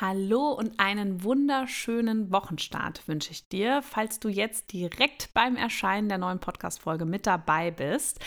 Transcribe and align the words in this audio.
Hallo 0.00 0.52
und 0.52 0.78
einen 0.78 1.24
wunderschönen 1.24 2.30
Wochenstart 2.30 3.08
wünsche 3.08 3.32
ich 3.32 3.48
dir. 3.48 3.82
Falls 3.82 4.20
du 4.20 4.28
jetzt 4.28 4.72
direkt 4.72 5.34
beim 5.34 5.56
Erscheinen 5.56 6.08
der 6.08 6.18
neuen 6.18 6.38
Podcast-Folge 6.38 7.04
mit 7.04 7.26
dabei 7.26 7.72
bist, 7.72 8.20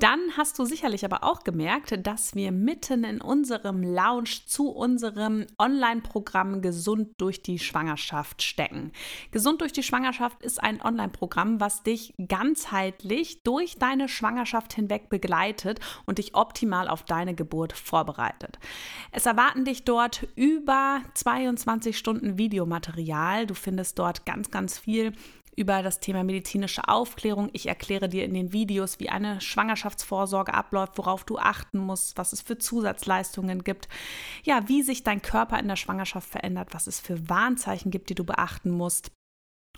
dann 0.00 0.18
hast 0.36 0.58
du 0.58 0.64
sicherlich 0.64 1.04
aber 1.04 1.22
auch 1.22 1.44
gemerkt, 1.44 1.96
dass 2.04 2.34
wir 2.34 2.50
mitten 2.50 3.04
in 3.04 3.20
unserem 3.20 3.84
Lounge 3.84 4.30
zu 4.46 4.70
unserem 4.70 5.46
Online-Programm 5.60 6.60
Gesund 6.60 7.10
durch 7.18 7.40
die 7.40 7.60
Schwangerschaft 7.60 8.42
stecken. 8.42 8.90
Gesund 9.30 9.60
durch 9.60 9.72
die 9.72 9.84
Schwangerschaft 9.84 10.42
ist 10.42 10.60
ein 10.60 10.82
Online-Programm, 10.82 11.60
was 11.60 11.84
dich 11.84 12.14
ganzheitlich 12.26 13.44
durch 13.44 13.78
deine 13.78 14.08
Schwangerschaft 14.08 14.72
hinweg 14.72 15.08
begleitet 15.08 15.78
und 16.04 16.18
dich 16.18 16.34
optimal 16.34 16.88
auf 16.88 17.04
deine 17.04 17.36
Geburt 17.36 17.74
vorbereitet. 17.74 18.58
Es 19.12 19.24
erwarten 19.24 19.64
dich 19.64 19.84
dort 19.84 20.26
über 20.34 21.00
22 21.14 21.96
Stunden 21.96 22.38
Videomaterial. 22.38 23.46
Du 23.46 23.54
findest 23.54 23.98
dort 23.98 24.24
ganz, 24.26 24.50
ganz 24.50 24.78
viel 24.78 25.12
über 25.54 25.82
das 25.82 26.00
Thema 26.00 26.24
medizinische 26.24 26.88
Aufklärung. 26.88 27.50
Ich 27.52 27.66
erkläre 27.66 28.08
dir 28.08 28.24
in 28.24 28.34
den 28.34 28.52
Videos, 28.52 29.00
wie 29.00 29.10
eine 29.10 29.40
Schwangerschaftsvorsorge 29.40 30.54
abläuft, 30.54 30.96
worauf 30.96 31.24
du 31.24 31.38
achten 31.38 31.78
musst, 31.78 32.16
was 32.16 32.32
es 32.32 32.40
für 32.40 32.58
Zusatzleistungen 32.58 33.62
gibt, 33.62 33.88
ja, 34.44 34.68
wie 34.68 34.82
sich 34.82 35.04
dein 35.04 35.20
Körper 35.20 35.58
in 35.58 35.68
der 35.68 35.76
Schwangerschaft 35.76 36.28
verändert, 36.28 36.68
was 36.72 36.86
es 36.86 37.00
für 37.00 37.28
Warnzeichen 37.28 37.90
gibt, 37.90 38.08
die 38.08 38.14
du 38.14 38.24
beachten 38.24 38.70
musst 38.70 39.12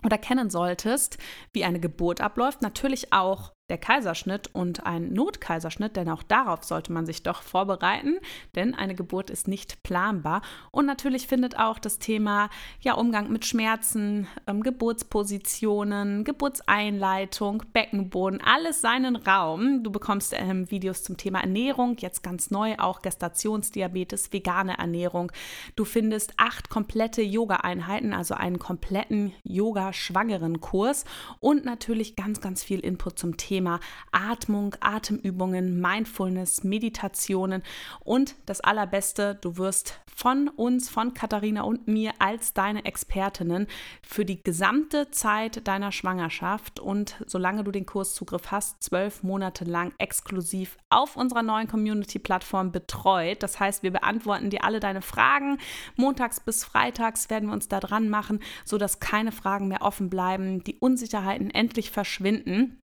oder 0.04 0.18
kennen 0.18 0.50
solltest, 0.50 1.18
wie 1.52 1.64
eine 1.64 1.80
Geburt 1.80 2.20
abläuft. 2.20 2.62
Natürlich 2.62 3.12
auch 3.12 3.52
der 3.70 3.78
Kaiserschnitt 3.78 4.50
und 4.52 4.84
ein 4.84 5.14
Notkaiserschnitt, 5.14 5.96
denn 5.96 6.10
auch 6.10 6.22
darauf 6.22 6.64
sollte 6.64 6.92
man 6.92 7.06
sich 7.06 7.22
doch 7.22 7.40
vorbereiten, 7.40 8.18
denn 8.54 8.74
eine 8.74 8.94
Geburt 8.94 9.30
ist 9.30 9.48
nicht 9.48 9.82
planbar. 9.82 10.42
Und 10.70 10.84
natürlich 10.84 11.26
findet 11.26 11.58
auch 11.58 11.78
das 11.78 11.98
Thema 11.98 12.50
ja, 12.80 12.92
Umgang 12.92 13.32
mit 13.32 13.46
Schmerzen, 13.46 14.26
ähm, 14.46 14.62
Geburtspositionen, 14.62 16.24
Geburtseinleitung, 16.24 17.62
Beckenboden, 17.72 18.42
alles 18.42 18.82
seinen 18.82 19.16
Raum. 19.16 19.82
Du 19.82 19.90
bekommst 19.90 20.34
ähm, 20.36 20.70
Videos 20.70 21.02
zum 21.02 21.16
Thema 21.16 21.40
Ernährung, 21.40 21.96
jetzt 22.00 22.22
ganz 22.22 22.50
neu 22.50 22.74
auch 22.76 23.00
Gestationsdiabetes, 23.00 24.30
vegane 24.30 24.76
Ernährung. 24.76 25.32
Du 25.74 25.86
findest 25.86 26.34
acht 26.36 26.68
komplette 26.68 27.22
Yoga-Einheiten, 27.22 28.12
also 28.12 28.34
einen 28.34 28.58
kompletten 28.58 29.32
Yoga-Schwangeren-Kurs 29.42 31.06
und 31.40 31.64
natürlich 31.64 32.14
ganz, 32.14 32.42
ganz 32.42 32.62
viel 32.62 32.80
Input 32.80 33.18
zum 33.18 33.38
Thema 33.38 33.53
Thema 33.54 33.78
Atmung, 34.10 34.74
Atemübungen, 34.80 35.80
Mindfulness, 35.80 36.64
Meditationen 36.64 37.62
und 38.00 38.34
das 38.46 38.60
Allerbeste, 38.60 39.38
du 39.40 39.58
wirst 39.58 40.00
von 40.12 40.48
uns, 40.48 40.88
von 40.88 41.14
Katharina 41.14 41.62
und 41.62 41.86
mir 41.86 42.14
als 42.18 42.52
deine 42.52 42.84
Expertinnen 42.84 43.68
für 44.02 44.24
die 44.24 44.42
gesamte 44.42 45.10
Zeit 45.12 45.68
deiner 45.68 45.92
Schwangerschaft 45.92 46.80
und 46.80 47.16
solange 47.26 47.62
du 47.62 47.70
den 47.70 47.86
Kurszugriff 47.86 48.50
hast, 48.50 48.82
zwölf 48.82 49.22
Monate 49.22 49.64
lang 49.64 49.92
exklusiv 49.98 50.76
auf 50.88 51.16
unserer 51.16 51.42
neuen 51.42 51.68
Community-Plattform 51.68 52.72
betreut. 52.72 53.42
Das 53.42 53.60
heißt, 53.60 53.84
wir 53.84 53.92
beantworten 53.92 54.50
dir 54.50 54.64
alle 54.64 54.80
deine 54.80 55.02
Fragen. 55.02 55.58
Montags 55.94 56.40
bis 56.40 56.64
freitags 56.64 57.30
werden 57.30 57.48
wir 57.48 57.54
uns 57.54 57.68
da 57.68 57.78
dran 57.78 58.08
machen, 58.08 58.40
sodass 58.64 58.98
keine 58.98 59.30
Fragen 59.30 59.68
mehr 59.68 59.82
offen 59.82 60.10
bleiben, 60.10 60.64
die 60.64 60.78
Unsicherheiten 60.78 61.50
endlich 61.50 61.92
verschwinden. 61.92 62.80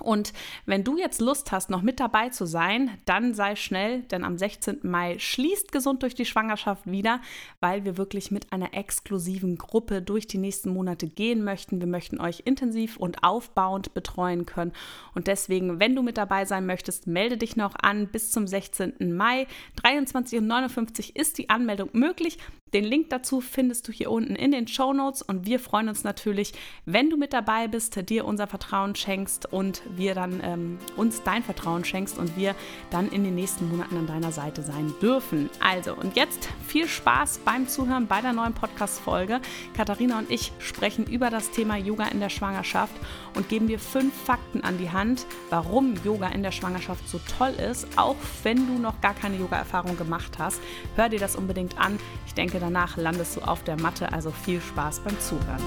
Und 0.00 0.32
wenn 0.66 0.84
du 0.84 0.96
jetzt 0.96 1.20
Lust 1.20 1.52
hast, 1.52 1.70
noch 1.70 1.82
mit 1.82 2.00
dabei 2.00 2.30
zu 2.30 2.46
sein, 2.46 2.90
dann 3.04 3.34
sei 3.34 3.56
schnell, 3.56 4.02
denn 4.02 4.24
am 4.24 4.36
16. 4.38 4.80
Mai 4.82 5.18
schließt 5.18 5.72
Gesund 5.72 6.02
durch 6.02 6.14
die 6.14 6.24
Schwangerschaft 6.24 6.90
wieder, 6.90 7.20
weil 7.60 7.84
wir 7.84 7.96
wirklich 7.96 8.30
mit 8.30 8.52
einer 8.52 8.74
exklusiven 8.74 9.56
Gruppe 9.56 10.02
durch 10.02 10.26
die 10.26 10.38
nächsten 10.38 10.70
Monate 10.70 11.06
gehen 11.06 11.44
möchten. 11.44 11.80
Wir 11.80 11.86
möchten 11.86 12.20
euch 12.20 12.42
intensiv 12.44 12.96
und 12.96 13.22
aufbauend 13.22 13.94
betreuen 13.94 14.46
können. 14.46 14.72
Und 15.14 15.26
deswegen, 15.26 15.80
wenn 15.80 15.94
du 15.94 16.02
mit 16.02 16.16
dabei 16.16 16.44
sein 16.44 16.66
möchtest, 16.66 17.06
melde 17.06 17.36
dich 17.36 17.56
noch 17.56 17.74
an 17.76 18.08
bis 18.08 18.30
zum 18.30 18.46
16. 18.46 19.16
Mai. 19.16 19.46
23.59 19.82 21.10
Uhr 21.10 21.16
ist 21.20 21.38
die 21.38 21.50
Anmeldung 21.50 21.90
möglich. 21.92 22.38
Den 22.74 22.84
Link 22.84 23.08
dazu 23.10 23.40
findest 23.40 23.86
du 23.86 23.92
hier 23.92 24.10
unten 24.10 24.34
in 24.34 24.50
den 24.50 24.66
Show 24.66 24.92
Notes 24.92 25.22
und 25.22 25.46
wir 25.46 25.60
freuen 25.60 25.88
uns 25.88 26.02
natürlich, 26.02 26.52
wenn 26.86 27.08
du 27.08 27.16
mit 27.16 27.32
dabei 27.32 27.68
bist, 27.68 28.10
dir 28.10 28.24
unser 28.24 28.48
Vertrauen 28.48 28.96
schenkst 28.96 29.52
und 29.52 29.82
wir 29.94 30.16
dann 30.16 30.40
ähm, 30.42 30.78
uns 30.96 31.22
dein 31.22 31.44
Vertrauen 31.44 31.84
schenkst 31.84 32.18
und 32.18 32.36
wir 32.36 32.56
dann 32.90 33.10
in 33.10 33.22
den 33.22 33.36
nächsten 33.36 33.68
Monaten 33.68 33.96
an 33.96 34.08
deiner 34.08 34.32
Seite 34.32 34.62
sein 34.62 34.92
dürfen. 35.00 35.50
Also 35.60 35.94
und 35.94 36.16
jetzt 36.16 36.48
viel 36.66 36.88
Spaß 36.88 37.38
beim 37.44 37.68
Zuhören 37.68 38.08
bei 38.08 38.20
der 38.20 38.32
neuen 38.32 38.54
Podcast-Folge. 38.54 39.40
Katharina 39.76 40.18
und 40.18 40.28
ich 40.28 40.50
sprechen 40.58 41.06
über 41.06 41.30
das 41.30 41.52
Thema 41.52 41.76
Yoga 41.76 42.08
in 42.08 42.18
der 42.18 42.28
Schwangerschaft 42.28 42.96
und 43.34 43.48
geben 43.48 43.68
dir 43.68 43.78
fünf 43.78 44.14
Fakten 44.14 44.62
an 44.62 44.78
die 44.78 44.90
Hand, 44.90 45.26
warum 45.50 45.94
Yoga 46.04 46.28
in 46.28 46.42
der 46.42 46.52
Schwangerschaft 46.52 47.08
so 47.08 47.20
toll 47.38 47.50
ist, 47.50 47.86
auch 47.96 48.16
wenn 48.42 48.66
du 48.66 48.78
noch 48.78 49.00
gar 49.00 49.14
keine 49.14 49.36
Yoga-Erfahrung 49.36 49.96
gemacht 49.96 50.38
hast. 50.38 50.60
Hör 50.96 51.08
dir 51.08 51.18
das 51.18 51.36
unbedingt 51.36 51.78
an. 51.78 51.98
Ich 52.26 52.34
denke, 52.34 52.58
danach 52.60 52.96
landest 52.96 53.36
du 53.36 53.40
auf 53.40 53.62
der 53.64 53.80
Matte, 53.80 54.12
also 54.12 54.30
viel 54.30 54.60
Spaß 54.60 55.00
beim 55.00 55.18
Zuhören. 55.20 55.62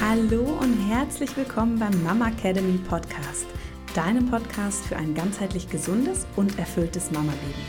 Hallo 0.00 0.58
und 0.60 0.76
herzlich 0.88 1.36
willkommen 1.36 1.78
beim 1.78 2.02
Mama 2.02 2.28
Academy 2.28 2.78
Podcast, 2.78 3.46
deinem 3.94 4.30
Podcast 4.30 4.84
für 4.86 4.96
ein 4.96 5.14
ganzheitlich 5.14 5.68
gesundes 5.68 6.26
und 6.36 6.58
erfülltes 6.58 7.10
Mama-Leben. 7.10 7.64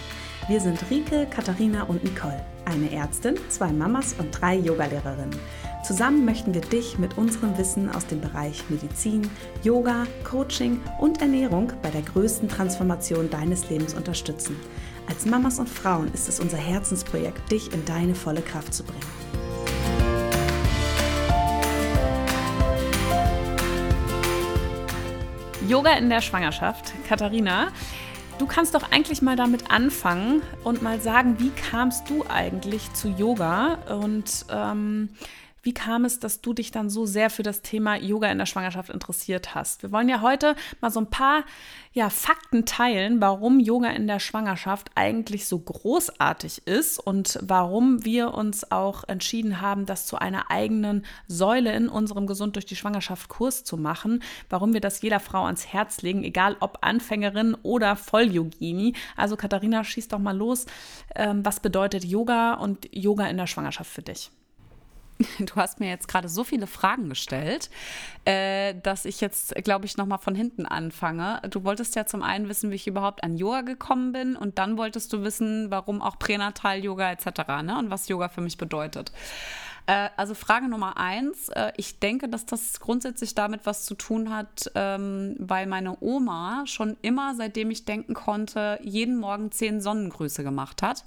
Wir 0.48 0.60
sind 0.60 0.80
Rike, 0.90 1.28
Katharina 1.30 1.84
und 1.84 2.04
Nicole, 2.04 2.44
eine 2.66 2.92
Ärztin, 2.92 3.36
zwei 3.50 3.72
Mamas 3.72 4.14
und 4.18 4.32
drei 4.32 4.56
Yogalehrerinnen. 4.56 5.36
Zusammen 5.84 6.26
möchten 6.26 6.54
wir 6.54 6.62
dich 6.62 7.00
mit 7.00 7.18
unserem 7.18 7.58
Wissen 7.58 7.90
aus 7.90 8.06
dem 8.06 8.22
Bereich 8.22 8.64
Medizin, 8.70 9.30
Yoga, 9.64 10.06
Coaching 10.24 10.80
und 11.00 11.22
Ernährung 11.22 11.74
bei 11.82 11.90
der 11.90 12.04
größten 12.04 12.48
Transformation 12.48 13.30
deines 13.30 13.70
Lebens 13.70 13.94
unterstützen. 13.94 14.56
Als 15.08 15.26
Mamas 15.26 15.60
und 15.60 15.68
Frauen 15.68 16.14
ist 16.14 16.30
es 16.30 16.40
unser 16.40 16.58
Herzensprojekt, 16.58 17.52
dich 17.52 17.74
in 17.74 17.84
deine 17.86 18.16
volle 18.16 18.42
Kraft 18.42 18.74
zu 18.74 18.84
bringen. 18.84 19.02
Yoga 25.68 25.94
in 25.94 26.10
der 26.10 26.22
Schwangerschaft. 26.22 26.94
Katharina, 27.08 27.70
du 28.42 28.48
kannst 28.48 28.74
doch 28.74 28.92
eigentlich 28.92 29.22
mal 29.22 29.36
damit 29.36 29.70
anfangen 29.70 30.42
und 30.64 30.82
mal 30.82 31.00
sagen, 31.00 31.36
wie 31.38 31.52
kamst 31.52 32.10
du 32.10 32.26
eigentlich 32.28 32.92
zu 32.94 33.10
Yoga? 33.10 33.76
Und 34.00 34.48
ähm, 34.50 35.10
wie 35.64 35.74
kam 35.74 36.06
es, 36.06 36.20
dass 36.20 36.42
du 36.42 36.54
dich 36.54 36.72
dann 36.72 36.90
so 36.90 37.06
sehr 37.06 37.30
für 37.30 37.44
das 37.44 37.62
Thema 37.62 37.96
Yoga 37.96 38.32
in 38.32 38.40
der 38.40 38.46
Schwangerschaft 38.48 38.90
interessiert 38.90 39.54
hast? 39.54 39.84
Wir 39.84 39.92
wollen 39.92 40.10
ja 40.10 40.22
heute 40.22 40.56
mal 40.80 40.90
so 40.90 41.00
ein 41.00 41.10
paar 41.10 41.44
ja, 41.94 42.10
Fakten 42.10 42.66
teilen, 42.66 43.22
warum 43.22 43.60
Yoga 43.60 43.90
in 43.90 44.08
der 44.08 44.20
Schwangerschaft 44.20 44.90
eigentlich 44.96 45.46
so 45.46 45.60
großartig 45.60 46.66
ist 46.66 47.00
und 47.00 47.38
warum 47.42 48.04
wir 48.06 48.34
uns 48.34 48.72
auch 48.72 49.04
entschieden 49.08 49.62
haben, 49.62 49.86
das 49.86 50.08
zu 50.08 50.18
einer 50.18 50.50
eigenen 50.50 51.06
Säule 51.28 51.74
in 51.74 51.90
unserem 51.90 52.26
Gesund 52.26 52.56
durch 52.56 52.66
die 52.66 52.76
Schwangerschaft 52.76 53.30
Kurs 53.30 53.64
zu 53.64 53.78
machen, 53.78 54.24
warum 54.50 54.74
wir 54.74 54.82
das 54.82 55.02
jeder 55.02 55.20
Frau 55.20 55.46
ans 55.46 55.68
Herz 55.68 56.02
legen, 56.02 56.24
egal 56.24 56.58
ob 56.60 56.80
Anfängerin 56.82 57.56
oder 57.62 57.96
Vollyogini. 57.96 58.94
Also 59.16 59.36
Katharina, 59.36 59.84
schieß 59.84 60.08
doch 60.08 60.20
mal 60.20 60.36
los. 60.36 60.66
Ähm, 61.16 61.46
was 61.46 61.60
bedeutet 61.60 62.04
Yoga 62.04 62.54
und 62.56 62.88
Yoga 62.92 63.28
in 63.28 63.38
der 63.38 63.48
Schwangerschaft 63.48 63.92
für 63.92 64.02
dich? 64.02 64.32
Du 65.40 65.56
hast 65.56 65.80
mir 65.80 65.90
jetzt 65.90 66.08
gerade 66.08 66.30
so 66.30 66.44
viele 66.44 66.68
Fragen 66.68 67.10
gestellt, 67.10 67.70
äh, 68.26 68.76
dass 68.82 69.06
ich 69.06 69.22
jetzt, 69.22 69.56
glaube 69.64 69.86
ich, 69.86 69.98
nochmal 69.98 70.20
von 70.20 70.36
hinten 70.36 70.66
anfange. 70.66 71.42
Du 71.50 71.64
wolltest 71.64 71.96
ja 71.96 72.06
zum 72.06 72.24
einen 72.24 72.50
wissen, 72.50 72.72
wie 72.72 72.76
ich 72.76 72.88
überhaupt 72.88 73.24
an 73.24 73.38
Yoga 73.38 73.62
gekommen 73.62 74.12
bin 74.12 74.36
und 74.36 74.58
dann 74.58 74.78
wolltest 74.78 75.12
du 75.14 75.24
wissen, 75.24 75.72
warum 75.72 76.02
auch 76.02 76.20
Pränatal-Yoga 76.20 77.12
etc. 77.12 77.26
Ne? 77.64 77.78
und 77.78 77.90
was 77.90 78.08
Yoga 78.08 78.30
für 78.30 78.42
mich 78.42 78.58
bedeutet. 78.58 79.12
Äh, 79.86 80.10
also 80.18 80.34
Frage 80.34 80.68
Nummer 80.68 80.98
eins. 80.98 81.50
Äh, 81.50 81.72
ich 81.78 82.00
denke, 82.00 82.30
dass 82.30 82.46
das 82.46 82.80
grundsätzlich 82.80 83.36
damit 83.36 83.66
was 83.66 83.86
zu 83.86 83.96
tun 83.96 84.34
hat, 84.34 84.72
ähm, 84.76 85.36
weil 85.40 85.68
meine 85.68 85.98
Oma 86.02 86.64
schon 86.66 86.98
immer, 87.02 87.36
seitdem 87.36 87.72
ich 87.72 87.86
denken 87.86 88.14
konnte, 88.14 88.80
jeden 88.84 89.18
Morgen 89.18 89.52
zehn 89.52 89.82
Sonnengrüße 89.82 90.44
gemacht 90.44 90.82
hat 90.82 91.06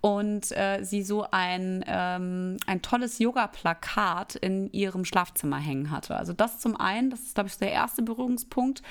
und 0.00 0.56
äh, 0.56 0.82
sie 0.82 1.02
so 1.02 1.26
ein, 1.30 1.84
ähm, 1.86 2.56
ein 2.66 2.82
tolles 2.82 3.18
Yoga-Plakat 3.18 4.36
in 4.36 4.72
ihrem 4.72 5.04
Schlafzimmer 5.04 5.58
hängen 5.58 5.90
hatte. 5.90 6.16
Also 6.16 6.32
das 6.32 6.60
zum 6.60 6.76
einen, 6.76 7.10
das 7.10 7.20
ist, 7.20 7.34
glaube 7.34 7.48
ich, 7.48 7.58
der 7.58 7.72
erste 7.72 8.02
Berührungspunkt, 8.02 8.82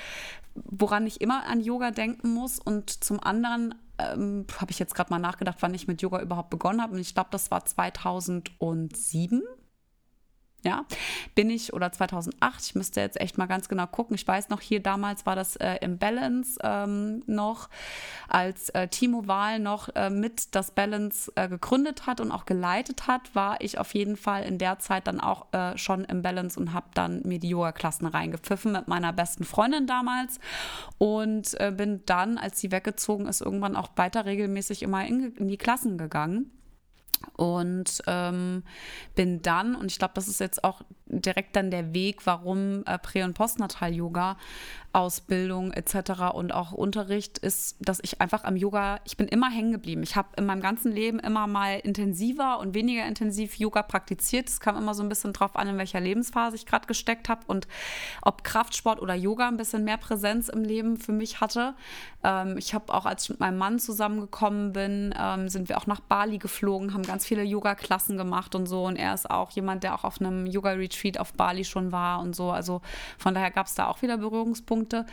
woran 0.54 1.06
ich 1.06 1.20
immer 1.20 1.44
an 1.46 1.60
Yoga 1.60 1.90
denken 1.90 2.34
muss. 2.34 2.58
Und 2.58 2.90
zum 3.04 3.22
anderen 3.22 3.74
ähm, 3.98 4.46
habe 4.60 4.70
ich 4.70 4.78
jetzt 4.78 4.94
gerade 4.94 5.10
mal 5.10 5.18
nachgedacht, 5.18 5.58
wann 5.60 5.74
ich 5.74 5.86
mit 5.86 6.02
Yoga 6.02 6.20
überhaupt 6.20 6.50
begonnen 6.50 6.82
habe. 6.82 6.94
Und 6.94 7.00
ich 7.00 7.14
glaube, 7.14 7.30
das 7.32 7.50
war 7.50 7.64
2007. 7.64 9.42
ja, 10.66 10.84
bin 11.36 11.48
ich 11.48 11.72
oder 11.72 11.92
2008, 11.92 12.60
ich 12.60 12.74
müsste 12.74 13.00
jetzt 13.00 13.20
echt 13.20 13.38
mal 13.38 13.46
ganz 13.46 13.68
genau 13.68 13.86
gucken. 13.86 14.16
Ich 14.16 14.26
weiß 14.26 14.48
noch, 14.48 14.60
hier 14.60 14.82
damals 14.82 15.24
war 15.24 15.36
das 15.36 15.54
äh, 15.56 15.76
im 15.80 15.96
Balance 15.98 16.58
ähm, 16.62 17.22
noch, 17.26 17.68
als 18.28 18.70
äh, 18.70 18.88
Timo 18.88 19.28
Wahl 19.28 19.60
noch 19.60 19.88
äh, 19.94 20.10
mit 20.10 20.56
das 20.56 20.72
Balance 20.72 21.30
äh, 21.36 21.48
gegründet 21.48 22.06
hat 22.06 22.20
und 22.20 22.32
auch 22.32 22.46
geleitet 22.46 23.06
hat, 23.06 23.32
war 23.36 23.60
ich 23.60 23.78
auf 23.78 23.94
jeden 23.94 24.16
Fall 24.16 24.42
in 24.42 24.58
der 24.58 24.80
Zeit 24.80 25.06
dann 25.06 25.20
auch 25.20 25.52
äh, 25.52 25.78
schon 25.78 26.04
im 26.04 26.22
Balance 26.22 26.58
und 26.58 26.72
habe 26.72 26.88
dann 26.94 27.22
mir 27.22 27.38
die 27.38 27.50
Yoga-Klassen 27.50 28.06
reingepfiffen 28.06 28.72
mit 28.72 28.88
meiner 28.88 29.12
besten 29.12 29.44
Freundin 29.44 29.86
damals 29.86 30.40
und 30.98 31.58
äh, 31.60 31.70
bin 31.70 32.02
dann, 32.06 32.38
als 32.38 32.58
sie 32.58 32.72
weggezogen 32.72 33.26
ist, 33.28 33.40
irgendwann 33.40 33.76
auch 33.76 33.90
weiter 33.94 34.24
regelmäßig 34.24 34.82
immer 34.82 35.06
in, 35.06 35.32
in 35.36 35.46
die 35.46 35.58
Klassen 35.58 35.96
gegangen. 35.96 36.50
Und 37.36 38.02
ähm, 38.06 38.62
bin 39.14 39.42
dann, 39.42 39.74
und 39.74 39.90
ich 39.90 39.98
glaube, 39.98 40.14
das 40.14 40.28
ist 40.28 40.40
jetzt 40.40 40.64
auch 40.64 40.82
direkt 41.06 41.56
dann 41.56 41.70
der 41.70 41.94
Weg, 41.94 42.26
warum 42.26 42.82
äh, 42.86 42.98
Prä- 42.98 43.22
und 43.22 43.34
Postnatal-Yoga 43.34 44.36
Ausbildung 44.96 45.72
etc. 45.72 46.32
und 46.32 46.54
auch 46.54 46.72
Unterricht 46.72 47.36
ist, 47.36 47.76
dass 47.80 48.00
ich 48.02 48.22
einfach 48.22 48.44
am 48.44 48.56
Yoga, 48.56 48.98
ich 49.04 49.18
bin 49.18 49.28
immer 49.28 49.50
hängen 49.50 49.72
geblieben. 49.72 50.02
Ich 50.02 50.16
habe 50.16 50.28
in 50.38 50.46
meinem 50.46 50.62
ganzen 50.62 50.90
Leben 50.90 51.18
immer 51.18 51.46
mal 51.46 51.78
intensiver 51.80 52.58
und 52.60 52.72
weniger 52.72 53.06
intensiv 53.06 53.56
Yoga 53.56 53.82
praktiziert. 53.82 54.48
Es 54.48 54.58
kam 54.58 54.74
immer 54.78 54.94
so 54.94 55.02
ein 55.02 55.10
bisschen 55.10 55.34
drauf 55.34 55.54
an, 55.54 55.68
in 55.68 55.76
welcher 55.76 56.00
Lebensphase 56.00 56.56
ich 56.56 56.64
gerade 56.64 56.86
gesteckt 56.86 57.28
habe 57.28 57.42
und 57.46 57.68
ob 58.22 58.42
Kraftsport 58.42 59.02
oder 59.02 59.14
Yoga 59.14 59.48
ein 59.48 59.58
bisschen 59.58 59.84
mehr 59.84 59.98
Präsenz 59.98 60.48
im 60.48 60.64
Leben 60.64 60.96
für 60.96 61.12
mich 61.12 61.42
hatte. 61.42 61.74
Ähm, 62.24 62.56
ich 62.56 62.72
habe 62.72 62.94
auch, 62.94 63.04
als 63.04 63.24
ich 63.24 63.28
mit 63.28 63.40
meinem 63.40 63.58
Mann 63.58 63.78
zusammengekommen 63.78 64.72
bin, 64.72 65.14
ähm, 65.20 65.50
sind 65.50 65.68
wir 65.68 65.76
auch 65.76 65.86
nach 65.86 66.00
Bali 66.00 66.38
geflogen, 66.38 66.94
haben 66.94 67.02
ganz 67.02 67.26
viele 67.26 67.42
Yoga-Klassen 67.42 68.16
gemacht 68.16 68.54
und 68.54 68.64
so. 68.64 68.86
Und 68.86 68.96
er 68.96 69.12
ist 69.12 69.28
auch 69.28 69.50
jemand, 69.50 69.82
der 69.82 69.94
auch 69.94 70.04
auf 70.04 70.22
einem 70.22 70.46
Yoga-Retreat 70.46 70.95
auf 71.18 71.34
Bali 71.34 71.64
schon 71.64 71.92
war 71.92 72.20
und 72.20 72.34
so. 72.34 72.50
Also 72.50 72.80
von 73.18 73.34
daher 73.34 73.50
gab 73.50 73.66
es 73.66 73.74
da 73.74 73.88
auch 73.88 74.02
wieder 74.02 74.18
Berührungspunkte. 74.18 74.76
Punkte. 74.76 75.06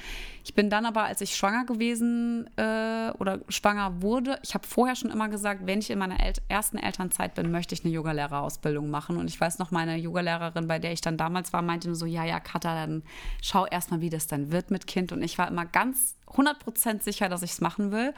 Ich 0.44 0.54
bin 0.54 0.70
dann 0.70 0.86
aber, 0.86 1.04
als 1.04 1.22
ich 1.22 1.36
schwanger 1.36 1.66
gewesen 1.66 2.50
äh, 2.58 3.12
oder 3.18 3.40
schwanger 3.48 4.02
wurde, 4.02 4.40
ich 4.44 4.54
habe 4.54 4.68
vorher 4.68 4.96
schon 4.96 5.10
immer 5.10 5.30
gesagt, 5.30 5.62
wenn 5.66 5.80
ich 5.80 5.90
in 5.90 5.98
meiner 5.98 6.20
El 6.20 6.34
ersten 6.50 6.78
Elternzeit 6.78 7.36
bin, 7.36 7.52
möchte 7.52 7.74
ich 7.74 7.86
eine 7.86 7.94
Yogalehrerausbildung 7.94 8.90
machen. 8.90 9.18
Und 9.18 9.30
ich 9.30 9.40
weiß 9.40 9.60
noch, 9.60 9.72
meine 9.72 9.96
Yogalehrerin, 9.96 10.68
bei 10.68 10.80
der 10.80 10.92
ich 10.92 11.02
dann 11.02 11.16
damals 11.16 11.54
war, 11.54 11.62
meinte 11.62 11.88
nur 11.88 11.96
so, 11.96 12.06
ja, 12.06 12.26
ja, 12.26 12.40
Katha, 12.40 12.76
dann 12.76 13.04
schau 13.42 13.66
erstmal, 13.66 14.02
wie 14.02 14.10
das 14.10 14.28
dann 14.28 14.52
wird 14.52 14.70
mit 14.70 14.86
Kind. 14.86 15.12
Und 15.12 15.24
ich 15.24 15.38
war 15.38 15.48
immer 15.48 15.66
ganz 15.66 16.18
100% 16.36 17.02
sicher, 17.02 17.30
dass 17.30 17.44
ich 17.44 17.52
es 17.52 17.62
machen 17.62 17.92
will. 17.92 18.14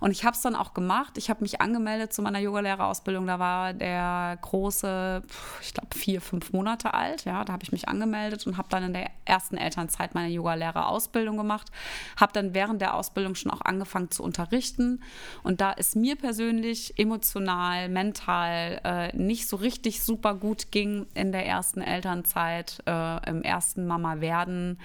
Und 0.00 0.10
ich 0.10 0.24
habe 0.24 0.34
es 0.34 0.42
dann 0.42 0.54
auch 0.54 0.74
gemacht. 0.74 1.18
Ich 1.18 1.30
habe 1.30 1.42
mich 1.42 1.60
angemeldet 1.60 2.12
zu 2.12 2.22
meiner 2.22 2.38
Yogalehrerausbildung. 2.38 3.26
Da 3.26 3.38
war 3.38 3.72
der 3.72 4.38
große, 4.40 5.22
ich 5.62 5.74
glaube, 5.74 5.96
vier, 5.96 6.20
fünf 6.20 6.52
Monate 6.52 6.94
alt. 6.94 7.24
Ja, 7.24 7.44
da 7.44 7.52
habe 7.52 7.62
ich 7.62 7.72
mich 7.72 7.88
angemeldet 7.88 8.46
und 8.46 8.56
habe 8.56 8.68
dann 8.70 8.84
in 8.84 8.92
der 8.92 9.10
ersten 9.24 9.56
Elternzeit 9.56 10.14
meine 10.14 10.32
Yogalehrerausbildung 10.32 11.36
gemacht. 11.36 11.70
Habe 12.16 12.32
dann 12.32 12.54
während 12.54 12.80
der 12.80 12.94
Ausbildung 12.94 13.34
schon 13.34 13.50
auch 13.50 13.60
angefangen 13.62 14.10
zu 14.10 14.22
unterrichten. 14.22 15.02
Und 15.42 15.60
da 15.60 15.74
es 15.76 15.94
mir 15.94 16.16
persönlich 16.16 16.98
emotional, 16.98 17.88
mental 17.88 18.80
äh, 18.84 19.16
nicht 19.16 19.48
so 19.48 19.56
richtig 19.56 20.02
super 20.02 20.34
gut 20.34 20.70
ging 20.70 21.06
in 21.14 21.32
der 21.32 21.46
ersten 21.46 21.80
Elternzeit, 21.80 22.82
äh, 22.86 23.30
im 23.30 23.42
ersten 23.42 23.86
Mama 23.86 24.20
werden, 24.20 24.78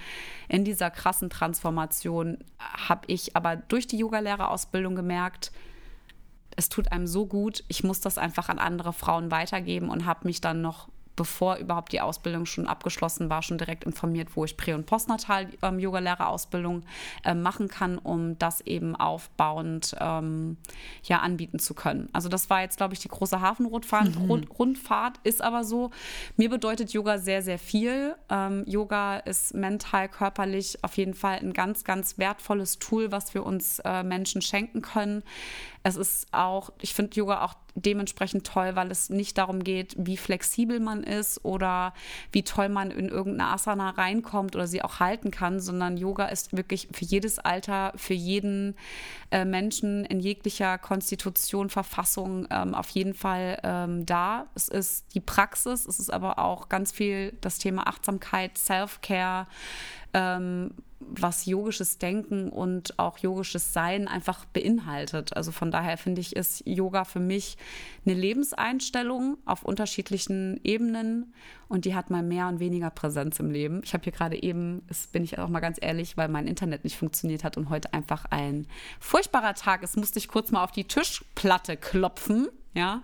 in 0.48 0.64
dieser 0.64 0.90
krassen 0.90 1.30
Transformation, 1.30 2.38
habe 2.88 3.02
ich 3.06 3.36
aber 3.36 3.56
durch 3.56 3.86
die 3.86 3.98
Yogalehrerausbildung 3.98 4.94
gemerkt, 4.94 5.52
es 6.56 6.68
tut 6.68 6.90
einem 6.90 7.06
so 7.06 7.26
gut, 7.26 7.64
ich 7.68 7.84
muss 7.84 8.00
das 8.00 8.18
einfach 8.18 8.48
an 8.48 8.58
andere 8.58 8.92
Frauen 8.92 9.30
weitergeben 9.30 9.90
und 9.90 10.06
habe 10.06 10.26
mich 10.26 10.40
dann 10.40 10.62
noch 10.62 10.88
bevor 11.16 11.56
überhaupt 11.56 11.92
die 11.92 12.00
Ausbildung 12.00 12.46
schon 12.46 12.66
abgeschlossen 12.66 13.28
war, 13.30 13.42
schon 13.42 13.58
direkt 13.58 13.84
informiert, 13.84 14.28
wo 14.36 14.44
ich 14.44 14.56
Prä- 14.56 14.74
und 14.74 14.86
Postnatal-Yoga-Lehrerausbildung 14.86 16.76
ähm, 16.76 16.82
äh, 17.24 17.34
machen 17.34 17.68
kann, 17.68 17.98
um 17.98 18.38
das 18.38 18.60
eben 18.60 18.94
aufbauend 18.94 19.96
ähm, 19.98 20.56
ja, 21.04 21.18
anbieten 21.20 21.58
zu 21.58 21.74
können. 21.74 22.08
Also 22.12 22.28
das 22.28 22.50
war 22.50 22.60
jetzt, 22.60 22.76
glaube 22.76 22.94
ich, 22.94 23.00
die 23.00 23.08
große 23.08 23.40
Hafenrundfahrt. 23.40 24.14
Mhm. 24.14 24.46
Rundfahrt 24.58 25.18
ist 25.24 25.42
aber 25.42 25.64
so. 25.64 25.90
Mir 26.36 26.50
bedeutet 26.50 26.92
Yoga 26.92 27.18
sehr, 27.18 27.42
sehr 27.42 27.58
viel. 27.58 28.14
Ähm, 28.28 28.64
Yoga 28.66 29.18
ist 29.18 29.54
mental, 29.54 30.08
körperlich 30.08 30.78
auf 30.82 30.96
jeden 30.96 31.14
Fall 31.14 31.38
ein 31.38 31.52
ganz, 31.52 31.84
ganz 31.84 32.18
wertvolles 32.18 32.78
Tool, 32.78 33.10
was 33.10 33.32
wir 33.34 33.46
uns 33.46 33.78
äh, 33.80 34.02
Menschen 34.02 34.42
schenken 34.42 34.82
können. 34.82 35.22
Es 35.86 35.94
ist 35.94 36.26
auch, 36.32 36.72
ich 36.82 36.94
finde 36.94 37.14
Yoga 37.14 37.44
auch 37.44 37.54
dementsprechend 37.76 38.44
toll, 38.44 38.74
weil 38.74 38.90
es 38.90 39.08
nicht 39.08 39.38
darum 39.38 39.62
geht, 39.62 39.94
wie 39.96 40.16
flexibel 40.16 40.80
man 40.80 41.04
ist 41.04 41.44
oder 41.44 41.94
wie 42.32 42.42
toll 42.42 42.68
man 42.68 42.90
in 42.90 43.08
irgendeine 43.08 43.52
Asana 43.52 43.90
reinkommt 43.90 44.56
oder 44.56 44.66
sie 44.66 44.82
auch 44.82 44.98
halten 44.98 45.30
kann, 45.30 45.60
sondern 45.60 45.96
Yoga 45.96 46.26
ist 46.26 46.56
wirklich 46.56 46.88
für 46.90 47.04
jedes 47.04 47.38
Alter, 47.38 47.92
für 47.94 48.14
jeden 48.14 48.74
äh, 49.30 49.44
Menschen 49.44 50.04
in 50.04 50.18
jeglicher 50.18 50.76
Konstitution, 50.76 51.70
Verfassung 51.70 52.48
ähm, 52.50 52.74
auf 52.74 52.88
jeden 52.88 53.14
Fall 53.14 53.60
ähm, 53.62 54.04
da. 54.06 54.46
Es 54.56 54.68
ist 54.68 55.14
die 55.14 55.20
Praxis, 55.20 55.86
es 55.86 56.00
ist 56.00 56.12
aber 56.12 56.40
auch 56.40 56.68
ganz 56.68 56.90
viel 56.90 57.32
das 57.42 57.58
Thema 57.58 57.86
Achtsamkeit, 57.86 58.58
Self-Care. 58.58 59.46
Ähm, 60.14 60.72
was 61.08 61.46
yogisches 61.46 61.98
Denken 61.98 62.48
und 62.48 62.98
auch 62.98 63.18
yogisches 63.18 63.72
Sein 63.72 64.08
einfach 64.08 64.44
beinhaltet. 64.46 65.36
Also 65.36 65.52
von 65.52 65.70
daher 65.70 65.96
finde 65.98 66.20
ich, 66.20 66.34
ist 66.34 66.62
Yoga 66.66 67.04
für 67.04 67.20
mich 67.20 67.56
eine 68.04 68.14
Lebenseinstellung 68.14 69.38
auf 69.44 69.62
unterschiedlichen 69.62 70.60
Ebenen 70.64 71.32
und 71.68 71.84
die 71.84 71.94
hat 71.94 72.10
mal 72.10 72.22
mehr 72.22 72.48
und 72.48 72.60
weniger 72.60 72.90
Präsenz 72.90 73.40
im 73.40 73.50
Leben. 73.50 73.80
Ich 73.84 73.94
habe 73.94 74.04
hier 74.04 74.12
gerade 74.12 74.42
eben, 74.42 74.82
das 74.88 75.06
bin 75.06 75.24
ich 75.24 75.38
auch 75.38 75.48
mal 75.48 75.60
ganz 75.60 75.78
ehrlich, 75.80 76.16
weil 76.16 76.28
mein 76.28 76.46
Internet 76.46 76.84
nicht 76.84 76.96
funktioniert 76.96 77.44
hat 77.44 77.56
und 77.56 77.70
heute 77.70 77.92
einfach 77.92 78.26
ein 78.26 78.66
furchtbarer 79.00 79.54
Tag 79.54 79.82
ist, 79.82 79.96
musste 79.96 80.18
ich 80.18 80.28
kurz 80.28 80.50
mal 80.50 80.62
auf 80.62 80.72
die 80.72 80.84
Tischplatte 80.84 81.76
klopfen. 81.76 82.48
Ja, 82.74 83.02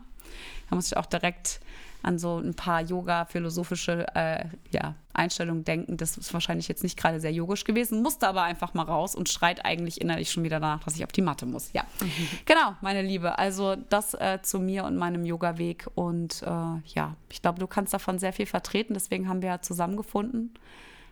da 0.69 0.77
muss 0.77 0.87
ich 0.87 0.97
auch 0.97 1.07
direkt 1.07 1.61
an 2.03 2.19
so 2.19 2.39
ein 2.39 2.55
paar 2.55 2.81
yoga-philosophische 2.81 4.07
äh, 4.15 4.45
ja, 4.71 4.95
Einstellungen 5.15 5.65
denken. 5.65 5.97
Das 5.97 6.17
ist 6.17 6.33
wahrscheinlich 6.33 6.69
jetzt 6.69 6.83
nicht 6.83 6.99
gerade 6.99 7.21
sehr 7.21 7.33
yogisch 7.33 7.65
gewesen, 7.65 8.03
musste 8.03 8.29
aber 8.29 8.43
einfach 8.43 8.75
mal 8.75 8.85
raus 8.85 9.15
und 9.15 9.29
schreit 9.29 9.65
eigentlich 9.65 10.01
innerlich 10.01 10.31
schon 10.31 10.43
wieder 10.43 10.59
danach, 10.59 10.83
dass 10.85 10.97
ich 10.97 11.05
auf 11.05 11.13
die 11.13 11.23
Matte 11.23 11.47
muss. 11.47 11.73
Ja, 11.73 11.85
mhm. 12.01 12.29
genau, 12.45 12.75
meine 12.81 13.03
Liebe. 13.03 13.39
Also 13.39 13.77
das 13.77 14.15
äh, 14.15 14.41
zu 14.43 14.59
mir 14.59 14.85
und 14.85 14.97
meinem 14.97 15.25
Yoga-Weg. 15.25 15.87
Und 15.95 16.43
äh, 16.43 16.47
ja, 16.47 17.17
ich 17.29 17.43
glaube, 17.43 17.61
du 17.61 17.67
kannst 17.67 17.95
davon 17.95 18.19
sehr 18.19 18.33
viel 18.33 18.47
vertreten. 18.47 18.95
Deswegen 18.95 19.29
haben 19.29 19.43
wir 19.43 19.51
ja 19.51 19.61
zusammengefunden. 19.61 20.55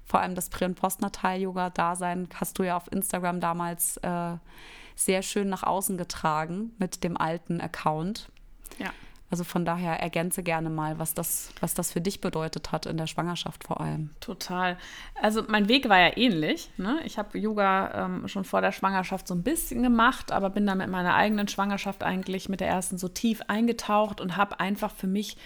Vor 0.04 0.20
allem 0.20 0.34
das 0.34 0.50
Prä- 0.50 0.64
und 0.64 0.74
Postnatal-Yoga-Dasein 0.74 2.28
hast 2.34 2.58
du 2.58 2.64
ja 2.64 2.76
auf 2.76 2.90
Instagram 2.90 3.38
damals 3.38 3.96
äh, 3.98 4.36
sehr 4.96 5.22
schön 5.22 5.48
nach 5.48 5.62
außen 5.62 5.96
getragen 5.96 6.72
mit 6.78 7.04
dem 7.04 7.16
alten 7.16 7.60
Account. 7.60 8.28
Ja. 8.78 8.90
Also 9.30 9.44
von 9.44 9.64
daher 9.64 10.00
ergänze 10.00 10.42
gerne 10.42 10.70
mal, 10.70 10.98
was 10.98 11.14
das, 11.14 11.52
was 11.60 11.74
das 11.74 11.92
für 11.92 12.00
dich 12.00 12.20
bedeutet 12.20 12.72
hat 12.72 12.86
in 12.86 12.96
der 12.96 13.06
Schwangerschaft 13.06 13.62
vor 13.62 13.80
allem. 13.80 14.10
Total. 14.18 14.76
Also 15.22 15.44
mein 15.46 15.68
Weg 15.68 15.88
war 15.88 16.00
ja 16.00 16.16
ähnlich. 16.16 16.70
Ne? 16.76 17.00
Ich 17.04 17.16
habe 17.16 17.38
Yoga 17.38 18.06
ähm, 18.06 18.26
schon 18.26 18.44
vor 18.44 18.60
der 18.60 18.72
Schwangerschaft 18.72 19.28
so 19.28 19.34
ein 19.34 19.44
bisschen 19.44 19.84
gemacht, 19.84 20.32
aber 20.32 20.50
bin 20.50 20.66
dann 20.66 20.78
mit 20.78 20.90
meiner 20.90 21.14
eigenen 21.14 21.46
Schwangerschaft 21.46 22.02
eigentlich 22.02 22.48
mit 22.48 22.60
der 22.60 22.68
ersten 22.68 22.98
so 22.98 23.06
tief 23.06 23.40
eingetaucht 23.46 24.20
und 24.20 24.36
habe 24.36 24.58
einfach 24.58 24.90
für 24.90 25.06
mich 25.06 25.36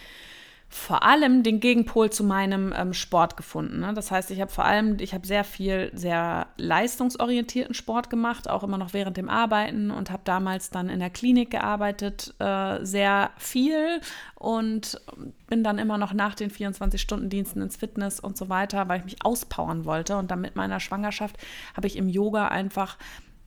vor 0.68 1.04
allem 1.04 1.42
den 1.42 1.60
Gegenpol 1.60 2.10
zu 2.10 2.24
meinem 2.24 2.74
ähm, 2.76 2.94
Sport 2.94 3.36
gefunden. 3.36 3.80
Ne? 3.80 3.94
Das 3.94 4.10
heißt, 4.10 4.30
ich 4.32 4.40
habe 4.40 4.50
vor 4.50 4.64
allem, 4.64 4.96
ich 4.98 5.14
habe 5.14 5.26
sehr 5.26 5.44
viel, 5.44 5.90
sehr 5.94 6.48
leistungsorientierten 6.56 7.74
Sport 7.74 8.10
gemacht, 8.10 8.50
auch 8.50 8.64
immer 8.64 8.76
noch 8.76 8.92
während 8.92 9.16
dem 9.16 9.28
Arbeiten 9.28 9.90
und 9.90 10.10
habe 10.10 10.22
damals 10.24 10.70
dann 10.70 10.88
in 10.88 10.98
der 10.98 11.10
Klinik 11.10 11.52
gearbeitet, 11.52 12.34
äh, 12.40 12.84
sehr 12.84 13.30
viel 13.36 14.00
und 14.34 15.00
bin 15.46 15.62
dann 15.62 15.78
immer 15.78 15.96
noch 15.96 16.12
nach 16.12 16.34
den 16.34 16.50
24-Stunden-Diensten 16.50 17.62
ins 17.62 17.76
Fitness 17.76 18.18
und 18.18 18.36
so 18.36 18.48
weiter, 18.48 18.88
weil 18.88 18.98
ich 18.98 19.04
mich 19.04 19.24
auspowern 19.24 19.84
wollte. 19.84 20.16
Und 20.16 20.30
dann 20.30 20.40
mit 20.40 20.56
meiner 20.56 20.80
Schwangerschaft 20.80 21.36
habe 21.76 21.86
ich 21.86 21.96
im 21.96 22.08
Yoga 22.08 22.48
einfach 22.48 22.98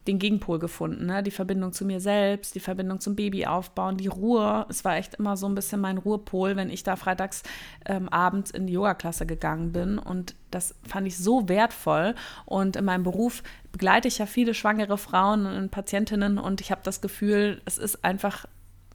den 0.07 0.19
Gegenpol 0.19 0.59
gefunden. 0.59 1.05
Ne? 1.05 1.21
Die 1.21 1.31
Verbindung 1.31 1.73
zu 1.73 1.85
mir 1.85 1.99
selbst, 1.99 2.55
die 2.55 2.59
Verbindung 2.59 2.99
zum 2.99 3.15
Baby 3.15 3.45
aufbauen, 3.45 3.97
die 3.97 4.07
Ruhe. 4.07 4.65
Es 4.69 4.85
war 4.85 4.95
echt 4.95 5.15
immer 5.15 5.37
so 5.37 5.47
ein 5.47 5.55
bisschen 5.55 5.81
mein 5.81 5.97
Ruhepol, 5.97 6.55
wenn 6.55 6.69
ich 6.69 6.83
da 6.83 6.95
freitags 6.95 7.43
ähm, 7.85 8.09
abends 8.09 8.51
in 8.51 8.67
die 8.67 8.73
Yoga-Klasse 8.73 9.25
gegangen 9.25 9.71
bin. 9.71 9.97
Und 9.97 10.35
das 10.51 10.75
fand 10.87 11.07
ich 11.07 11.17
so 11.17 11.49
wertvoll. 11.49 12.15
Und 12.45 12.75
in 12.75 12.85
meinem 12.85 13.03
Beruf 13.03 13.43
begleite 13.71 14.07
ich 14.07 14.17
ja 14.17 14.25
viele 14.25 14.53
schwangere 14.53 14.97
Frauen 14.97 15.45
und 15.45 15.71
Patientinnen. 15.71 16.37
Und 16.37 16.61
ich 16.61 16.71
habe 16.71 16.81
das 16.83 17.01
Gefühl, 17.01 17.61
es 17.65 17.77
ist 17.77 18.03
einfach 18.03 18.45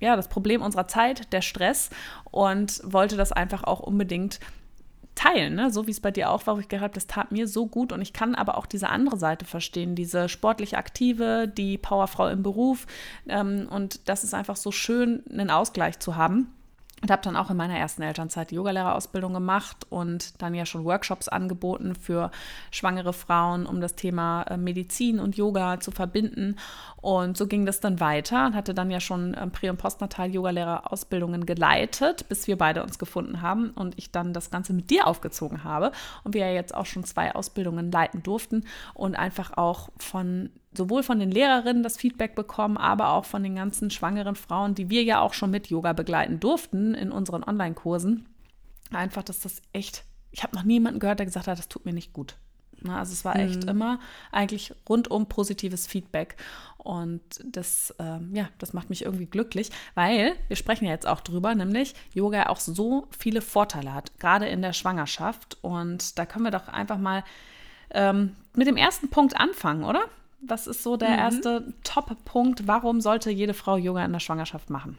ja, 0.00 0.16
das 0.16 0.28
Problem 0.28 0.62
unserer 0.62 0.88
Zeit, 0.88 1.32
der 1.32 1.42
Stress. 1.42 1.90
Und 2.30 2.80
wollte 2.84 3.16
das 3.16 3.30
einfach 3.32 3.64
auch 3.64 3.80
unbedingt 3.80 4.40
teilen, 5.14 5.54
ne? 5.54 5.70
so 5.70 5.86
wie 5.86 5.90
es 5.90 6.00
bei 6.00 6.10
dir 6.10 6.30
auch 6.30 6.46
war, 6.46 6.56
wo 6.56 6.60
ich 6.60 6.68
gehört 6.68 6.84
habe, 6.84 6.94
das 6.94 7.06
tat 7.06 7.32
mir 7.32 7.46
so 7.46 7.66
gut 7.66 7.92
und 7.92 8.00
ich 8.00 8.12
kann 8.12 8.34
aber 8.34 8.56
auch 8.56 8.66
diese 8.66 8.88
andere 8.88 9.16
Seite 9.16 9.44
verstehen, 9.44 9.94
diese 9.94 10.28
sportlich 10.28 10.76
aktive, 10.76 11.48
die 11.48 11.78
Powerfrau 11.78 12.28
im 12.28 12.42
Beruf 12.42 12.86
ähm, 13.28 13.68
und 13.70 14.08
das 14.08 14.24
ist 14.24 14.34
einfach 14.34 14.56
so 14.56 14.72
schön, 14.72 15.22
einen 15.30 15.50
Ausgleich 15.50 15.98
zu 15.98 16.16
haben. 16.16 16.52
Und 17.02 17.10
habe 17.10 17.22
dann 17.22 17.36
auch 17.36 17.50
in 17.50 17.56
meiner 17.56 17.76
ersten 17.76 18.02
Elternzeit 18.02 18.52
die 18.52 18.54
Yogalehrerausbildung 18.54 19.34
gemacht 19.34 19.86
und 19.90 20.40
dann 20.40 20.54
ja 20.54 20.64
schon 20.64 20.84
Workshops 20.84 21.28
angeboten 21.28 21.96
für 21.96 22.30
schwangere 22.70 23.12
Frauen, 23.12 23.66
um 23.66 23.80
das 23.80 23.96
Thema 23.96 24.44
äh, 24.44 24.56
Medizin 24.56 25.18
und 25.18 25.36
Yoga 25.36 25.80
zu 25.80 25.90
verbinden. 25.90 26.56
Und 27.00 27.36
so 27.36 27.48
ging 27.48 27.66
das 27.66 27.80
dann 27.80 27.98
weiter 27.98 28.46
und 28.46 28.54
hatte 28.54 28.72
dann 28.72 28.90
ja 28.90 29.00
schon 29.00 29.36
ähm, 29.38 29.50
Prä- 29.50 29.68
und 29.68 29.78
Postnatal-Yogalehrerausbildungen 29.78 31.44
geleitet, 31.44 32.28
bis 32.28 32.46
wir 32.46 32.56
beide 32.56 32.84
uns 32.84 33.00
gefunden 33.00 33.42
haben 33.42 33.70
und 33.70 33.98
ich 33.98 34.12
dann 34.12 34.32
das 34.32 34.52
Ganze 34.52 34.72
mit 34.72 34.88
dir 34.90 35.08
aufgezogen 35.08 35.64
habe 35.64 35.90
und 36.22 36.34
wir 36.34 36.46
ja 36.46 36.52
jetzt 36.52 36.72
auch 36.72 36.86
schon 36.86 37.02
zwei 37.02 37.34
Ausbildungen 37.34 37.90
leiten 37.90 38.22
durften 38.22 38.64
und 38.94 39.16
einfach 39.16 39.56
auch 39.56 39.88
von 39.98 40.50
sowohl 40.74 41.02
von 41.02 41.18
den 41.18 41.30
Lehrerinnen 41.30 41.82
das 41.82 41.96
Feedback 41.96 42.34
bekommen, 42.34 42.76
aber 42.76 43.10
auch 43.10 43.24
von 43.24 43.42
den 43.42 43.54
ganzen 43.54 43.90
schwangeren 43.90 44.36
Frauen, 44.36 44.74
die 44.74 44.90
wir 44.90 45.02
ja 45.02 45.20
auch 45.20 45.34
schon 45.34 45.50
mit 45.50 45.68
Yoga 45.68 45.92
begleiten 45.92 46.40
durften 46.40 46.94
in 46.94 47.12
unseren 47.12 47.44
Online-Kursen. 47.44 48.26
Einfach, 48.92 49.22
dass 49.22 49.40
das 49.40 49.62
echt, 49.72 50.04
ich 50.30 50.42
habe 50.42 50.56
noch 50.56 50.64
niemanden 50.64 51.00
gehört, 51.00 51.18
der 51.18 51.26
gesagt 51.26 51.46
hat, 51.46 51.58
das 51.58 51.68
tut 51.68 51.84
mir 51.84 51.92
nicht 51.92 52.12
gut. 52.12 52.36
Na, 52.84 52.98
also 52.98 53.12
es 53.12 53.24
war 53.24 53.36
echt 53.36 53.62
mhm. 53.62 53.68
immer 53.68 54.00
eigentlich 54.32 54.74
rundum 54.88 55.26
positives 55.26 55.86
Feedback. 55.86 56.36
Und 56.78 57.22
das, 57.44 57.94
ähm, 58.00 58.34
ja, 58.34 58.48
das 58.58 58.72
macht 58.72 58.90
mich 58.90 59.04
irgendwie 59.04 59.26
glücklich, 59.26 59.70
weil 59.94 60.34
wir 60.48 60.56
sprechen 60.56 60.86
ja 60.86 60.90
jetzt 60.90 61.06
auch 61.06 61.20
drüber, 61.20 61.54
nämlich 61.54 61.94
Yoga 62.12 62.46
auch 62.46 62.58
so 62.58 63.06
viele 63.16 63.40
Vorteile 63.40 63.94
hat, 63.94 64.18
gerade 64.18 64.48
in 64.48 64.62
der 64.62 64.72
Schwangerschaft. 64.72 65.58
Und 65.62 66.18
da 66.18 66.26
können 66.26 66.44
wir 66.44 66.50
doch 66.50 66.68
einfach 66.68 66.98
mal 66.98 67.22
ähm, 67.90 68.36
mit 68.54 68.66
dem 68.66 68.76
ersten 68.76 69.10
Punkt 69.10 69.36
anfangen, 69.36 69.84
oder? 69.84 70.02
Was 70.46 70.66
ist 70.66 70.82
so 70.82 70.96
der 70.96 71.10
mhm. 71.10 71.18
erste 71.18 71.74
Top-Punkt? 71.84 72.66
Warum 72.66 73.00
sollte 73.00 73.30
jede 73.30 73.54
Frau 73.54 73.76
Yoga 73.76 74.04
in 74.04 74.12
der 74.12 74.20
Schwangerschaft 74.20 74.70
machen? 74.70 74.98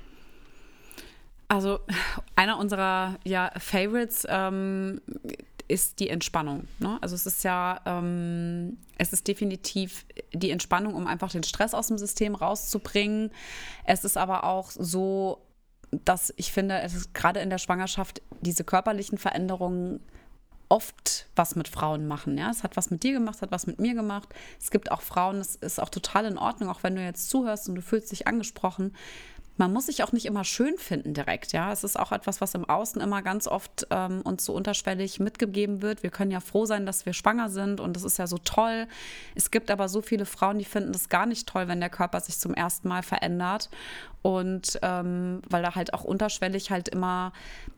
Also 1.47 1.79
einer 2.35 2.57
unserer 2.57 3.17
ja, 3.23 3.51
Favorites 3.57 4.25
ähm, 4.29 5.01
ist 5.67 5.99
die 5.99 6.09
Entspannung. 6.09 6.67
Ne? 6.79 6.97
Also 7.01 7.15
es 7.15 7.25
ist 7.25 7.43
ja, 7.43 7.81
ähm, 7.85 8.77
es 8.97 9.13
ist 9.13 9.27
definitiv 9.27 10.05
die 10.33 10.51
Entspannung, 10.51 10.95
um 10.95 11.07
einfach 11.07 11.31
den 11.31 11.43
Stress 11.43 11.73
aus 11.73 11.87
dem 11.87 11.97
System 11.97 12.35
rauszubringen. 12.35 13.31
Es 13.85 14.03
ist 14.03 14.17
aber 14.17 14.43
auch 14.43 14.71
so, 14.71 15.45
dass 15.91 16.33
ich 16.37 16.51
finde, 16.51 16.79
es 16.81 16.93
ist 16.93 17.13
gerade 17.13 17.39
in 17.39 17.49
der 17.49 17.57
Schwangerschaft 17.57 18.21
diese 18.41 18.63
körperlichen 18.63 19.17
Veränderungen 19.17 19.99
oft 20.73 21.27
was 21.35 21.55
mit 21.55 21.67
Frauen 21.67 22.07
machen. 22.07 22.35
Ja, 22.35 22.49
es 22.49 22.63
hat 22.63 22.75
was 22.77 22.89
mit 22.89 23.03
dir 23.03 23.13
gemacht, 23.13 23.35
es 23.35 23.41
hat 23.43 23.51
was 23.51 23.67
mit 23.67 23.79
mir 23.79 23.93
gemacht. 23.93 24.29
Es 24.59 24.71
gibt 24.71 24.91
auch 24.91 25.03
Frauen, 25.03 25.37
es 25.37 25.55
ist 25.55 25.79
auch 25.79 25.89
total 25.89 26.25
in 26.25 26.39
Ordnung, 26.39 26.67
auch 26.67 26.81
wenn 26.81 26.95
du 26.95 27.03
jetzt 27.03 27.29
zuhörst 27.29 27.69
und 27.69 27.75
du 27.75 27.83
fühlst 27.83 28.11
dich 28.11 28.25
angesprochen. 28.25 28.95
Man 29.57 29.71
muss 29.71 29.85
sich 29.85 30.03
auch 30.03 30.11
nicht 30.11 30.25
immer 30.25 30.43
schön 30.43 30.77
finden 30.77 31.13
direkt, 31.13 31.53
ja. 31.53 31.71
Es 31.71 31.83
ist 31.83 31.99
auch 31.99 32.11
etwas, 32.11 32.41
was 32.41 32.55
im 32.55 32.67
Außen 32.67 33.01
immer 33.01 33.21
ganz 33.21 33.47
oft 33.47 33.85
ähm, 33.91 34.21
uns 34.21 34.45
so 34.45 34.53
unterschwellig 34.53 35.19
mitgegeben 35.19 35.81
wird. 35.81 36.01
Wir 36.01 36.09
können 36.09 36.31
ja 36.31 36.39
froh 36.39 36.65
sein, 36.65 36.85
dass 36.85 37.05
wir 37.05 37.13
schwanger 37.13 37.49
sind 37.49 37.79
und 37.79 37.95
das 37.95 38.03
ist 38.03 38.17
ja 38.17 38.25
so 38.25 38.37
toll. 38.39 38.87
Es 39.35 39.51
gibt 39.51 39.69
aber 39.69 39.89
so 39.89 40.01
viele 40.01 40.25
Frauen, 40.25 40.57
die 40.57 40.65
finden 40.65 40.91
das 40.91 41.09
gar 41.09 41.25
nicht 41.25 41.47
toll, 41.47 41.67
wenn 41.67 41.79
der 41.79 41.89
Körper 41.89 42.19
sich 42.19 42.39
zum 42.39 42.53
ersten 42.53 42.87
Mal 42.87 43.03
verändert. 43.03 43.69
Und 44.23 44.79
ähm, 44.83 45.41
weil 45.49 45.61
da 45.61 45.75
halt 45.75 45.93
auch 45.93 46.05
unterschwellig 46.05 46.71
halt 46.71 46.87
immer 46.87 47.33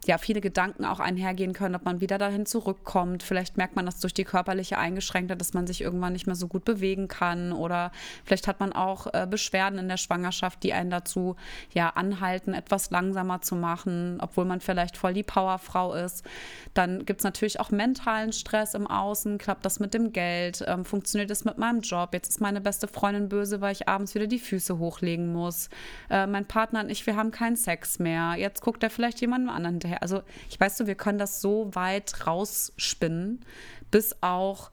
ja 0.06 0.20
viele 0.20 0.42
Gedanken 0.42 0.86
auch 0.86 1.00
einhergehen 1.00 1.54
können, 1.54 1.74
ob 1.74 1.86
man 1.86 2.02
wieder 2.02 2.20
dahin 2.20 2.46
zurückkommt. 2.46 3.24
Vielleicht 3.24 3.58
merkt 3.58 3.76
man 3.76 3.88
das 3.88 4.00
durch 4.00 4.14
die 4.14 4.26
körperliche 4.26 4.78
Eingeschränktheit, 4.78 5.42
dass 5.42 5.56
man 5.56 5.66
sich 5.66 5.82
irgendwann 5.82 6.14
nicht 6.14 6.28
mehr 6.28 6.36
so 6.36 6.48
gut 6.48 6.64
bewegen 6.64 7.08
kann. 7.08 7.52
Oder 7.52 7.92
vielleicht 8.24 8.48
hat 8.48 8.60
man 8.60 8.74
auch 8.74 9.08
äh, 9.12 9.26
Beschwerden 9.28 9.80
in 9.80 9.90
der 9.90 9.98
Schwangerschaft, 9.98 10.62
die 10.62 10.74
einen 10.74 10.92
dazu 10.92 11.36
ja 11.74 11.90
anhalten, 11.90 12.54
etwas 12.54 12.90
langsamer 12.90 13.42
zu 13.42 13.56
machen, 13.56 14.18
obwohl 14.22 14.46
man 14.46 14.62
vielleicht 14.62 14.98
voll 14.98 15.14
die 15.14 15.24
Powerfrau 15.24 15.94
ist. 15.94 16.26
Dann 16.74 17.06
gibt 17.06 17.22
es 17.22 17.24
natürlich 17.24 17.60
auch 17.60 17.72
mentalen 17.72 18.34
Stress 18.34 18.74
im 18.74 18.88
Außen. 18.88 19.38
Klappt 19.38 19.66
das 19.66 19.80
mit 19.80 19.94
dem 19.94 20.12
Geld? 20.12 20.64
Ähm, 20.68 20.86
funktioniert 20.86 21.30
das 21.30 21.46
mit 21.46 21.58
meinem 21.58 21.82
Job? 21.82 22.10
Jetzt 22.14 22.30
ist 22.30 22.42
meine 22.42 22.62
beste 22.62 22.88
Freundin 22.88 23.30
böse, 23.30 23.62
weil 23.62 23.72
ich 23.72 23.88
abends 23.88 24.16
wieder 24.16 24.28
die 24.28 24.40
Füße 24.40 24.78
hochlegen 24.78 25.32
muss. 25.32 25.70
Ähm, 26.10 26.32
mein 26.32 26.46
Partner 26.46 26.82
und 26.82 26.90
ich, 26.90 27.06
wir 27.06 27.16
haben 27.16 27.32
keinen 27.32 27.56
Sex 27.56 28.00
mehr. 28.00 28.36
Jetzt 28.38 28.62
guckt 28.62 28.84
er 28.84 28.90
vielleicht 28.90 29.22
jemandem 29.22 29.50
anderen 29.50 29.76
hinterher. 29.76 30.02
Also 30.02 30.22
ich 30.50 30.60
weiß 30.60 30.78
so, 30.78 30.88
wir 30.88 30.96
können 30.96 31.18
das 31.18 31.42
so 31.42 31.70
weit 31.74 32.26
rausspinnen, 32.28 33.44
bis 33.92 34.16
auch 34.22 34.72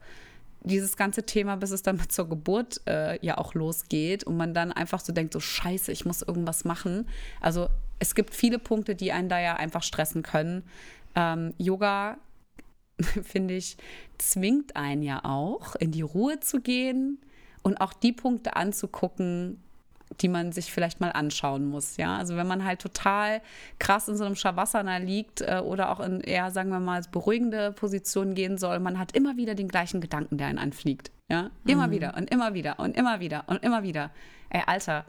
dieses 0.65 0.97
ganze 0.97 1.25
Thema, 1.25 1.57
bis 1.57 1.71
es 1.71 1.83
dann 1.83 1.97
mit 1.97 2.13
zur 2.13 2.29
Geburt 2.29 2.81
äh, 2.87 3.25
ja 3.25 3.39
auch 3.39 3.55
losgeht 3.55 4.25
und 4.25 4.37
man 4.37 4.55
dann 4.55 4.73
einfach 4.73 5.01
so 5.01 5.13
denkt, 5.13 5.33
so 5.33 5.41
scheiße, 5.41 5.93
ich 5.93 6.05
muss 6.05 6.23
irgendwas 6.23 6.65
machen. 6.65 7.09
Also 7.41 7.69
es 7.99 8.15
gibt 8.15 8.35
viele 8.35 8.59
Punkte, 8.59 8.95
die 8.95 9.13
einen 9.13 9.29
da 9.29 9.41
ja 9.41 9.57
einfach 9.57 9.83
stressen 9.83 10.23
können. 10.23 10.65
Ähm, 11.15 11.55
Yoga, 11.59 12.19
finde 13.23 13.55
ich, 13.55 13.77
zwingt 14.19 14.77
einen 14.77 15.03
ja 15.03 15.25
auch, 15.25 15.75
in 15.77 15.91
die 15.91 16.03
Ruhe 16.03 16.41
zu 16.41 16.61
gehen 16.61 17.19
und 17.63 17.81
auch 17.81 17.93
die 17.93 18.13
Punkte 18.13 18.57
anzugucken, 18.57 19.63
die 20.21 20.29
man 20.29 20.53
sich 20.53 20.73
vielleicht 20.73 21.01
mal 21.01 21.11
anschauen 21.11 21.67
muss. 21.67 21.97
Ja, 21.97 22.17
also 22.17 22.37
wenn 22.37 22.47
man 22.47 22.65
halt 22.65 22.81
total 22.81 23.41
krass 23.79 24.09
in 24.09 24.17
so 24.17 24.25
einem 24.25 24.37
Shavasana 24.37 24.99
liegt 24.99 25.41
äh, 25.41 25.61
oder 25.65 25.91
auch 25.91 26.01
in 26.01 26.21
eher, 26.21 26.51
sagen 26.51 26.71
wir 26.71 26.81
mal, 26.81 27.03
beruhigende 27.11 27.73
Positionen 27.73 28.35
gehen 28.35 28.59
soll, 28.59 28.79
man 28.81 28.99
hat 28.99 29.17
immer 29.17 29.37
wieder 29.37 29.55
den 29.55 29.69
gleichen 29.69 30.01
Gedanken, 30.01 30.39
der 30.39 30.49
einen 30.49 30.59
anfliegt. 30.59 31.11
Ja, 31.29 31.51
immer 31.65 31.87
mhm. 31.87 31.93
wieder 31.93 32.17
und 32.17 32.31
immer 32.31 32.55
wieder 32.55 32.79
und 32.79 32.97
immer 32.97 33.21
wieder 33.21 33.45
und 33.47 33.63
immer 33.63 33.83
wieder. 33.83 34.11
Ey, 34.51 34.63
Alter, 34.67 35.05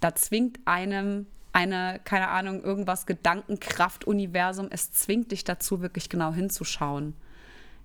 da 0.00 0.14
zwingt 0.14 0.58
einem 0.64 1.26
eine, 1.52 2.00
keine 2.04 2.28
Ahnung, 2.28 2.62
irgendwas 2.62 3.06
Gedankenkraft, 3.06 4.04
Universum, 4.04 4.68
es 4.70 4.92
zwingt 4.92 5.32
dich 5.32 5.44
dazu, 5.44 5.82
wirklich 5.82 6.08
genau 6.08 6.32
hinzuschauen. 6.32 7.14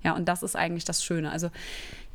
Ja, 0.03 0.13
und 0.15 0.25
das 0.25 0.43
ist 0.43 0.55
eigentlich 0.55 0.85
das 0.85 1.03
Schöne. 1.03 1.31
Also 1.31 1.49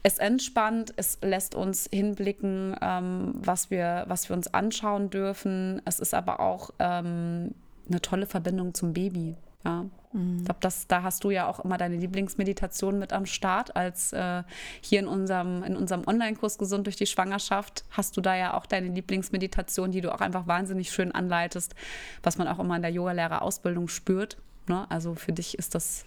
es 0.03 0.19
entspannt, 0.19 0.95
es 0.97 1.19
lässt 1.23 1.55
uns 1.55 1.89
hinblicken, 1.93 2.77
ähm, 2.81 3.33
was, 3.35 3.71
wir, 3.71 4.05
was 4.09 4.29
wir 4.29 4.37
uns 4.37 4.53
anschauen 4.53 5.11
dürfen. 5.11 5.83
Es 5.85 6.01
ist 6.01 6.15
aber 6.15 6.41
auch 6.41 6.71
ähm, 6.79 7.55
eine 7.89 8.01
tolle 8.01 8.27
Verbindung 8.27 8.75
zum 8.75 8.93
Baby. 8.93 9.37
Ja. 9.65 9.85
Mhm. 10.13 10.39
Ich 10.39 10.45
glaube, 10.45 10.61
da 10.89 11.03
hast 11.03 11.23
du 11.23 11.31
ja 11.31 11.47
auch 11.47 11.61
immer 11.61 11.77
deine 11.77 11.97
Lieblingsmeditation 11.97 12.99
mit 12.99 13.13
am 13.13 13.27
Start. 13.27 13.77
Als 13.77 14.13
äh, 14.13 14.43
hier 14.81 15.01
in 15.01 15.07
unserem, 15.07 15.63
in 15.63 15.77
unserem 15.77 16.07
Online-Kurs 16.07 16.57
Gesund 16.57 16.87
durch 16.87 16.97
die 16.97 17.07
Schwangerschaft 17.07 17.85
hast 17.91 18.17
du 18.17 18.21
da 18.21 18.35
ja 18.35 18.55
auch 18.55 18.67
deine 18.67 18.89
Lieblingsmeditation, 18.89 19.91
die 19.91 20.01
du 20.01 20.15
auch 20.15 20.21
einfach 20.21 20.47
wahnsinnig 20.47 20.91
schön 20.91 21.13
anleitest, 21.13 21.75
was 22.23 22.39
man 22.39 22.49
auch 22.49 22.59
immer 22.59 22.77
in 22.77 22.83
der 22.83 22.91
Yogalehrerausbildung 22.91 23.89
spürt. 23.89 24.39
Ne? 24.67 24.87
Also 24.91 25.15
für 25.15 25.33
dich 25.33 25.59
ist 25.59 25.75
das 25.75 26.05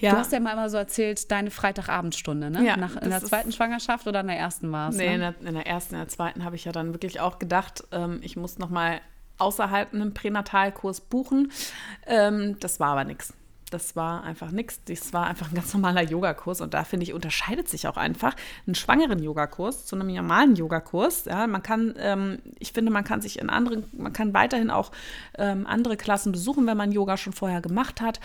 ja. 0.00 0.12
Du 0.12 0.18
hast 0.18 0.32
ja 0.32 0.40
mal 0.40 0.52
immer 0.52 0.70
so 0.70 0.76
erzählt, 0.76 1.30
deine 1.30 1.50
Freitagabendstunde, 1.50 2.50
ne? 2.50 2.64
Ja, 2.64 2.76
Nach, 2.76 2.96
in 2.96 3.10
der 3.10 3.22
zweiten 3.22 3.52
Schwangerschaft 3.52 4.06
oder 4.06 4.20
in 4.20 4.28
der 4.28 4.38
ersten 4.38 4.70
war 4.72 4.90
es? 4.90 4.96
Nee, 4.96 5.08
ne? 5.08 5.14
in, 5.14 5.20
der, 5.20 5.34
in, 5.48 5.54
der, 5.54 5.66
ersten, 5.66 5.94
in 5.94 6.00
der 6.00 6.08
zweiten 6.08 6.44
habe 6.44 6.56
ich 6.56 6.64
ja 6.64 6.72
dann 6.72 6.92
wirklich 6.92 7.20
auch 7.20 7.38
gedacht, 7.38 7.84
ähm, 7.92 8.20
ich 8.22 8.36
muss 8.36 8.58
noch 8.58 8.70
mal 8.70 9.00
außerhalb 9.38 9.92
einen 9.92 10.14
Pränatalkurs 10.14 11.00
buchen. 11.00 11.50
Ähm, 12.06 12.56
das 12.60 12.80
war 12.80 12.90
aber 12.90 13.04
nichts. 13.04 13.34
Das 13.70 13.94
war 13.94 14.24
einfach 14.24 14.50
nichts. 14.50 14.80
Das 14.84 15.12
war 15.12 15.26
einfach 15.26 15.50
ein 15.50 15.54
ganz 15.54 15.72
normaler 15.72 16.02
Yogakurs. 16.02 16.60
Und 16.60 16.74
da 16.74 16.84
finde 16.84 17.04
ich, 17.04 17.14
unterscheidet 17.14 17.68
sich 17.68 17.86
auch 17.86 17.96
einfach 17.96 18.34
ein 18.66 18.74
schwangeren 18.74 19.22
Yogakurs 19.22 19.86
zu 19.86 19.96
einem 19.96 20.12
normalen 20.12 20.56
Yogakurs. 20.56 21.24
Ja, 21.26 21.46
man 21.46 21.62
kann, 21.62 21.94
ähm, 21.98 22.40
ich 22.58 22.72
finde, 22.72 22.90
man 22.90 23.04
kann 23.04 23.22
sich 23.22 23.38
in 23.38 23.48
anderen, 23.48 23.84
man 23.92 24.12
kann 24.12 24.34
weiterhin 24.34 24.70
auch 24.70 24.90
ähm, 25.38 25.66
andere 25.66 25.96
Klassen 25.96 26.32
besuchen, 26.32 26.66
wenn 26.66 26.76
man 26.76 26.92
Yoga 26.92 27.16
schon 27.16 27.32
vorher 27.32 27.60
gemacht 27.60 28.00
hat. 28.00 28.20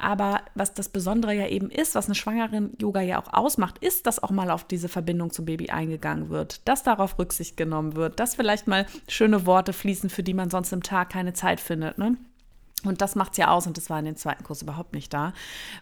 Aber 0.00 0.42
was 0.54 0.74
das 0.74 0.88
Besondere 0.88 1.34
ja 1.34 1.46
eben 1.48 1.70
ist, 1.70 1.94
was 1.94 2.06
eine 2.06 2.14
Schwangeren-Yoga 2.14 3.00
ja 3.00 3.20
auch 3.20 3.32
ausmacht, 3.32 3.78
ist, 3.78 4.06
dass 4.06 4.22
auch 4.22 4.30
mal 4.30 4.50
auf 4.50 4.64
diese 4.64 4.88
Verbindung 4.88 5.30
zum 5.30 5.44
Baby 5.44 5.70
eingegangen 5.70 6.28
wird, 6.28 6.66
dass 6.68 6.82
darauf 6.82 7.18
Rücksicht 7.18 7.56
genommen 7.56 7.96
wird, 7.96 8.20
dass 8.20 8.34
vielleicht 8.34 8.66
mal 8.66 8.86
schöne 9.08 9.46
Worte 9.46 9.72
fließen, 9.72 10.10
für 10.10 10.22
die 10.22 10.34
man 10.34 10.50
sonst 10.50 10.72
im 10.72 10.82
Tag 10.82 11.10
keine 11.10 11.32
Zeit 11.32 11.60
findet. 11.60 11.98
Ne? 11.98 12.16
Und 12.88 13.00
das 13.00 13.14
macht 13.14 13.32
es 13.32 13.38
ja 13.38 13.48
aus 13.48 13.66
und 13.66 13.76
das 13.76 13.90
war 13.90 13.98
in 13.98 14.04
den 14.04 14.16
zweiten 14.16 14.44
Kurs 14.44 14.62
überhaupt 14.62 14.94
nicht 14.94 15.12
da. 15.12 15.32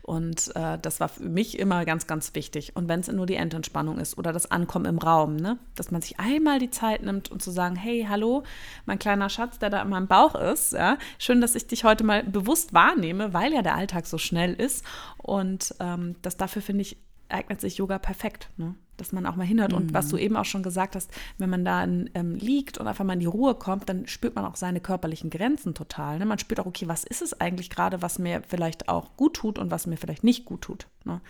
Und 0.02 0.54
äh, 0.56 0.78
das 0.80 1.00
war 1.00 1.08
für 1.08 1.22
mich 1.22 1.58
immer 1.58 1.84
ganz, 1.84 2.06
ganz 2.06 2.34
wichtig. 2.34 2.76
Und 2.76 2.88
wenn 2.88 3.00
es 3.00 3.08
nur 3.08 3.26
die 3.26 3.36
Endentspannung 3.36 3.98
ist 3.98 4.18
oder 4.18 4.32
das 4.32 4.50
Ankommen 4.50 4.86
im 4.86 4.98
Raum, 4.98 5.36
ne? 5.36 5.58
dass 5.74 5.90
man 5.90 6.02
sich 6.02 6.18
einmal 6.18 6.58
die 6.58 6.70
Zeit 6.70 7.02
nimmt 7.02 7.30
und 7.30 7.42
zu 7.42 7.50
sagen, 7.50 7.76
hey, 7.76 8.06
hallo, 8.08 8.44
mein 8.86 8.98
kleiner 8.98 9.28
Schatz, 9.28 9.58
der 9.58 9.70
da 9.70 9.82
in 9.82 9.88
meinem 9.88 10.08
Bauch 10.08 10.34
ist, 10.34 10.72
ja? 10.72 10.98
schön, 11.18 11.40
dass 11.40 11.54
ich 11.54 11.66
dich 11.66 11.84
heute 11.84 12.04
mal 12.04 12.24
bewusst 12.24 12.72
wahrnehme, 12.72 13.32
weil 13.32 13.52
ja 13.52 13.62
der 13.62 13.74
Alltag 13.74 14.06
so 14.06 14.18
schnell 14.18 14.54
ist. 14.54 14.84
Und 15.18 15.74
ähm, 15.80 16.16
das 16.22 16.36
dafür 16.36 16.62
finde 16.62 16.82
ich 16.82 16.98
eignet 17.28 17.60
sich 17.60 17.78
Yoga 17.78 17.98
perfekt. 17.98 18.50
Ne? 18.56 18.74
Dass 18.96 19.12
man 19.12 19.26
auch 19.26 19.36
mal 19.36 19.46
hinhört. 19.46 19.72
Mhm. 19.72 19.78
Und 19.78 19.94
was 19.94 20.08
du 20.08 20.16
mhm. 20.16 20.22
eben 20.22 20.36
auch 20.36 20.44
schon 20.44 20.62
gesagt 20.62 20.96
hast, 20.96 21.10
wenn 21.38 21.50
man 21.50 21.64
da 21.64 21.84
ähm, 21.84 22.34
liegt 22.36 22.78
und 22.78 22.86
einfach 22.86 23.04
mal 23.04 23.14
in 23.14 23.20
die 23.20 23.26
Ruhe 23.26 23.54
kommt, 23.54 23.88
dann 23.88 24.06
spürt 24.06 24.34
man 24.34 24.44
auch 24.44 24.56
seine 24.56 24.80
körperlichen 24.80 25.30
Grenzen 25.30 25.74
total. 25.74 26.18
Ne? 26.18 26.26
Man 26.26 26.38
spürt 26.38 26.60
auch, 26.60 26.66
okay, 26.66 26.88
was 26.88 27.04
ist 27.04 27.22
es 27.22 27.40
eigentlich 27.40 27.70
gerade, 27.70 28.02
was 28.02 28.18
mir 28.18 28.42
vielleicht 28.46 28.88
auch 28.88 29.16
gut 29.16 29.34
tut 29.34 29.58
und 29.58 29.70
was 29.70 29.86
mir 29.86 29.96
vielleicht 29.96 30.24
nicht 30.24 30.44
gut 30.44 30.62
tut. 30.62 30.86
Ne? 31.04 31.20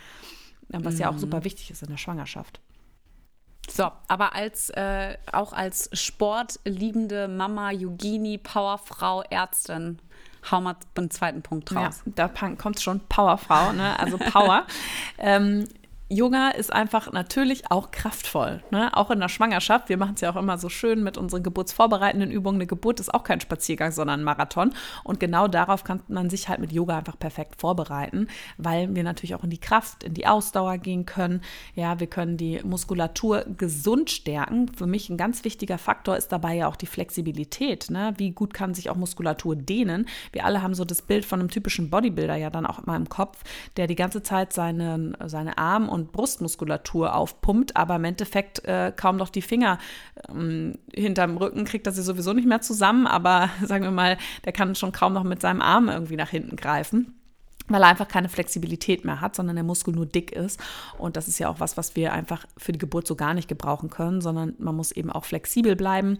Was 0.68 0.94
mhm. 0.94 1.00
ja 1.00 1.10
auch 1.10 1.18
super 1.18 1.38
mhm. 1.38 1.44
wichtig 1.44 1.70
ist 1.70 1.82
in 1.82 1.88
der 1.88 1.96
Schwangerschaft. 1.96 2.60
So, 3.70 3.90
aber 4.08 4.34
als 4.34 4.70
äh, 4.70 5.16
auch 5.32 5.52
als 5.52 5.88
sportliebende 5.92 7.28
Mama, 7.28 7.70
Yogini, 7.70 8.36
Powerfrau, 8.36 9.22
Ärztin, 9.22 9.98
hau 10.50 10.60
mal 10.60 10.76
einen 10.96 11.10
zweiten 11.10 11.42
Punkt 11.42 11.74
raus. 11.74 12.02
Ja, 12.04 12.28
da 12.28 12.28
kommt 12.28 12.80
schon 12.80 13.00
Powerfrau, 13.08 13.72
ne? 13.72 13.98
also 13.98 14.18
Power. 14.18 14.66
ähm, 15.18 15.66
Yoga 16.14 16.50
ist 16.50 16.72
einfach 16.72 17.10
natürlich 17.10 17.72
auch 17.72 17.90
kraftvoll, 17.90 18.62
ne? 18.70 18.96
auch 18.96 19.10
in 19.10 19.18
der 19.18 19.28
Schwangerschaft. 19.28 19.88
Wir 19.88 19.96
machen 19.96 20.14
es 20.14 20.20
ja 20.20 20.30
auch 20.30 20.36
immer 20.36 20.58
so 20.58 20.68
schön 20.68 21.02
mit 21.02 21.18
unseren 21.18 21.42
geburtsvorbereitenden 21.42 22.30
Übungen. 22.30 22.58
Eine 22.58 22.68
Geburt 22.68 23.00
ist 23.00 23.12
auch 23.12 23.24
kein 23.24 23.40
Spaziergang, 23.40 23.90
sondern 23.90 24.20
ein 24.20 24.24
Marathon. 24.24 24.72
Und 25.02 25.18
genau 25.18 25.48
darauf 25.48 25.82
kann 25.82 26.02
man 26.06 26.30
sich 26.30 26.48
halt 26.48 26.60
mit 26.60 26.70
Yoga 26.70 26.98
einfach 26.98 27.18
perfekt 27.18 27.60
vorbereiten, 27.60 28.28
weil 28.58 28.94
wir 28.94 29.02
natürlich 29.02 29.34
auch 29.34 29.42
in 29.42 29.50
die 29.50 29.58
Kraft, 29.58 30.04
in 30.04 30.14
die 30.14 30.28
Ausdauer 30.28 30.78
gehen 30.78 31.04
können. 31.04 31.40
Ja, 31.74 31.98
wir 31.98 32.06
können 32.06 32.36
die 32.36 32.60
Muskulatur 32.62 33.44
gesund 33.56 34.08
stärken. 34.08 34.68
Für 34.68 34.86
mich 34.86 35.10
ein 35.10 35.16
ganz 35.16 35.42
wichtiger 35.42 35.78
Faktor 35.78 36.16
ist 36.16 36.28
dabei 36.28 36.54
ja 36.54 36.68
auch 36.68 36.76
die 36.76 36.86
Flexibilität. 36.86 37.90
Ne? 37.90 38.14
Wie 38.18 38.30
gut 38.30 38.54
kann 38.54 38.72
sich 38.72 38.88
auch 38.88 38.96
Muskulatur 38.96 39.56
dehnen? 39.56 40.06
Wir 40.30 40.44
alle 40.44 40.62
haben 40.62 40.74
so 40.74 40.84
das 40.84 41.02
Bild 41.02 41.24
von 41.24 41.40
einem 41.40 41.50
typischen 41.50 41.90
Bodybuilder 41.90 42.36
ja 42.36 42.50
dann 42.50 42.66
auch 42.66 42.78
immer 42.78 42.94
im 42.94 43.08
Kopf, 43.08 43.42
der 43.76 43.88
die 43.88 43.96
ganze 43.96 44.22
Zeit 44.22 44.52
seine, 44.52 45.14
seine 45.26 45.58
Arme 45.58 45.90
und 45.90 46.03
Brustmuskulatur 46.04 47.14
aufpumpt, 47.14 47.76
aber 47.76 47.96
im 47.96 48.04
Endeffekt 48.04 48.64
äh, 48.64 48.92
kaum 48.94 49.16
noch 49.16 49.30
die 49.30 49.42
Finger 49.42 49.78
ähm, 50.28 50.78
hinterm 50.94 51.36
Rücken 51.36 51.64
kriegt 51.64 51.86
er 51.86 51.92
sie 51.92 52.02
sowieso 52.02 52.32
nicht 52.32 52.48
mehr 52.48 52.60
zusammen, 52.60 53.06
aber 53.06 53.50
sagen 53.64 53.84
wir 53.84 53.90
mal, 53.90 54.18
der 54.44 54.52
kann 54.52 54.74
schon 54.74 54.92
kaum 54.92 55.12
noch 55.12 55.24
mit 55.24 55.40
seinem 55.40 55.62
Arm 55.62 55.88
irgendwie 55.88 56.16
nach 56.16 56.30
hinten 56.30 56.56
greifen 56.56 57.14
weil 57.68 57.82
er 57.82 57.88
einfach 57.88 58.08
keine 58.08 58.28
Flexibilität 58.28 59.04
mehr 59.04 59.20
hat, 59.20 59.34
sondern 59.34 59.56
der 59.56 59.64
Muskel 59.64 59.94
nur 59.94 60.06
dick 60.06 60.32
ist. 60.32 60.60
Und 60.98 61.16
das 61.16 61.28
ist 61.28 61.38
ja 61.38 61.48
auch 61.48 61.60
was, 61.60 61.76
was 61.76 61.96
wir 61.96 62.12
einfach 62.12 62.44
für 62.58 62.72
die 62.72 62.78
Geburt 62.78 63.06
so 63.06 63.16
gar 63.16 63.32
nicht 63.32 63.48
gebrauchen 63.48 63.88
können, 63.88 64.20
sondern 64.20 64.54
man 64.58 64.74
muss 64.74 64.92
eben 64.92 65.10
auch 65.10 65.24
flexibel 65.24 65.74
bleiben. 65.74 66.18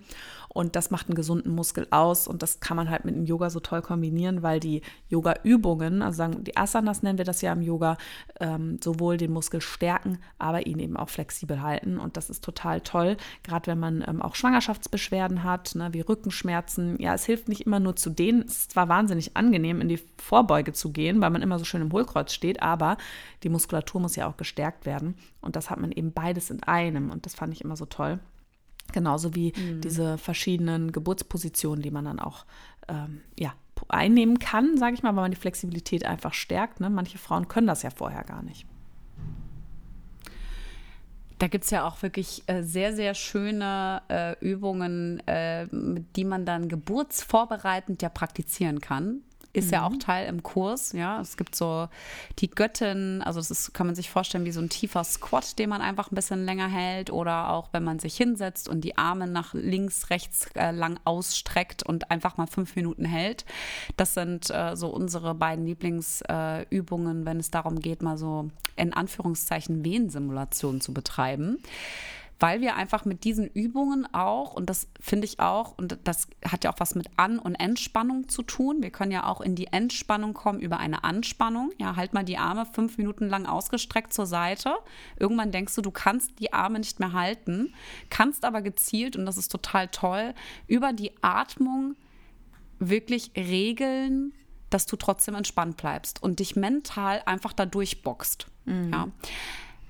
Und 0.54 0.76
das 0.76 0.92
macht 0.92 1.08
einen 1.08 1.16
gesunden 1.16 1.52
Muskel 1.52 1.88
aus 1.90 2.28
und 2.28 2.40
das 2.40 2.60
kann 2.60 2.76
man 2.76 2.88
halt 2.88 3.04
mit 3.04 3.16
dem 3.16 3.24
Yoga 3.24 3.50
so 3.50 3.58
toll 3.58 3.82
kombinieren, 3.82 4.44
weil 4.44 4.60
die 4.60 4.82
Yoga-Übungen, 5.08 6.00
also 6.00 6.16
sagen 6.16 6.44
die 6.44 6.56
Asanas 6.56 7.02
nennen 7.02 7.18
wir 7.18 7.24
das 7.24 7.42
ja 7.42 7.52
im 7.52 7.60
Yoga, 7.60 7.98
ähm, 8.38 8.78
sowohl 8.82 9.16
den 9.16 9.32
Muskel 9.32 9.60
stärken, 9.60 10.20
aber 10.38 10.66
ihn 10.66 10.78
eben 10.78 10.96
auch 10.96 11.08
flexibel 11.08 11.60
halten. 11.60 11.98
Und 11.98 12.16
das 12.16 12.30
ist 12.30 12.44
total 12.44 12.80
toll, 12.82 13.16
gerade 13.42 13.66
wenn 13.66 13.80
man 13.80 14.04
ähm, 14.06 14.22
auch 14.22 14.36
Schwangerschaftsbeschwerden 14.36 15.42
hat, 15.42 15.74
ne, 15.74 15.88
wie 15.92 16.02
Rückenschmerzen. 16.02 17.00
Ja, 17.00 17.14
es 17.14 17.24
hilft 17.24 17.48
nicht 17.48 17.62
immer 17.62 17.80
nur 17.80 17.96
zu 17.96 18.10
denen. 18.10 18.42
Es 18.42 18.58
ist 18.58 18.70
zwar 18.70 18.88
wahnsinnig 18.88 19.36
angenehm, 19.36 19.80
in 19.80 19.88
die 19.88 20.00
Vorbeuge 20.18 20.72
zu 20.72 20.92
gehen, 20.92 21.20
weil 21.20 21.30
man 21.30 21.42
immer 21.42 21.58
so 21.58 21.64
schön 21.64 21.82
im 21.82 21.92
Hohlkreuz 21.92 22.32
steht, 22.32 22.62
aber 22.62 22.96
die 23.42 23.48
Muskulatur 23.48 24.00
muss 24.00 24.14
ja 24.14 24.28
auch 24.28 24.36
gestärkt 24.36 24.86
werden. 24.86 25.16
Und 25.40 25.56
das 25.56 25.68
hat 25.68 25.80
man 25.80 25.90
eben 25.90 26.12
beides 26.12 26.50
in 26.50 26.62
einem. 26.62 27.10
Und 27.10 27.26
das 27.26 27.34
fand 27.34 27.52
ich 27.52 27.64
immer 27.64 27.76
so 27.76 27.86
toll. 27.86 28.20
Genauso 28.94 29.34
wie 29.34 29.52
mhm. 29.56 29.80
diese 29.80 30.18
verschiedenen 30.18 30.92
Geburtspositionen, 30.92 31.82
die 31.82 31.90
man 31.90 32.04
dann 32.04 32.20
auch 32.20 32.46
ähm, 32.86 33.22
ja, 33.36 33.52
einnehmen 33.88 34.38
kann, 34.38 34.78
sage 34.78 34.94
ich 34.94 35.02
mal, 35.02 35.16
weil 35.16 35.24
man 35.24 35.30
die 35.32 35.36
Flexibilität 35.36 36.06
einfach 36.06 36.32
stärkt. 36.32 36.78
Ne? 36.78 36.90
Manche 36.90 37.18
Frauen 37.18 37.48
können 37.48 37.66
das 37.66 37.82
ja 37.82 37.90
vorher 37.90 38.22
gar 38.22 38.42
nicht. 38.42 38.66
Da 41.40 41.48
gibt 41.48 41.64
es 41.64 41.70
ja 41.70 41.84
auch 41.84 42.02
wirklich 42.02 42.44
äh, 42.46 42.62
sehr, 42.62 42.94
sehr 42.94 43.14
schöne 43.14 44.02
äh, 44.08 44.38
Übungen, 44.38 45.18
äh, 45.26 45.66
die 45.72 46.24
man 46.24 46.46
dann 46.46 46.68
geburtsvorbereitend 46.68 48.00
ja 48.00 48.10
praktizieren 48.10 48.80
kann 48.80 49.22
ist 49.54 49.66
mhm. 49.66 49.72
ja 49.72 49.86
auch 49.86 49.90
mhm. 49.90 50.00
Teil 50.00 50.28
im 50.28 50.42
Kurs. 50.42 50.92
Ja, 50.92 51.20
es 51.20 51.36
gibt 51.36 51.56
so 51.56 51.88
die 52.38 52.50
Göttin, 52.50 53.22
also 53.22 53.40
das 53.40 53.50
ist, 53.50 53.72
kann 53.72 53.86
man 53.86 53.96
sich 53.96 54.10
vorstellen 54.10 54.44
wie 54.44 54.52
so 54.52 54.60
ein 54.60 54.68
tiefer 54.68 55.04
Squat, 55.04 55.58
den 55.58 55.70
man 55.70 55.80
einfach 55.80 56.10
ein 56.10 56.14
bisschen 56.14 56.44
länger 56.44 56.68
hält 56.68 57.10
oder 57.10 57.50
auch 57.50 57.68
wenn 57.72 57.84
man 57.84 57.98
sich 57.98 58.16
hinsetzt 58.16 58.68
und 58.68 58.82
die 58.82 58.98
Arme 58.98 59.26
nach 59.26 59.54
links, 59.54 60.10
rechts 60.10 60.48
äh, 60.54 60.72
lang 60.72 60.98
ausstreckt 61.04 61.82
und 61.82 62.10
einfach 62.10 62.36
mal 62.36 62.46
fünf 62.46 62.76
Minuten 62.76 63.04
hält. 63.04 63.44
Das 63.96 64.14
sind 64.14 64.50
äh, 64.50 64.76
so 64.76 64.88
unsere 64.88 65.34
beiden 65.34 65.64
Lieblingsübungen, 65.64 67.22
äh, 67.22 67.24
wenn 67.24 67.38
es 67.38 67.50
darum 67.50 67.80
geht, 67.80 68.02
mal 68.02 68.18
so 68.18 68.50
in 68.76 68.92
Anführungszeichen 68.92 69.84
Wehensimulationen 69.84 70.80
zu 70.80 70.92
betreiben 70.92 71.58
weil 72.44 72.60
wir 72.60 72.76
einfach 72.76 73.06
mit 73.06 73.24
diesen 73.24 73.46
Übungen 73.46 74.06
auch, 74.12 74.52
und 74.52 74.68
das 74.68 74.88
finde 75.00 75.24
ich 75.24 75.40
auch, 75.40 75.78
und 75.78 75.96
das 76.04 76.28
hat 76.46 76.62
ja 76.62 76.70
auch 76.70 76.78
was 76.78 76.94
mit 76.94 77.08
An- 77.16 77.38
und 77.38 77.54
Entspannung 77.54 78.28
zu 78.28 78.42
tun. 78.42 78.82
Wir 78.82 78.90
können 78.90 79.12
ja 79.12 79.24
auch 79.26 79.40
in 79.40 79.54
die 79.54 79.68
Entspannung 79.68 80.34
kommen 80.34 80.60
über 80.60 80.76
eine 80.76 81.04
Anspannung. 81.04 81.72
Ja, 81.78 81.96
halt 81.96 82.12
mal 82.12 82.22
die 82.22 82.36
Arme 82.36 82.66
fünf 82.66 82.98
Minuten 82.98 83.30
lang 83.30 83.46
ausgestreckt 83.46 84.12
zur 84.12 84.26
Seite. 84.26 84.74
Irgendwann 85.18 85.52
denkst 85.52 85.74
du, 85.74 85.80
du 85.80 85.90
kannst 85.90 86.38
die 86.38 86.52
Arme 86.52 86.80
nicht 86.80 87.00
mehr 87.00 87.14
halten, 87.14 87.72
kannst 88.10 88.44
aber 88.44 88.60
gezielt, 88.60 89.16
und 89.16 89.24
das 89.24 89.38
ist 89.38 89.50
total 89.50 89.88
toll, 89.88 90.34
über 90.66 90.92
die 90.92 91.12
Atmung 91.22 91.96
wirklich 92.78 93.30
regeln, 93.34 94.34
dass 94.68 94.84
du 94.84 94.96
trotzdem 94.96 95.34
entspannt 95.34 95.78
bleibst 95.78 96.22
und 96.22 96.40
dich 96.40 96.56
mental 96.56 97.22
einfach 97.24 97.54
da 97.54 97.64
durchboxt. 97.64 98.48
Mhm. 98.66 98.92
Ja. 98.92 99.08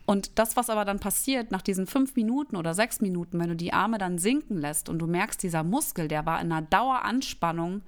Und 0.07 0.39
das, 0.39 0.57
was 0.57 0.69
aber 0.69 0.85
dann 0.85 1.01
passiert 1.01 1.51
nach 1.51 1.63
diesen 1.63 1.87
fünf 1.87 2.15
Minuten 2.15 2.57
oder 2.57 2.75
sechs 2.75 3.01
Minuten, 3.01 3.39
wenn 3.41 3.49
du 3.49 3.57
die 3.57 3.73
Arme 3.73 3.99
dann 3.99 4.19
sinken 4.19 4.59
lässt 4.59 4.89
und 4.89 4.99
du 4.99 5.07
merkst, 5.07 5.43
dieser 5.43 5.65
Muskel, 5.65 6.09
der 6.09 6.27
war 6.27 6.41
in 6.41 6.53
einer 6.53 6.67
Daueranspannung, 6.67 7.83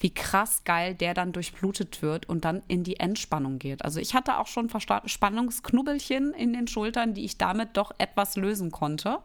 wie 0.00 0.10
krass 0.10 0.64
geil 0.64 0.94
der 0.94 1.14
dann 1.14 1.32
durchblutet 1.32 2.02
wird 2.02 2.28
und 2.28 2.44
dann 2.44 2.62
in 2.66 2.82
die 2.82 2.98
Entspannung 2.98 3.58
geht. 3.58 3.84
Also 3.84 4.00
ich 4.00 4.14
hatte 4.14 4.38
auch 4.38 4.48
schon 4.48 4.68
Spannungsknubbelchen 4.68 6.34
in 6.34 6.52
den 6.52 6.66
Schultern, 6.66 7.14
die 7.14 7.24
ich 7.24 7.38
damit 7.38 7.76
doch 7.76 7.92
etwas 7.98 8.36
lösen 8.36 8.70
konnte 8.70 9.20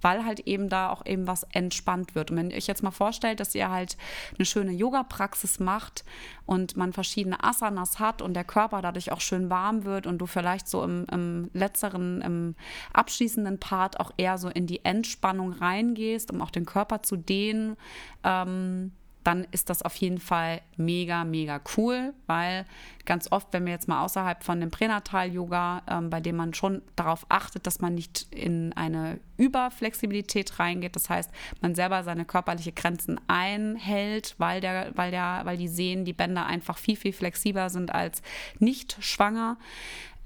weil 0.00 0.24
halt 0.24 0.40
eben 0.40 0.68
da 0.68 0.90
auch 0.90 1.04
eben 1.06 1.26
was 1.26 1.44
entspannt 1.52 2.14
wird. 2.14 2.30
Und 2.30 2.36
wenn 2.36 2.50
ihr 2.50 2.56
euch 2.56 2.66
jetzt 2.66 2.82
mal 2.82 2.90
vorstellt, 2.90 3.40
dass 3.40 3.54
ihr 3.54 3.70
halt 3.70 3.96
eine 4.36 4.44
schöne 4.44 4.72
Yoga-Praxis 4.72 5.60
macht 5.60 6.04
und 6.46 6.76
man 6.76 6.92
verschiedene 6.92 7.42
Asanas 7.42 7.98
hat 7.98 8.22
und 8.22 8.34
der 8.34 8.44
Körper 8.44 8.82
dadurch 8.82 9.12
auch 9.12 9.20
schön 9.20 9.50
warm 9.50 9.84
wird 9.84 10.06
und 10.06 10.18
du 10.18 10.26
vielleicht 10.26 10.68
so 10.68 10.82
im, 10.82 11.06
im 11.10 11.50
letzteren, 11.52 12.20
im 12.22 12.54
abschließenden 12.92 13.58
Part 13.58 14.00
auch 14.00 14.12
eher 14.16 14.38
so 14.38 14.48
in 14.48 14.66
die 14.66 14.84
Entspannung 14.84 15.52
reingehst, 15.52 16.30
um 16.32 16.42
auch 16.42 16.50
den 16.50 16.66
Körper 16.66 17.02
zu 17.02 17.16
dehnen, 17.16 17.76
ähm, 18.24 18.92
dann 19.24 19.46
ist 19.50 19.68
das 19.68 19.82
auf 19.82 19.94
jeden 19.96 20.18
Fall 20.18 20.60
mega, 20.76 21.24
mega 21.24 21.60
cool, 21.76 22.14
weil 22.26 22.64
ganz 23.04 23.30
oft, 23.30 23.48
wenn 23.52 23.66
wir 23.66 23.72
jetzt 23.72 23.88
mal 23.88 24.04
außerhalb 24.04 24.42
von 24.42 24.60
dem 24.60 24.70
Pränatal-Yoga, 24.70 25.82
ähm, 25.88 26.10
bei 26.10 26.20
dem 26.20 26.36
man 26.36 26.54
schon 26.54 26.82
darauf 26.96 27.26
achtet, 27.28 27.66
dass 27.66 27.80
man 27.80 27.94
nicht 27.94 28.26
in 28.30 28.72
eine 28.74 29.20
Überflexibilität 29.36 30.58
reingeht, 30.58 30.96
das 30.96 31.10
heißt, 31.10 31.30
man 31.60 31.74
selber 31.74 32.04
seine 32.04 32.24
körperliche 32.24 32.72
Grenzen 32.72 33.20
einhält, 33.28 34.34
weil, 34.38 34.60
der, 34.60 34.92
weil, 34.94 35.10
der, 35.10 35.40
weil 35.44 35.56
die 35.56 35.68
Sehnen, 35.68 36.04
die 36.04 36.12
Bänder 36.12 36.46
einfach 36.46 36.78
viel, 36.78 36.96
viel 36.96 37.12
flexibler 37.12 37.70
sind 37.70 37.94
als 37.94 38.22
nicht 38.58 38.96
schwanger, 39.00 39.58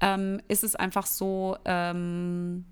ähm, 0.01 0.41
ist 0.47 0.63
es 0.63 0.75
einfach 0.75 1.05
so, 1.05 1.57
ähm, 1.65 2.65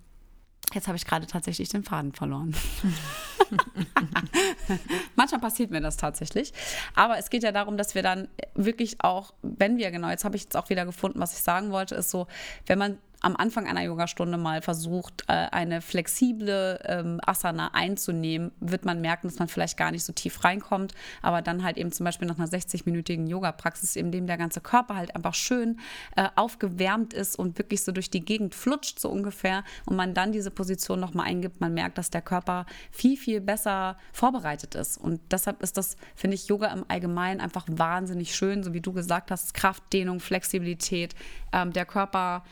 Jetzt 0.73 0.87
habe 0.87 0.95
ich 0.95 1.05
gerade 1.05 1.27
tatsächlich 1.27 1.69
den 1.69 1.83
Faden 1.83 2.13
verloren. 2.13 2.55
Manchmal 5.15 5.41
passiert 5.41 5.71
mir 5.71 5.81
das 5.81 5.97
tatsächlich. 5.97 6.53
Aber 6.95 7.17
es 7.17 7.29
geht 7.29 7.43
ja 7.43 7.51
darum, 7.51 7.77
dass 7.77 7.95
wir 7.95 8.03
dann 8.03 8.27
wirklich 8.55 9.03
auch, 9.03 9.33
wenn 9.41 9.77
wir, 9.77 9.91
genau, 9.91 10.09
jetzt 10.09 10.25
habe 10.25 10.35
ich 10.35 10.43
jetzt 10.43 10.57
auch 10.57 10.69
wieder 10.69 10.85
gefunden, 10.85 11.19
was 11.19 11.33
ich 11.33 11.39
sagen 11.39 11.71
wollte, 11.71 11.95
ist 11.95 12.09
so, 12.09 12.27
wenn 12.65 12.79
man 12.79 12.97
am 13.21 13.35
Anfang 13.35 13.67
einer 13.67 13.83
Yogastunde 13.83 14.37
mal 14.37 14.61
versucht, 14.61 15.23
äh, 15.27 15.33
eine 15.33 15.81
flexible 15.81 16.79
ähm, 16.85 17.19
Asana 17.25 17.69
einzunehmen, 17.73 18.51
wird 18.59 18.83
man 18.83 18.99
merken, 18.99 19.27
dass 19.27 19.39
man 19.39 19.47
vielleicht 19.47 19.77
gar 19.77 19.91
nicht 19.91 20.03
so 20.03 20.11
tief 20.11 20.43
reinkommt. 20.43 20.93
Aber 21.21 21.41
dann 21.41 21.63
halt 21.63 21.77
eben 21.77 21.91
zum 21.91 22.03
Beispiel 22.03 22.27
nach 22.27 22.37
einer 22.37 22.47
60-minütigen 22.47 23.27
Yoga-Praxis, 23.27 23.95
in 23.95 24.11
dem 24.11 24.25
der 24.25 24.37
ganze 24.37 24.59
Körper 24.59 24.95
halt 24.95 25.15
einfach 25.15 25.35
schön 25.35 25.79
äh, 26.15 26.29
aufgewärmt 26.35 27.13
ist 27.13 27.37
und 27.37 27.57
wirklich 27.59 27.83
so 27.83 27.91
durch 27.91 28.09
die 28.09 28.25
Gegend 28.25 28.55
flutscht, 28.55 28.99
so 28.99 29.09
ungefähr, 29.09 29.63
und 29.85 29.95
man 29.95 30.13
dann 30.13 30.31
diese 30.31 30.51
Position 30.51 30.99
nochmal 30.99 31.27
eingibt, 31.27 31.61
man 31.61 31.73
merkt, 31.73 31.97
dass 31.97 32.09
der 32.09 32.21
Körper 32.21 32.65
viel, 32.91 33.17
viel 33.17 33.39
besser 33.39 33.97
vorbereitet 34.13 34.73
ist. 34.73 34.97
Und 34.97 35.21
deshalb 35.31 35.61
ist 35.61 35.77
das, 35.77 35.95
finde 36.15 36.35
ich, 36.35 36.47
Yoga 36.47 36.67
im 36.67 36.85
Allgemeinen 36.87 37.39
einfach 37.39 37.65
wahnsinnig 37.69 38.35
schön, 38.35 38.63
so 38.63 38.73
wie 38.73 38.81
du 38.81 38.93
gesagt 38.93 39.29
hast, 39.29 39.53
Kraft, 39.53 39.83
Dehnung, 39.93 40.19
Flexibilität. 40.19 41.13
Ähm, 41.53 41.71
der 41.71 41.85
Körper 41.85 42.43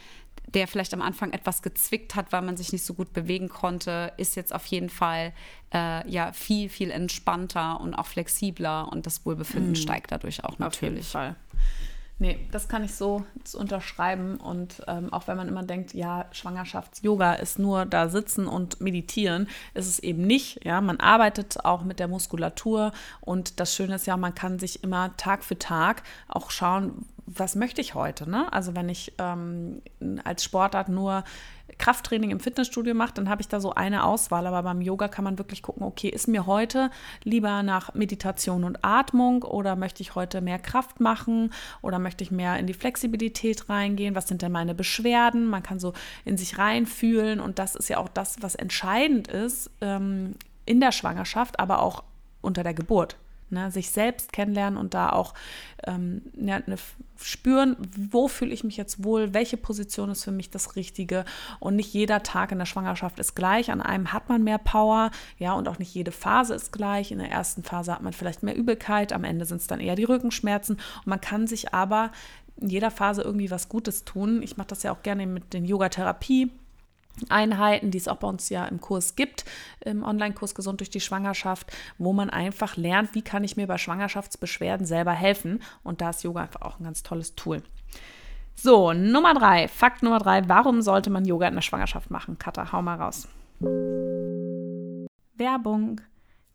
der 0.53 0.67
vielleicht 0.67 0.93
am 0.93 1.01
Anfang 1.01 1.31
etwas 1.31 1.61
gezwickt 1.61 2.15
hat, 2.15 2.31
weil 2.31 2.41
man 2.41 2.57
sich 2.57 2.71
nicht 2.71 2.85
so 2.85 2.93
gut 2.93 3.13
bewegen 3.13 3.49
konnte, 3.49 4.13
ist 4.17 4.35
jetzt 4.35 4.53
auf 4.53 4.65
jeden 4.67 4.89
Fall 4.89 5.33
äh, 5.73 6.09
ja 6.09 6.31
viel, 6.33 6.69
viel 6.69 6.91
entspannter 6.91 7.79
und 7.79 7.93
auch 7.93 8.07
flexibler 8.07 8.91
und 8.91 9.05
das 9.05 9.25
Wohlbefinden 9.25 9.73
mm. 9.73 9.75
steigt 9.75 10.11
dadurch 10.11 10.43
auch 10.43 10.57
natürlich. 10.59 11.15
Auf 11.15 11.23
jeden 11.23 11.35
Fall. 11.35 11.35
Nee, 12.21 12.37
das 12.51 12.67
kann 12.67 12.83
ich 12.83 12.95
so 12.95 13.23
unterschreiben. 13.53 14.35
Und 14.37 14.83
ähm, 14.87 15.11
auch 15.13 15.27
wenn 15.27 15.37
man 15.37 15.47
immer 15.47 15.63
denkt, 15.63 15.93
ja, 15.93 16.25
Schwangerschafts-Yoga 16.31 17.35
ist 17.35 17.59
nur 17.59 17.85
da 17.85 18.09
sitzen 18.09 18.45
und 18.45 18.81
meditieren, 18.81 19.47
ist 19.73 19.87
es 19.87 19.99
eben 19.99 20.27
nicht. 20.27 20.65
Ja, 20.65 20.81
man 20.81 20.99
arbeitet 20.99 21.63
auch 21.63 21.83
mit 21.83 21.99
der 21.99 22.09
Muskulatur. 22.09 22.91
Und 23.21 23.61
das 23.61 23.73
Schöne 23.73 23.95
ist 23.95 24.05
ja, 24.05 24.17
man 24.17 24.35
kann 24.35 24.59
sich 24.59 24.83
immer 24.83 25.15
Tag 25.15 25.45
für 25.45 25.57
Tag 25.57 26.03
auch 26.27 26.51
schauen, 26.51 27.05
was 27.37 27.55
möchte 27.55 27.81
ich 27.81 27.93
heute? 27.93 28.29
Ne? 28.29 28.51
Also 28.51 28.75
wenn 28.75 28.89
ich 28.89 29.13
ähm, 29.19 29.81
als 30.23 30.43
Sportart 30.43 30.89
nur 30.89 31.23
Krafttraining 31.77 32.31
im 32.31 32.39
Fitnessstudio 32.39 32.95
macht, 32.95 33.17
dann 33.17 33.29
habe 33.29 33.41
ich 33.41 33.47
da 33.47 33.59
so 33.59 33.73
eine 33.73 34.03
Auswahl. 34.03 34.47
Aber 34.47 34.63
beim 34.63 34.81
Yoga 34.81 35.07
kann 35.07 35.23
man 35.23 35.37
wirklich 35.37 35.61
gucken, 35.61 35.83
okay, 35.83 36.09
ist 36.09 36.27
mir 36.27 36.47
heute 36.47 36.89
lieber 37.23 37.61
nach 37.61 37.93
Meditation 37.93 38.63
und 38.63 38.83
Atmung 38.83 39.43
oder 39.43 39.75
möchte 39.75 40.01
ich 40.01 40.15
heute 40.15 40.41
mehr 40.41 40.59
Kraft 40.59 40.99
machen 40.99 41.53
oder 41.81 41.99
möchte 41.99 42.23
ich 42.23 42.31
mehr 42.31 42.57
in 42.57 42.67
die 42.67 42.73
Flexibilität 42.73 43.69
reingehen? 43.69 44.15
Was 44.15 44.27
sind 44.27 44.41
denn 44.41 44.51
meine 44.51 44.73
Beschwerden? 44.73 45.45
Man 45.45 45.61
kann 45.61 45.79
so 45.79 45.93
in 46.25 46.37
sich 46.37 46.57
reinfühlen 46.57 47.39
und 47.39 47.59
das 47.59 47.75
ist 47.75 47.89
ja 47.89 47.97
auch 47.97 48.09
das, 48.09 48.41
was 48.41 48.55
entscheidend 48.55 49.27
ist 49.27 49.69
ähm, 49.81 50.35
in 50.65 50.79
der 50.79 50.91
Schwangerschaft, 50.91 51.59
aber 51.59 51.81
auch 51.81 52.03
unter 52.41 52.63
der 52.63 52.73
Geburt. 52.73 53.17
Ne, 53.51 53.71
sich 53.71 53.89
selbst 53.89 54.31
kennenlernen 54.31 54.77
und 54.77 54.93
da 54.93 55.09
auch 55.09 55.33
ähm, 55.87 56.21
ja, 56.35 56.59
ne, 56.67 56.75
spüren, 57.17 57.75
wo 57.97 58.27
fühle 58.27 58.53
ich 58.53 58.63
mich 58.63 58.77
jetzt 58.77 59.03
wohl, 59.03 59.33
welche 59.33 59.57
Position 59.57 60.11
ist 60.11 60.23
für 60.23 60.31
mich 60.31 60.51
das 60.51 60.75
Richtige. 60.75 61.25
Und 61.59 61.75
nicht 61.75 61.91
jeder 61.93 62.21
Tag 62.21 62.51
in 62.51 62.59
der 62.59 62.65
Schwangerschaft 62.65 63.19
ist 63.19 63.35
gleich. 63.35 63.71
An 63.71 63.81
einem 63.81 64.13
hat 64.13 64.29
man 64.29 64.43
mehr 64.43 64.59
Power, 64.59 65.11
ja, 65.37 65.53
und 65.53 65.67
auch 65.67 65.79
nicht 65.79 65.93
jede 65.93 66.11
Phase 66.11 66.53
ist 66.53 66.71
gleich. 66.71 67.11
In 67.11 67.17
der 67.17 67.31
ersten 67.31 67.63
Phase 67.63 67.91
hat 67.91 68.03
man 68.03 68.13
vielleicht 68.13 68.43
mehr 68.43 68.55
Übelkeit, 68.55 69.13
am 69.13 69.23
Ende 69.23 69.45
sind 69.45 69.61
es 69.61 69.67
dann 69.67 69.79
eher 69.79 69.95
die 69.95 70.03
Rückenschmerzen. 70.03 70.75
Und 70.75 71.07
man 71.07 71.21
kann 71.21 71.47
sich 71.47 71.73
aber 71.73 72.11
in 72.57 72.69
jeder 72.69 72.91
Phase 72.91 73.21
irgendwie 73.21 73.51
was 73.51 73.69
Gutes 73.69 74.05
tun. 74.05 74.41
Ich 74.43 74.57
mache 74.57 74.67
das 74.67 74.83
ja 74.83 74.91
auch 74.91 75.01
gerne 75.01 75.25
mit 75.25 75.53
den 75.53 75.65
Yoga-Therapie. 75.65 76.51
Einheiten, 77.29 77.91
die 77.91 77.97
es 77.97 78.07
auch 78.07 78.17
bei 78.17 78.27
uns 78.27 78.49
ja 78.49 78.65
im 78.65 78.81
Kurs 78.81 79.15
gibt, 79.15 79.45
im 79.81 80.03
Online-Kurs 80.03 80.55
Gesund 80.55 80.79
durch 80.79 80.89
die 80.89 80.99
Schwangerschaft, 80.99 81.71
wo 81.97 82.13
man 82.13 82.29
einfach 82.29 82.77
lernt, 82.77 83.15
wie 83.15 83.21
kann 83.21 83.43
ich 83.43 83.57
mir 83.57 83.67
bei 83.67 83.77
Schwangerschaftsbeschwerden 83.77 84.85
selber 84.85 85.13
helfen. 85.13 85.61
Und 85.83 86.01
da 86.01 86.11
ist 86.11 86.23
Yoga 86.23 86.41
einfach 86.41 86.61
auch 86.61 86.79
ein 86.79 86.83
ganz 86.83 87.03
tolles 87.03 87.35
Tool. 87.35 87.61
So, 88.55 88.91
Nummer 88.93 89.33
drei, 89.33 89.67
Fakt 89.67 90.03
Nummer 90.03 90.19
drei, 90.19 90.47
warum 90.49 90.81
sollte 90.81 91.09
man 91.09 91.25
Yoga 91.25 91.47
in 91.47 91.55
der 91.55 91.61
Schwangerschaft 91.61 92.11
machen? 92.11 92.37
Katha, 92.37 92.71
hau 92.71 92.81
mal 92.81 92.97
raus. 92.97 93.27
Werbung. 95.37 96.01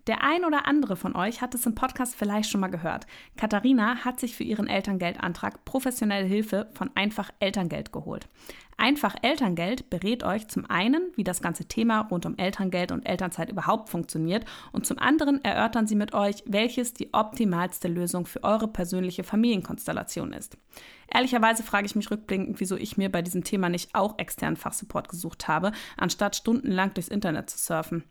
Der 0.06 0.22
ein 0.22 0.44
oder 0.44 0.66
andere 0.66 0.96
von 0.96 1.16
euch 1.16 1.40
hat 1.40 1.54
es 1.54 1.64
im 1.64 1.74
Podcast 1.74 2.14
vielleicht 2.14 2.50
schon 2.50 2.60
mal 2.60 2.68
gehört. 2.68 3.06
Katharina 3.38 4.04
hat 4.04 4.20
sich 4.20 4.36
für 4.36 4.44
ihren 4.44 4.66
Elterngeldantrag 4.66 5.64
professionelle 5.64 6.26
Hilfe 6.26 6.68
von 6.74 6.90
Einfach 6.94 7.30
Elterngeld 7.40 7.90
geholt. 7.90 8.28
Einfach 8.76 9.14
Elterngeld 9.22 9.88
berät 9.88 10.24
euch 10.24 10.48
zum 10.48 10.68
einen, 10.68 11.12
wie 11.14 11.24
das 11.24 11.40
ganze 11.40 11.66
Thema 11.66 12.00
rund 12.00 12.26
um 12.26 12.36
Elterngeld 12.36 12.92
und 12.92 13.08
Elternzeit 13.08 13.50
überhaupt 13.50 13.88
funktioniert 13.88 14.44
und 14.72 14.84
zum 14.84 14.98
anderen 14.98 15.42
erörtern 15.44 15.86
sie 15.86 15.94
mit 15.94 16.12
euch, 16.12 16.42
welches 16.44 16.92
die 16.92 17.14
optimalste 17.14 17.88
Lösung 17.88 18.26
für 18.26 18.42
eure 18.42 18.68
persönliche 18.68 19.24
Familienkonstellation 19.24 20.32
ist. 20.32 20.58
Ehrlicherweise 21.12 21.62
frage 21.62 21.86
ich 21.86 21.94
mich 21.94 22.10
rückblickend, 22.10 22.58
wieso 22.60 22.76
ich 22.76 22.96
mir 22.96 23.10
bei 23.10 23.22
diesem 23.22 23.44
Thema 23.44 23.68
nicht 23.68 23.94
auch 23.94 24.18
externen 24.18 24.56
Fachsupport 24.56 25.08
gesucht 25.08 25.46
habe, 25.46 25.72
anstatt 25.96 26.34
stundenlang 26.34 26.92
durchs 26.94 27.08
Internet 27.08 27.50
zu 27.50 27.58
surfen. 27.58 28.04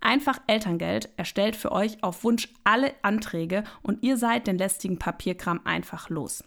Einfach 0.00 0.40
Elterngeld 0.46 1.08
erstellt 1.16 1.56
für 1.56 1.72
euch 1.72 2.02
auf 2.02 2.22
Wunsch 2.24 2.48
alle 2.64 2.94
Anträge 3.02 3.64
und 3.82 4.02
ihr 4.02 4.16
seid 4.16 4.46
den 4.46 4.58
lästigen 4.58 4.98
Papierkram 4.98 5.60
einfach 5.64 6.10
los. 6.10 6.44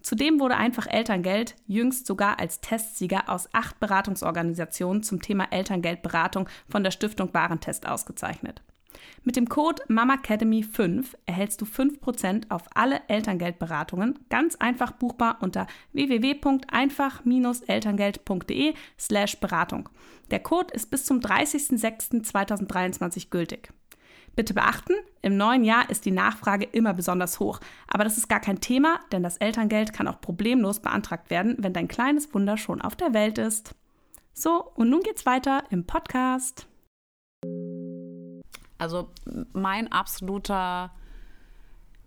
Zudem 0.00 0.40
wurde 0.40 0.56
einfach 0.56 0.86
Elterngeld 0.86 1.56
jüngst 1.66 2.06
sogar 2.06 2.38
als 2.38 2.60
Testsieger 2.60 3.28
aus 3.28 3.48
acht 3.52 3.80
Beratungsorganisationen 3.80 5.02
zum 5.02 5.20
Thema 5.20 5.48
Elterngeldberatung 5.50 6.48
von 6.68 6.84
der 6.84 6.92
Stiftung 6.92 7.34
Warentest 7.34 7.86
ausgezeichnet. 7.86 8.62
Mit 9.24 9.34
dem 9.36 9.48
Code 9.48 9.82
MAMACADEMY5 9.88 11.06
erhältst 11.26 11.60
du 11.60 11.64
5% 11.64 12.50
auf 12.50 12.62
alle 12.74 13.00
Elterngeldberatungen, 13.08 14.20
ganz 14.30 14.54
einfach 14.56 14.92
buchbar 14.92 15.38
unter 15.40 15.66
www.einfach-elterngeld.de 15.92 18.74
slash 18.98 19.40
Beratung. 19.40 19.88
Der 20.30 20.40
Code 20.40 20.74
ist 20.74 20.90
bis 20.90 21.04
zum 21.04 21.20
30.06.2023 21.20 23.30
gültig. 23.30 23.72
Bitte 24.38 24.54
beachten, 24.54 24.94
im 25.20 25.36
neuen 25.36 25.64
Jahr 25.64 25.90
ist 25.90 26.04
die 26.04 26.12
Nachfrage 26.12 26.64
immer 26.64 26.94
besonders 26.94 27.40
hoch. 27.40 27.58
Aber 27.88 28.04
das 28.04 28.18
ist 28.18 28.28
gar 28.28 28.38
kein 28.38 28.60
Thema, 28.60 29.00
denn 29.10 29.24
das 29.24 29.36
Elterngeld 29.38 29.92
kann 29.92 30.06
auch 30.06 30.20
problemlos 30.20 30.78
beantragt 30.78 31.28
werden, 31.28 31.56
wenn 31.58 31.72
dein 31.72 31.88
kleines 31.88 32.32
Wunder 32.32 32.56
schon 32.56 32.80
auf 32.80 32.94
der 32.94 33.14
Welt 33.14 33.38
ist. 33.38 33.74
So, 34.32 34.70
und 34.76 34.90
nun 34.90 35.00
geht's 35.00 35.26
weiter 35.26 35.64
im 35.70 35.84
Podcast. 35.84 36.68
Also 38.78 39.10
mein 39.52 39.90
absoluter 39.90 40.90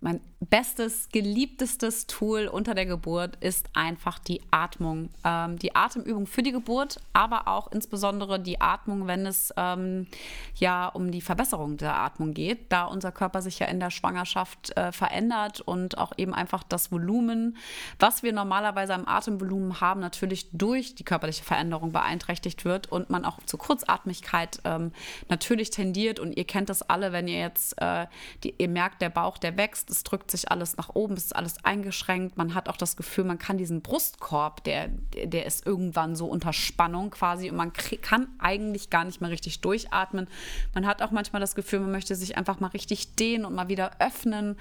mein 0.00 0.20
bestes, 0.50 1.08
geliebtestes 1.12 2.06
Tool 2.06 2.48
unter 2.48 2.74
der 2.74 2.86
Geburt 2.86 3.36
ist 3.40 3.68
einfach 3.74 4.18
die 4.18 4.40
Atmung. 4.50 5.08
Ähm, 5.24 5.58
die 5.58 5.76
Atemübung 5.76 6.26
für 6.26 6.42
die 6.42 6.52
Geburt, 6.52 7.00
aber 7.12 7.46
auch 7.46 7.70
insbesondere 7.70 8.40
die 8.40 8.60
Atmung, 8.60 9.06
wenn 9.06 9.24
es 9.24 9.54
ähm, 9.56 10.08
ja 10.56 10.88
um 10.88 11.12
die 11.12 11.20
Verbesserung 11.20 11.76
der 11.76 11.96
Atmung 11.96 12.34
geht, 12.34 12.72
da 12.72 12.84
unser 12.84 13.12
Körper 13.12 13.40
sich 13.40 13.60
ja 13.60 13.66
in 13.66 13.78
der 13.78 13.90
Schwangerschaft 13.90 14.76
äh, 14.76 14.90
verändert 14.90 15.60
und 15.60 15.98
auch 15.98 16.12
eben 16.16 16.34
einfach 16.34 16.64
das 16.64 16.90
Volumen, 16.90 17.56
was 18.00 18.22
wir 18.22 18.32
normalerweise 18.32 18.94
am 18.94 19.06
Atemvolumen 19.06 19.80
haben, 19.80 20.00
natürlich 20.00 20.48
durch 20.52 20.94
die 20.96 21.04
körperliche 21.04 21.44
Veränderung 21.44 21.92
beeinträchtigt 21.92 22.64
wird 22.64 22.90
und 22.90 23.10
man 23.10 23.24
auch 23.24 23.38
zur 23.46 23.60
Kurzatmigkeit 23.60 24.60
ähm, 24.64 24.92
natürlich 25.28 25.70
tendiert. 25.70 26.18
Und 26.18 26.36
ihr 26.36 26.44
kennt 26.44 26.68
das 26.68 26.82
alle, 26.82 27.12
wenn 27.12 27.28
ihr 27.28 27.38
jetzt, 27.38 27.80
äh, 27.80 28.06
die, 28.42 28.54
ihr 28.58 28.68
merkt, 28.68 29.02
der 29.02 29.10
Bauch, 29.10 29.38
der 29.38 29.56
wächst, 29.56 29.88
es 29.90 30.02
drückt 30.02 30.31
sich 30.32 30.50
alles 30.50 30.76
nach 30.76 30.90
oben, 30.94 31.14
es 31.14 31.26
ist 31.26 31.36
alles 31.36 31.64
eingeschränkt. 31.64 32.36
Man 32.36 32.54
hat 32.54 32.68
auch 32.68 32.76
das 32.76 32.96
Gefühl, 32.96 33.24
man 33.24 33.38
kann 33.38 33.58
diesen 33.58 33.80
Brustkorb, 33.80 34.64
der, 34.64 34.88
der 34.88 35.46
ist 35.46 35.64
irgendwann 35.64 36.16
so 36.16 36.26
unter 36.26 36.52
Spannung 36.52 37.10
quasi 37.10 37.48
und 37.48 37.56
man 37.56 37.72
kann 37.72 38.28
eigentlich 38.38 38.90
gar 38.90 39.04
nicht 39.04 39.20
mehr 39.20 39.30
richtig 39.30 39.60
durchatmen. 39.60 40.26
Man 40.74 40.86
hat 40.86 41.02
auch 41.02 41.12
manchmal 41.12 41.40
das 41.40 41.54
Gefühl, 41.54 41.80
man 41.80 41.92
möchte 41.92 42.16
sich 42.16 42.36
einfach 42.36 42.58
mal 42.58 42.68
richtig 42.68 43.14
dehnen 43.14 43.44
und 43.44 43.54
mal 43.54 43.68
wieder 43.68 43.92
öffnen. 44.00 44.58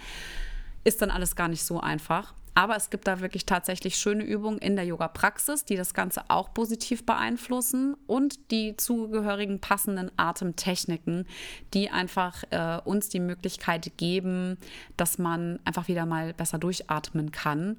Ist 0.84 1.02
dann 1.02 1.12
alles 1.12 1.36
gar 1.36 1.48
nicht 1.48 1.64
so 1.64 1.80
einfach. 1.80 2.34
Aber 2.54 2.76
es 2.76 2.90
gibt 2.90 3.08
da 3.08 3.22
wirklich 3.22 3.46
tatsächlich 3.46 3.96
schöne 3.96 4.24
Übungen 4.24 4.58
in 4.58 4.76
der 4.76 4.86
Yoga-Praxis, 4.86 5.64
die 5.64 5.78
das 5.78 5.94
Ganze 5.94 6.24
auch 6.30 6.54
positiv 6.54 7.06
beeinflussen 7.06 7.96
und 8.08 8.52
die 8.52 8.76
zugehörigen 8.76 9.60
passenden 9.60 10.12
Atemtechniken, 10.18 11.28
die 11.74 11.90
einfach 11.90 12.44
äh, 12.50 12.80
uns 12.84 13.10
die 13.10 13.22
Möglichkeit 13.22 13.92
geben, 13.98 14.58
dass 14.98 15.18
man 15.18 15.60
einfach 15.64 15.88
wieder 15.88 16.06
mal 16.06 16.34
besser 16.34 16.60
durchatmen 16.60 17.32
kann 17.32 17.78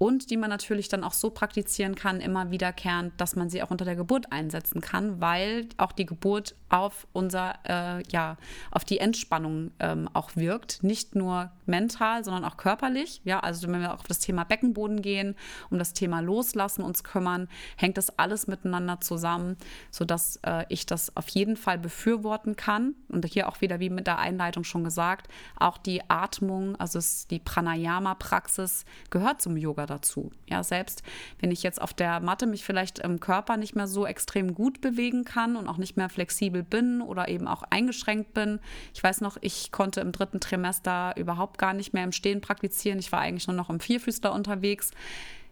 und 0.00 0.30
die 0.30 0.38
man 0.38 0.48
natürlich 0.48 0.88
dann 0.88 1.04
auch 1.04 1.12
so 1.12 1.28
praktizieren 1.28 1.94
kann, 1.94 2.22
immer 2.22 2.50
wiederkehrend, 2.50 3.12
dass 3.20 3.36
man 3.36 3.50
sie 3.50 3.62
auch 3.62 3.70
unter 3.70 3.84
der 3.84 3.96
Geburt 3.96 4.32
einsetzen 4.32 4.80
kann, 4.80 5.20
weil 5.20 5.68
auch 5.76 5.92
die 5.92 6.06
Geburt 6.06 6.54
auf 6.70 7.06
unser, 7.12 7.58
äh, 7.68 8.02
ja, 8.08 8.38
auf 8.70 8.86
die 8.86 8.98
Entspannung 8.98 9.72
ähm, 9.78 10.08
auch 10.14 10.36
wirkt. 10.36 10.82
Nicht 10.82 11.16
nur 11.16 11.50
mental, 11.66 12.24
sondern 12.24 12.46
auch 12.46 12.56
körperlich. 12.56 13.20
Ja, 13.24 13.40
also 13.40 13.68
wenn 13.68 13.82
wir 13.82 13.92
auf 13.92 14.04
das 14.04 14.20
Thema 14.20 14.44
Beckenboden 14.44 15.02
gehen, 15.02 15.36
um 15.68 15.78
das 15.78 15.92
Thema 15.92 16.20
Loslassen 16.20 16.82
uns 16.82 17.04
kümmern, 17.04 17.46
hängt 17.76 17.98
das 17.98 18.18
alles 18.18 18.46
miteinander 18.46 19.02
zusammen, 19.02 19.58
sodass 19.90 20.40
äh, 20.46 20.64
ich 20.70 20.86
das 20.86 21.14
auf 21.14 21.28
jeden 21.28 21.58
Fall 21.58 21.76
befürworten 21.76 22.56
kann. 22.56 22.94
Und 23.08 23.26
hier 23.26 23.50
auch 23.50 23.60
wieder, 23.60 23.80
wie 23.80 23.90
mit 23.90 24.06
der 24.06 24.18
Einleitung 24.18 24.64
schon 24.64 24.82
gesagt, 24.82 25.28
auch 25.58 25.76
die 25.76 26.08
Atmung, 26.08 26.74
also 26.76 27.00
die 27.28 27.38
Pranayama-Praxis 27.38 28.86
gehört 29.10 29.42
zum 29.42 29.58
Yoga 29.58 29.89
dazu. 29.90 30.30
Ja, 30.48 30.62
selbst 30.62 31.02
wenn 31.40 31.50
ich 31.50 31.62
jetzt 31.62 31.80
auf 31.80 31.92
der 31.92 32.20
Matte 32.20 32.46
mich 32.46 32.64
vielleicht 32.64 33.00
im 33.00 33.20
Körper 33.20 33.56
nicht 33.56 33.74
mehr 33.74 33.86
so 33.86 34.06
extrem 34.06 34.54
gut 34.54 34.80
bewegen 34.80 35.24
kann 35.24 35.56
und 35.56 35.68
auch 35.68 35.76
nicht 35.76 35.96
mehr 35.96 36.08
flexibel 36.08 36.62
bin 36.62 37.02
oder 37.02 37.28
eben 37.28 37.46
auch 37.46 37.62
eingeschränkt 37.64 38.32
bin. 38.34 38.60
Ich 38.94 39.02
weiß 39.02 39.20
noch, 39.20 39.36
ich 39.40 39.72
konnte 39.72 40.00
im 40.00 40.12
dritten 40.12 40.40
Trimester 40.40 41.14
überhaupt 41.16 41.58
gar 41.58 41.74
nicht 41.74 41.92
mehr 41.92 42.04
im 42.04 42.12
Stehen 42.12 42.40
praktizieren. 42.40 42.98
Ich 42.98 43.12
war 43.12 43.20
eigentlich 43.20 43.46
nur 43.46 43.56
noch 43.56 43.70
im 43.70 43.80
Vierfüßler 43.80 44.32
unterwegs. 44.32 44.92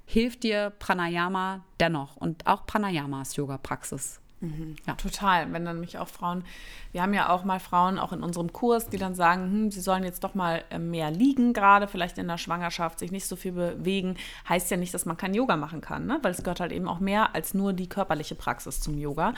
Hilft 0.06 0.42
dir 0.42 0.72
Pranayama 0.78 1.64
dennoch 1.80 2.16
und 2.16 2.46
auch 2.46 2.64
Pranayama 2.64 3.22
ist 3.22 3.36
Yoga-Praxis. 3.36 4.20
Mhm. 4.40 4.76
Ja. 4.86 4.94
Total. 4.94 5.52
Wenn 5.52 5.64
dann 5.64 5.80
mich 5.80 5.98
auch 5.98 6.08
Frauen, 6.08 6.44
wir 6.92 7.02
haben 7.02 7.14
ja 7.14 7.28
auch 7.28 7.44
mal 7.44 7.60
Frauen 7.60 7.98
auch 7.98 8.12
in 8.12 8.22
unserem 8.22 8.52
Kurs, 8.52 8.88
die 8.88 8.96
dann 8.96 9.14
sagen, 9.14 9.50
hm, 9.50 9.70
sie 9.70 9.80
sollen 9.80 10.04
jetzt 10.04 10.22
doch 10.22 10.34
mal 10.34 10.62
äh, 10.70 10.78
mehr 10.78 11.10
liegen, 11.10 11.52
gerade 11.52 11.88
vielleicht 11.88 12.18
in 12.18 12.28
der 12.28 12.38
Schwangerschaft, 12.38 12.98
sich 13.00 13.10
nicht 13.10 13.26
so 13.26 13.36
viel 13.36 13.52
bewegen, 13.52 14.16
heißt 14.48 14.70
ja 14.70 14.76
nicht, 14.76 14.94
dass 14.94 15.06
man 15.06 15.16
kein 15.16 15.34
Yoga 15.34 15.56
machen 15.56 15.80
kann, 15.80 16.06
ne? 16.06 16.18
weil 16.22 16.32
es 16.32 16.42
gehört 16.42 16.60
halt 16.60 16.72
eben 16.72 16.88
auch 16.88 17.00
mehr 17.00 17.34
als 17.34 17.54
nur 17.54 17.72
die 17.72 17.88
körperliche 17.88 18.34
Praxis 18.34 18.80
zum 18.80 18.96
Yoga. 18.98 19.34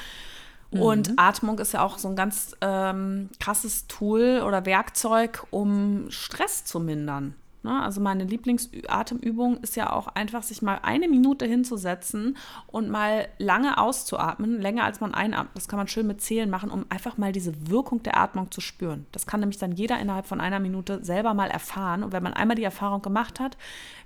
Mhm. 0.71 0.83
Und 0.83 1.13
Atmung 1.17 1.59
ist 1.59 1.73
ja 1.73 1.83
auch 1.83 1.99
so 1.99 2.09
ein 2.09 2.17
ganz 2.17 2.57
ähm, 2.61 3.31
krasses 3.41 3.87
Tool 3.87 4.43
oder 4.47 4.67
Werkzeug, 4.67 5.47
um 5.51 6.11
Stress 6.11 6.65
zu 6.65 6.79
mindern. 6.79 7.35
Ne? 7.63 7.83
Also 7.83 8.01
meine 8.01 8.25
Lieblingsatemübung 8.25 9.59
ist 9.59 9.77
ja 9.77 9.93
auch 9.93 10.09
einfach, 10.09 10.43
sich 10.43 10.63
mal 10.63 10.81
eine 10.83 11.09
Minute 11.09 11.47
hinzusetzen 11.47 12.37
und 12.67 12.89
mal 12.89 13.29
lange 13.39 13.79
auszuatmen, 13.79 14.61
länger 14.61 14.85
als 14.85 15.01
man 15.01 15.15
einatmet. 15.15 15.57
Das 15.57 15.69
kann 15.69 15.79
man 15.79 15.89
schön 15.89 16.07
mit 16.07 16.21
Zählen 16.23 16.49
machen, 16.49 16.71
um 16.71 16.87
einfach 16.89 17.19
mal 17.19 17.33
diese 17.33 17.71
Wirkung 17.71 18.03
der 18.03 18.17
Atmung 18.17 18.51
zu 18.51 18.61
spüren. 18.61 19.07
Das 19.13 19.27
kann 19.27 19.41
nämlich 19.41 19.59
dann 19.59 19.73
jeder 19.73 19.99
innerhalb 19.99 20.27
von 20.27 20.41
einer 20.41 20.61
Minute 20.61 21.05
selber 21.05 21.35
mal 21.35 21.51
erfahren. 21.51 22.03
Und 22.03 22.13
wenn 22.13 22.23
man 22.23 22.33
einmal 22.33 22.57
die 22.57 22.65
Erfahrung 22.65 23.03
gemacht 23.03 23.41
hat, 23.41 23.57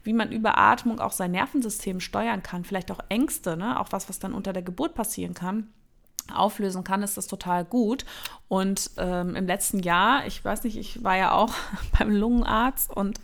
wie 0.03 0.12
man 0.12 0.33
über 0.33 0.59
Atmung 0.59 1.01
auch 1.01 1.12
sein 1.12 1.31
Nervensystem 1.31 2.01
steuern 2.01 2.43
kann, 2.43 2.64
vielleicht 2.64 2.90
auch 2.90 3.01
Ängste, 3.09 3.57
ne? 3.57 3.81
auch 3.81 3.93
was, 3.93 4.09
was 4.09 4.19
dann 4.19 4.35
unter 4.35 4.53
der 4.53 4.62
Geburt 4.62 4.95
passieren 4.95 5.35
kann, 5.35 5.69
auflösen 6.33 6.85
kann, 6.85 7.03
ist 7.03 7.17
das 7.17 7.27
total 7.27 7.65
gut. 7.65 8.05
Und 8.49 8.91
ähm, 8.99 9.37
im 9.37 9.47
letzten 9.47 9.81
Jahr, 9.81 10.27
ich 10.27 10.45
weiß 10.45 10.65
nicht, 10.65 10.77
ich 10.77 11.03
war 11.03 11.17
ja 11.17 11.33
auch 11.33 11.53
beim 11.99 12.11
Lungenarzt 12.11 12.91
und 12.95 13.21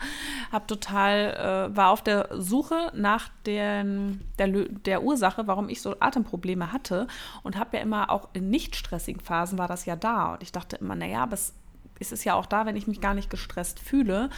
habe 0.50 0.66
total, 0.66 1.70
äh, 1.70 1.76
war 1.76 1.90
auf 1.90 2.02
der 2.02 2.28
Suche 2.32 2.92
nach 2.94 3.28
den, 3.46 4.20
der, 4.38 4.48
der 4.48 5.02
Ursache, 5.02 5.46
warum 5.46 5.68
ich 5.68 5.82
so 5.82 5.96
Atemprobleme 6.00 6.72
hatte 6.72 7.06
und 7.42 7.56
habe 7.56 7.76
ja 7.76 7.82
immer 7.82 8.10
auch 8.10 8.28
in 8.32 8.50
nicht 8.50 8.76
stressigen 8.76 9.20
Phasen 9.20 9.58
war 9.58 9.68
das 9.68 9.86
ja 9.86 9.96
da. 9.96 10.34
Und 10.34 10.42
ich 10.42 10.52
dachte 10.52 10.76
immer, 10.76 10.94
naja, 10.94 11.22
aber 11.22 11.34
es 11.34 11.52
ist 11.98 12.24
ja 12.24 12.34
auch 12.34 12.46
da, 12.46 12.66
wenn 12.66 12.76
ich 12.76 12.86
mich 12.86 13.00
gar 13.00 13.14
nicht 13.14 13.30
gestresst 13.30 13.78
fühle 13.78 14.30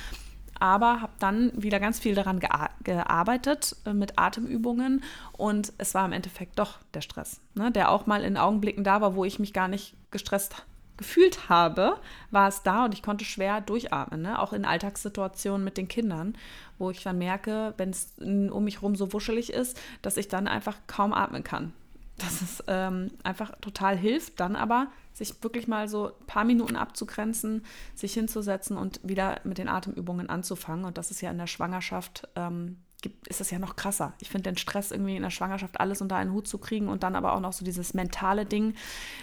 aber 0.63 1.01
habe 1.01 1.13
dann 1.19 1.51
wieder 1.61 1.81
ganz 1.81 1.99
viel 1.99 2.15
daran 2.15 2.41
gearbeitet 2.85 3.75
äh, 3.85 3.93
mit 3.93 4.17
Atemübungen 4.17 5.03
und 5.33 5.73
es 5.79 5.93
war 5.93 6.05
im 6.07 6.13
Endeffekt 6.13 6.57
doch 6.57 6.79
der 6.95 7.01
Stress, 7.01 7.41
ne, 7.55 7.73
der 7.73 7.91
auch 7.91 8.07
mal 8.07 8.23
in 8.23 8.37
Augenblicken 8.37 8.85
da 8.85 9.01
war, 9.01 9.17
wo 9.17 9.25
ich 9.25 9.41
mich 9.41 9.53
gar 9.53 9.67
nicht 9.67 9.97
gestresst 10.13 10.65
gefühlt 10.97 11.49
habe, 11.49 11.99
war 12.31 12.47
es 12.47 12.63
da 12.63 12.85
und 12.85 12.95
ich 12.95 13.03
konnte 13.03 13.25
schwer 13.25 13.61
durchatmen, 13.61 14.23
ne? 14.23 14.39
auch 14.39 14.53
in 14.53 14.65
Alltagssituationen 14.65 15.65
mit 15.65 15.77
den 15.77 15.89
Kindern, 15.89 16.37
wo 16.79 16.91
ich 16.91 17.03
dann 17.03 17.19
merke, 17.19 17.75
wenn 17.77 17.91
es 17.91 18.15
um 18.19 18.63
mich 18.63 18.77
herum 18.77 18.95
so 18.95 19.13
wuschelig 19.13 19.53
ist, 19.53 19.81
dass 20.03 20.17
ich 20.17 20.29
dann 20.29 20.47
einfach 20.47 20.77
kaum 20.87 21.13
atmen 21.13 21.43
kann. 21.43 21.73
Dass 22.19 22.41
es 22.41 22.63
ähm, 22.69 23.11
einfach 23.25 23.51
total 23.61 23.97
hilft, 23.97 24.39
dann 24.39 24.55
aber 24.55 24.89
sich 25.13 25.43
wirklich 25.43 25.69
mal 25.69 25.89
so 25.89 26.09
ein 26.09 26.27
paar 26.27 26.45
Minuten 26.45 26.77
abzugrenzen, 26.77 27.65
sich 27.95 28.15
hinzusetzen 28.15 28.77
und 28.77 29.01
wieder 29.03 29.41
mit 29.45 29.59
den 29.59 29.69
Atemübungen 29.69 30.29
anzufangen. 30.29 30.85
Und 30.85 30.99
das 30.99 31.11
ist 31.11 31.21
ja 31.21 31.31
in 31.31 31.39
der 31.39 31.47
Schwangerschaft, 31.47 32.29
ähm, 32.37 32.79
gibt, 33.03 33.29
ist 33.29 33.41
es 33.41 33.51
ja 33.51 33.59
noch 33.59 33.77
krasser. 33.77 34.15
Ich 34.21 34.31
finde 34.31 34.51
den 34.51 34.57
Stress 34.57 34.91
irgendwie 34.91 35.17
in 35.17 35.23
der 35.23 35.31
Schwangerschaft 35.31 35.81
alles 35.81 36.01
unter 36.01 36.17
einen 36.17 36.33
Hut 36.33 36.49
zu 36.49 36.59
kriegen 36.59 36.89
und 36.89 37.03
dann 37.03 37.17
aber 37.17 37.35
auch 37.35 37.41
noch 37.41 37.53
so 37.53 37.65
dieses 37.65 37.93
mentale 37.93 38.47
Ding, 38.47 38.75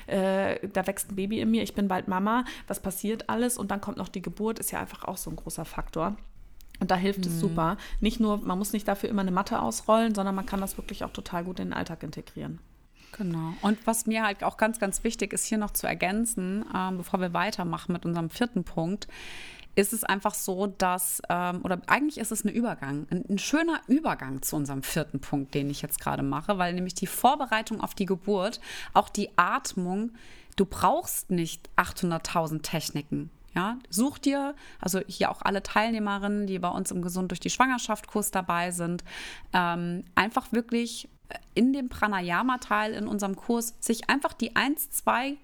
äh, 0.05 0.67
da 0.67 0.85
wächst 0.85 1.11
ein 1.11 1.15
Baby 1.15 1.39
in 1.39 1.49
mir, 1.49 1.63
ich 1.63 1.73
bin 1.73 1.87
bald 1.87 2.07
Mama, 2.07 2.43
was 2.67 2.81
passiert 2.81 3.29
alles 3.29 3.57
und 3.57 3.71
dann 3.71 3.81
kommt 3.81 3.97
noch 3.97 4.09
die 4.09 4.21
Geburt, 4.21 4.59
ist 4.59 4.71
ja 4.71 4.79
einfach 4.79 5.05
auch 5.05 5.17
so 5.17 5.29
ein 5.29 5.37
großer 5.37 5.65
Faktor. 5.65 6.17
Und 6.79 6.91
da 6.91 6.95
hilft 6.95 7.19
mhm. 7.19 7.31
es 7.31 7.39
super. 7.39 7.77
Nicht 7.99 8.19
nur, 8.19 8.37
man 8.37 8.57
muss 8.57 8.73
nicht 8.73 8.87
dafür 8.87 9.09
immer 9.09 9.21
eine 9.21 9.31
Matte 9.31 9.61
ausrollen, 9.61 10.15
sondern 10.15 10.35
man 10.35 10.45
kann 10.45 10.61
das 10.61 10.77
wirklich 10.77 11.03
auch 11.03 11.11
total 11.11 11.43
gut 11.43 11.59
in 11.59 11.67
den 11.67 11.73
Alltag 11.73 12.03
integrieren. 12.03 12.59
Genau. 13.17 13.53
Und 13.61 13.85
was 13.85 14.05
mir 14.05 14.23
halt 14.23 14.43
auch 14.43 14.57
ganz, 14.57 14.79
ganz 14.79 15.03
wichtig 15.03 15.33
ist, 15.33 15.45
hier 15.45 15.57
noch 15.57 15.71
zu 15.71 15.87
ergänzen, 15.87 16.65
ähm, 16.75 16.97
bevor 16.97 17.19
wir 17.19 17.33
weitermachen 17.33 17.93
mit 17.93 18.05
unserem 18.05 18.29
vierten 18.29 18.63
Punkt, 18.63 19.07
ist 19.75 19.93
es 19.93 20.03
einfach 20.03 20.33
so, 20.33 20.67
dass, 20.67 21.21
ähm, 21.29 21.61
oder 21.63 21.81
eigentlich 21.87 22.17
ist 22.17 22.31
es 22.31 22.43
ein 22.43 22.49
Übergang, 22.49 23.07
ein, 23.09 23.23
ein, 23.29 23.37
schöner 23.37 23.79
Übergang 23.87 24.41
zu 24.41 24.55
unserem 24.55 24.83
vierten 24.83 25.21
Punkt, 25.21 25.53
den 25.53 25.69
ich 25.69 25.81
jetzt 25.81 26.01
gerade 26.01 26.23
mache, 26.23 26.57
weil 26.57 26.73
nämlich 26.73 26.95
die 26.95 27.07
Vorbereitung 27.07 27.79
auf 27.81 27.95
die 27.95 28.05
Geburt, 28.05 28.59
auch 28.93 29.09
die 29.09 29.29
Atmung, 29.37 30.11
du 30.55 30.65
brauchst 30.65 31.31
nicht 31.31 31.69
800.000 31.77 32.61
Techniken. 32.61 33.31
Ja, 33.55 33.79
such 33.89 34.19
dir, 34.19 34.53
also 34.79 34.99
hier 35.07 35.31
auch 35.31 35.41
alle 35.41 35.63
Teilnehmerinnen, 35.63 36.45
die 36.45 36.59
bei 36.59 36.69
uns 36.69 36.91
im 36.91 37.01
Gesund 37.01 37.31
durch 37.31 37.39
die 37.39 37.49
Schwangerschaft 37.49 38.07
Kurs 38.07 38.29
dabei 38.29 38.69
sind, 38.69 39.03
ähm, 39.53 40.03
einfach 40.13 40.51
wirklich 40.51 41.09
in 41.53 41.73
dem 41.73 41.89
Pranayama-Teil 41.89 42.93
in 42.93 43.07
unserem 43.07 43.35
Kurs 43.35 43.73
sich 43.79 44.09
einfach 44.09 44.33
die 44.33 44.55
eins, 44.55 44.89
zwei 44.91 45.37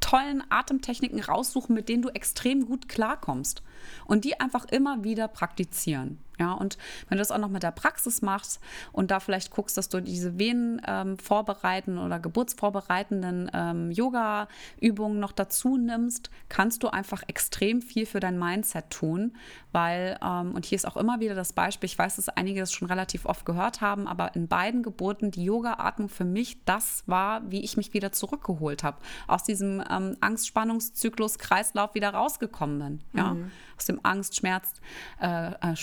tollen 0.00 0.42
Atemtechniken 0.48 1.20
raussuchen, 1.20 1.74
mit 1.74 1.88
denen 1.88 2.02
du 2.02 2.08
extrem 2.08 2.66
gut 2.66 2.88
klarkommst 2.88 3.62
und 4.06 4.24
die 4.24 4.40
einfach 4.40 4.64
immer 4.66 5.04
wieder 5.04 5.28
praktizieren. 5.28 6.18
Ja, 6.40 6.54
und 6.54 6.78
wenn 7.08 7.18
du 7.18 7.20
das 7.20 7.30
auch 7.30 7.38
noch 7.38 7.50
mit 7.50 7.62
der 7.62 7.70
Praxis 7.70 8.22
machst 8.22 8.60
und 8.92 9.10
da 9.10 9.20
vielleicht 9.20 9.50
guckst, 9.50 9.76
dass 9.76 9.90
du 9.90 10.00
diese 10.00 10.38
Venen 10.38 10.80
ähm, 10.88 11.18
vorbereiten 11.18 11.98
oder 11.98 12.18
geburtsvorbereitenden 12.18 13.50
ähm, 13.52 13.90
Yoga-Übungen 13.90 15.20
noch 15.20 15.32
dazu 15.32 15.76
nimmst, 15.76 16.30
kannst 16.48 16.82
du 16.82 16.88
einfach 16.88 17.22
extrem 17.26 17.82
viel 17.82 18.06
für 18.06 18.20
dein 18.20 18.38
Mindset 18.38 18.88
tun, 18.88 19.36
weil, 19.72 20.18
ähm, 20.24 20.54
und 20.54 20.64
hier 20.64 20.76
ist 20.76 20.86
auch 20.86 20.96
immer 20.96 21.20
wieder 21.20 21.34
das 21.34 21.52
Beispiel, 21.52 21.88
ich 21.88 21.98
weiß, 21.98 22.16
dass 22.16 22.30
einige 22.30 22.60
das 22.60 22.72
schon 22.72 22.88
relativ 22.88 23.26
oft 23.26 23.44
gehört 23.44 23.82
haben, 23.82 24.08
aber 24.08 24.34
in 24.34 24.48
beiden 24.48 24.82
Geburten 24.82 25.30
die 25.30 25.44
Yoga-Atmung 25.44 26.08
für 26.08 26.24
mich 26.24 26.64
das 26.64 27.02
war, 27.06 27.42
wie 27.50 27.62
ich 27.62 27.76
mich 27.76 27.92
wieder 27.92 28.12
zurückgeholt 28.12 28.82
habe, 28.82 28.96
aus 29.28 29.44
diesem 29.44 29.84
ähm, 29.90 30.16
Angstspannungszyklus, 30.22 31.38
Kreislauf 31.38 31.94
wieder 31.94 32.14
rausgekommen 32.14 32.78
bin. 32.78 33.00
Ja, 33.12 33.34
mhm. 33.34 33.50
aus 33.76 33.84
dem 33.84 34.00
Angst, 34.04 34.36
Schmerz, 34.36 34.72
äh, 35.20 35.52
äh, 35.52 35.76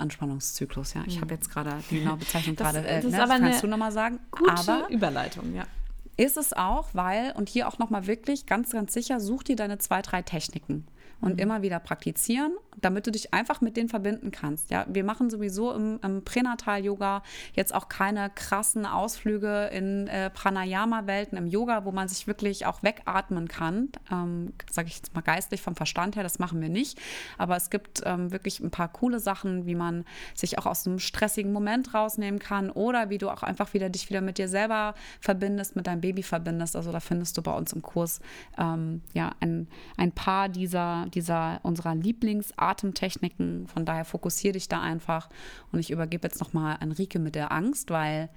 Anspannungszyklus. 0.00 0.94
Ja, 0.94 1.02
ich 1.06 1.16
habe 1.16 1.26
mhm. 1.26 1.32
jetzt 1.32 1.50
gerade 1.50 1.82
die 1.90 2.00
genaue 2.00 2.16
Bezeichnung 2.16 2.56
das, 2.56 2.72
gerade. 2.72 2.86
Äh, 2.86 3.02
das, 3.02 3.12
ne, 3.12 3.18
das 3.18 3.28
kannst 3.28 3.62
du 3.62 3.66
nochmal 3.66 3.92
sagen. 3.92 4.18
Gute 4.30 4.52
aber 4.52 4.88
Überleitung, 4.90 5.54
ja. 5.54 5.64
Ist 6.16 6.36
es 6.36 6.52
auch, 6.52 6.88
weil, 6.92 7.32
und 7.32 7.48
hier 7.48 7.66
auch 7.68 7.78
nochmal 7.78 8.06
wirklich 8.06 8.46
ganz, 8.46 8.70
ganz 8.70 8.92
sicher, 8.92 9.20
such 9.20 9.44
dir 9.44 9.56
deine 9.56 9.78
zwei, 9.78 10.02
drei 10.02 10.22
Techniken 10.22 10.86
und 11.20 11.34
mhm. 11.34 11.38
immer 11.38 11.62
wieder 11.62 11.78
praktizieren, 11.80 12.52
damit 12.80 13.06
du 13.06 13.10
dich 13.10 13.34
einfach 13.34 13.60
mit 13.60 13.76
denen 13.76 13.88
verbinden 13.88 14.30
kannst. 14.30 14.70
Ja, 14.70 14.86
wir 14.88 15.04
machen 15.04 15.30
sowieso 15.30 15.72
im, 15.72 15.98
im 16.02 16.24
Pränatal-Yoga 16.24 17.22
jetzt 17.54 17.74
auch 17.74 17.88
keine 17.88 18.30
krassen 18.30 18.86
Ausflüge 18.86 19.66
in 19.72 20.06
äh, 20.08 20.30
Pranayama-Welten 20.30 21.36
im 21.36 21.46
Yoga, 21.46 21.84
wo 21.84 21.92
man 21.92 22.08
sich 22.08 22.26
wirklich 22.26 22.66
auch 22.66 22.82
wegatmen 22.82 23.48
kann. 23.48 23.90
Ähm, 24.10 24.52
Sage 24.70 24.88
ich 24.88 24.96
jetzt 24.96 25.14
mal 25.14 25.20
geistlich 25.20 25.62
vom 25.62 25.76
Verstand 25.76 26.16
her, 26.16 26.22
das 26.22 26.38
machen 26.38 26.60
wir 26.60 26.68
nicht. 26.68 26.98
Aber 27.38 27.56
es 27.56 27.70
gibt 27.70 28.02
ähm, 28.04 28.32
wirklich 28.32 28.60
ein 28.60 28.70
paar 28.70 28.88
coole 28.88 29.20
Sachen, 29.20 29.66
wie 29.66 29.74
man 29.74 30.04
sich 30.34 30.58
auch 30.58 30.66
aus 30.66 30.86
einem 30.86 30.98
stressigen 30.98 31.52
Moment 31.52 31.94
rausnehmen 31.94 32.40
kann 32.40 32.70
oder 32.70 33.10
wie 33.10 33.18
du 33.18 33.28
auch 33.30 33.42
einfach 33.42 33.74
wieder 33.74 33.88
dich 33.88 34.08
wieder 34.08 34.20
mit 34.20 34.38
dir 34.38 34.48
selber 34.48 34.94
verbindest, 35.20 35.76
mit 35.76 35.86
deinem 35.86 36.00
Baby 36.00 36.22
verbindest. 36.22 36.76
Also 36.76 36.92
da 36.92 37.00
findest 37.00 37.36
du 37.36 37.42
bei 37.42 37.52
uns 37.52 37.72
im 37.72 37.82
Kurs 37.82 38.20
ähm, 38.58 39.02
ja 39.12 39.32
ein, 39.40 39.68
ein 39.96 40.12
paar 40.12 40.48
dieser 40.48 41.06
dieser 41.14 41.60
unserer 41.62 41.94
Lieblingsatemtechniken. 41.94 43.66
Von 43.66 43.84
daher 43.84 44.04
fokussiere 44.04 44.54
dich 44.54 44.68
da 44.68 44.80
einfach. 44.80 45.28
Und 45.72 45.80
ich 45.80 45.90
übergebe 45.90 46.26
jetzt 46.26 46.40
nochmal 46.40 46.76
an 46.80 46.92
Rike 46.92 47.18
mit 47.18 47.34
der 47.34 47.52
Angst, 47.52 47.90
weil 47.90 48.30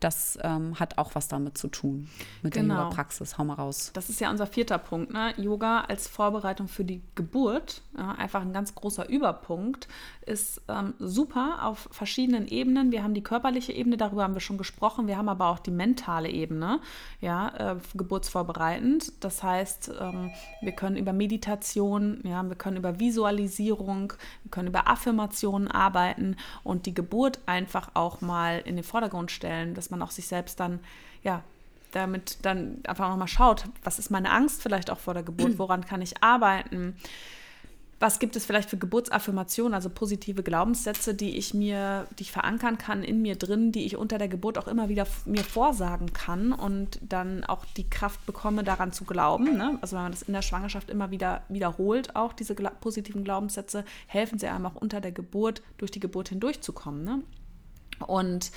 das 0.00 0.38
ähm, 0.42 0.78
hat 0.78 0.98
auch 0.98 1.14
was 1.14 1.28
damit 1.28 1.58
zu 1.58 1.68
tun, 1.68 2.08
mit 2.42 2.54
genau. 2.54 2.74
der 2.74 2.84
Yoga-Praxis. 2.84 3.38
Hau 3.38 3.44
mal 3.44 3.54
raus. 3.54 3.90
Das 3.94 4.08
ist 4.08 4.20
ja 4.20 4.30
unser 4.30 4.46
vierter 4.46 4.78
Punkt. 4.78 5.12
Ne? 5.12 5.34
Yoga 5.36 5.80
als 5.82 6.06
Vorbereitung 6.06 6.68
für 6.68 6.84
die 6.84 7.02
Geburt, 7.14 7.82
ja, 7.96 8.12
einfach 8.12 8.42
ein 8.42 8.52
ganz 8.52 8.74
großer 8.74 9.08
Überpunkt, 9.08 9.88
ist 10.28 10.60
ähm, 10.68 10.94
super 10.98 11.60
auf 11.62 11.88
verschiedenen 11.90 12.46
Ebenen. 12.46 12.92
Wir 12.92 13.02
haben 13.02 13.14
die 13.14 13.22
körperliche 13.22 13.72
Ebene, 13.72 13.96
darüber 13.96 14.22
haben 14.22 14.34
wir 14.34 14.40
schon 14.40 14.58
gesprochen. 14.58 15.06
Wir 15.06 15.16
haben 15.16 15.28
aber 15.28 15.48
auch 15.48 15.58
die 15.58 15.70
mentale 15.70 16.28
Ebene, 16.28 16.80
ja, 17.20 17.72
äh, 17.72 17.76
geburtsvorbereitend. 17.94 19.24
Das 19.24 19.42
heißt, 19.42 19.90
ähm, 20.00 20.30
wir 20.60 20.72
können 20.72 20.96
über 20.96 21.12
Meditation, 21.12 22.20
ja, 22.24 22.42
wir 22.42 22.56
können 22.56 22.76
über 22.76 23.00
Visualisierung, 23.00 24.12
wir 24.44 24.50
können 24.50 24.68
über 24.68 24.88
Affirmationen 24.88 25.68
arbeiten 25.68 26.36
und 26.62 26.86
die 26.86 26.94
Geburt 26.94 27.40
einfach 27.46 27.90
auch 27.94 28.20
mal 28.20 28.62
in 28.64 28.76
den 28.76 28.84
Vordergrund 28.84 29.30
stellen. 29.30 29.74
Das 29.74 29.90
man 29.90 30.02
auch 30.02 30.10
sich 30.10 30.28
selbst 30.28 30.60
dann, 30.60 30.80
ja, 31.22 31.42
damit 31.92 32.38
dann 32.42 32.80
einfach 32.86 33.08
nochmal 33.08 33.28
schaut, 33.28 33.64
was 33.82 33.98
ist 33.98 34.10
meine 34.10 34.30
Angst 34.30 34.62
vielleicht 34.62 34.90
auch 34.90 34.98
vor 34.98 35.14
der 35.14 35.22
Geburt, 35.22 35.58
woran 35.58 35.86
kann 35.86 36.02
ich 36.02 36.22
arbeiten, 36.22 36.96
was 38.00 38.20
gibt 38.20 38.36
es 38.36 38.46
vielleicht 38.46 38.70
für 38.70 38.76
Geburtsaffirmationen, 38.76 39.74
also 39.74 39.90
positive 39.90 40.42
Glaubenssätze, 40.42 41.14
die 41.14 41.36
ich 41.36 41.52
mir, 41.52 42.06
die 42.18 42.22
ich 42.22 42.32
verankern 42.32 42.78
kann 42.78 43.02
in 43.02 43.22
mir 43.22 43.34
drin, 43.34 43.72
die 43.72 43.84
ich 43.84 43.96
unter 43.96 44.18
der 44.18 44.28
Geburt 44.28 44.56
auch 44.56 44.68
immer 44.68 44.88
wieder 44.88 45.06
mir 45.24 45.42
vorsagen 45.42 46.12
kann 46.12 46.52
und 46.52 47.00
dann 47.02 47.44
auch 47.44 47.64
die 47.76 47.88
Kraft 47.88 48.24
bekomme, 48.24 48.62
daran 48.62 48.92
zu 48.92 49.04
glauben. 49.04 49.56
Ne? 49.56 49.78
Also 49.80 49.96
wenn 49.96 50.04
man 50.04 50.12
das 50.12 50.22
in 50.22 50.32
der 50.32 50.42
Schwangerschaft 50.42 50.90
immer 50.90 51.10
wieder 51.10 51.42
wiederholt, 51.48 52.14
auch 52.14 52.32
diese 52.32 52.54
positiven 52.54 53.24
Glaubenssätze, 53.24 53.84
helfen 54.06 54.38
sie 54.38 54.46
einem 54.46 54.66
auch 54.66 54.76
unter 54.76 55.00
der 55.00 55.12
Geburt, 55.12 55.62
durch 55.76 55.90
die 55.90 56.00
Geburt 56.00 56.28
hindurchzukommen. 56.28 57.04
Ne? 57.04 57.22
Und 58.06 58.50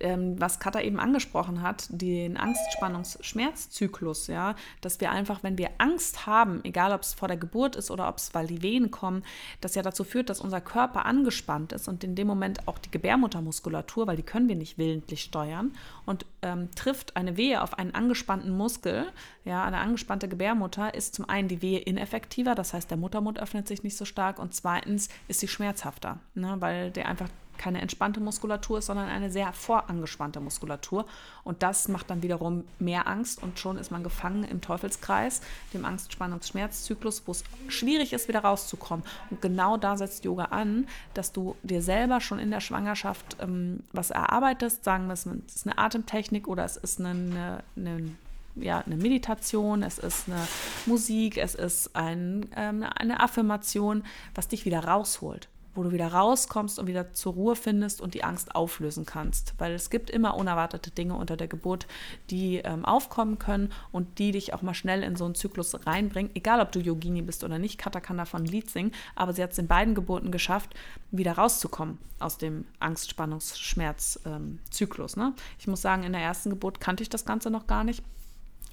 ähm, 0.00 0.40
was 0.40 0.58
Katha 0.60 0.80
eben 0.80 0.98
angesprochen 0.98 1.62
hat, 1.62 1.86
den 1.88 2.36
Angstspannungsschmerzzyklus, 2.36 4.26
ja, 4.28 4.54
dass 4.80 5.00
wir 5.00 5.10
einfach, 5.10 5.42
wenn 5.42 5.58
wir 5.58 5.70
Angst 5.78 6.26
haben, 6.26 6.60
egal 6.64 6.92
ob 6.92 7.02
es 7.02 7.14
vor 7.14 7.28
der 7.28 7.36
Geburt 7.36 7.76
ist 7.76 7.90
oder 7.90 8.08
ob 8.08 8.18
es, 8.18 8.34
weil 8.34 8.46
die 8.46 8.62
Wehen 8.62 8.90
kommen, 8.90 9.24
das 9.60 9.74
ja 9.74 9.82
dazu 9.82 10.04
führt, 10.04 10.30
dass 10.30 10.40
unser 10.40 10.60
Körper 10.60 11.06
angespannt 11.06 11.72
ist 11.72 11.88
und 11.88 12.04
in 12.04 12.14
dem 12.14 12.26
Moment 12.26 12.66
auch 12.68 12.78
die 12.78 12.90
Gebärmuttermuskulatur, 12.90 14.06
weil 14.06 14.16
die 14.16 14.22
können 14.22 14.48
wir 14.48 14.56
nicht 14.56 14.78
willentlich 14.78 15.22
steuern 15.22 15.72
und 16.04 16.26
ähm, 16.42 16.70
trifft 16.74 17.16
eine 17.16 17.36
Wehe 17.36 17.62
auf 17.62 17.78
einen 17.78 17.94
angespannten 17.94 18.56
Muskel, 18.56 19.06
ja, 19.44 19.64
eine 19.64 19.78
angespannte 19.78 20.28
Gebärmutter, 20.28 20.94
ist 20.94 21.14
zum 21.14 21.28
einen 21.28 21.48
die 21.48 21.62
Wehe 21.62 21.78
ineffektiver, 21.78 22.54
das 22.54 22.72
heißt, 22.72 22.90
der 22.90 22.98
Muttermund 22.98 23.40
öffnet 23.40 23.68
sich 23.68 23.82
nicht 23.82 23.96
so 23.96 24.04
stark 24.04 24.38
und 24.38 24.54
zweitens 24.54 25.08
ist 25.28 25.40
sie 25.40 25.48
schmerzhafter, 25.48 26.18
ne, 26.34 26.56
weil 26.60 26.90
der 26.90 27.08
einfach 27.08 27.28
keine 27.58 27.80
entspannte 27.80 28.20
Muskulatur 28.20 28.78
ist, 28.78 28.86
sondern 28.86 29.08
eine 29.08 29.30
sehr 29.30 29.52
vorangespannte 29.52 30.40
Muskulatur. 30.40 31.06
Und 31.44 31.62
das 31.62 31.88
macht 31.88 32.10
dann 32.10 32.22
wiederum 32.22 32.64
mehr 32.78 33.06
Angst 33.06 33.42
und 33.42 33.58
schon 33.58 33.78
ist 33.78 33.90
man 33.90 34.02
gefangen 34.02 34.44
im 34.44 34.60
Teufelskreis, 34.60 35.40
dem 35.74 35.84
Angstspannungsschmerzzyklus, 35.84 37.22
wo 37.26 37.32
es 37.32 37.44
schwierig 37.68 38.12
ist, 38.12 38.28
wieder 38.28 38.40
rauszukommen. 38.40 39.04
Und 39.30 39.42
genau 39.42 39.76
da 39.76 39.96
setzt 39.96 40.24
Yoga 40.24 40.46
an, 40.46 40.86
dass 41.14 41.32
du 41.32 41.56
dir 41.62 41.82
selber 41.82 42.20
schon 42.20 42.38
in 42.38 42.50
der 42.50 42.60
Schwangerschaft 42.60 43.36
ähm, 43.40 43.80
was 43.92 44.10
erarbeitest, 44.10 44.84
sagen 44.84 45.06
wir, 45.06 45.14
es 45.14 45.26
ist 45.26 45.66
eine 45.66 45.78
Atemtechnik 45.78 46.48
oder 46.48 46.64
es 46.64 46.76
ist 46.76 47.00
eine, 47.00 47.62
eine 47.76 48.10
ja, 48.56 48.78
eine 48.78 48.96
Meditation, 48.96 49.82
es 49.82 49.98
ist 49.98 50.28
eine 50.28 50.40
Musik, 50.86 51.36
es 51.36 51.54
ist 51.54 51.94
ein, 51.94 52.46
ähm, 52.56 52.82
eine 52.82 53.20
Affirmation, 53.20 54.02
was 54.34 54.48
dich 54.48 54.64
wieder 54.64 54.84
rausholt 54.84 55.48
wo 55.76 55.82
du 55.82 55.92
wieder 55.92 56.08
rauskommst 56.08 56.78
und 56.78 56.86
wieder 56.86 57.12
zur 57.12 57.34
Ruhe 57.34 57.56
findest 57.56 58.00
und 58.00 58.14
die 58.14 58.24
Angst 58.24 58.54
auflösen 58.54 59.04
kannst. 59.06 59.54
Weil 59.58 59.72
es 59.72 59.90
gibt 59.90 60.10
immer 60.10 60.36
unerwartete 60.36 60.90
Dinge 60.90 61.14
unter 61.14 61.36
der 61.36 61.48
Geburt, 61.48 61.86
die 62.30 62.58
ähm, 62.58 62.84
aufkommen 62.84 63.38
können 63.38 63.72
und 63.92 64.18
die 64.18 64.32
dich 64.32 64.52
auch 64.54 64.62
mal 64.62 64.74
schnell 64.74 65.02
in 65.02 65.16
so 65.16 65.24
einen 65.24 65.34
Zyklus 65.34 65.86
reinbringen. 65.86 66.30
Egal, 66.34 66.60
ob 66.60 66.72
du 66.72 66.80
Yogini 66.80 67.22
bist 67.22 67.44
oder 67.44 67.58
nicht, 67.58 67.78
Kata 67.78 68.00
kann 68.00 68.18
davon 68.18 68.42
ein 68.42 68.46
Lied 68.46 68.70
singen, 68.70 68.92
aber 69.14 69.32
sie 69.32 69.42
hat 69.42 69.52
es 69.52 69.58
in 69.58 69.66
beiden 69.66 69.94
Geburten 69.94 70.30
geschafft, 70.30 70.74
wieder 71.10 71.32
rauszukommen 71.32 71.98
aus 72.18 72.38
dem 72.38 72.64
Angst-Spannungs-Schmerz-Zyklus. 72.80 75.16
Ähm, 75.16 75.22
ne? 75.22 75.34
Ich 75.58 75.66
muss 75.66 75.82
sagen, 75.82 76.02
in 76.02 76.12
der 76.12 76.22
ersten 76.22 76.50
Geburt 76.50 76.80
kannte 76.80 77.02
ich 77.02 77.10
das 77.10 77.24
Ganze 77.24 77.50
noch 77.50 77.66
gar 77.66 77.82
nicht. 77.84 78.02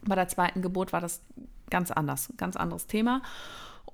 Bei 0.06 0.16
der 0.16 0.28
zweiten 0.28 0.62
Geburt 0.62 0.94
war 0.94 1.02
das 1.02 1.22
ganz 1.70 1.92
anders, 1.92 2.32
ganz 2.38 2.56
anderes 2.56 2.88
Thema. 2.88 3.22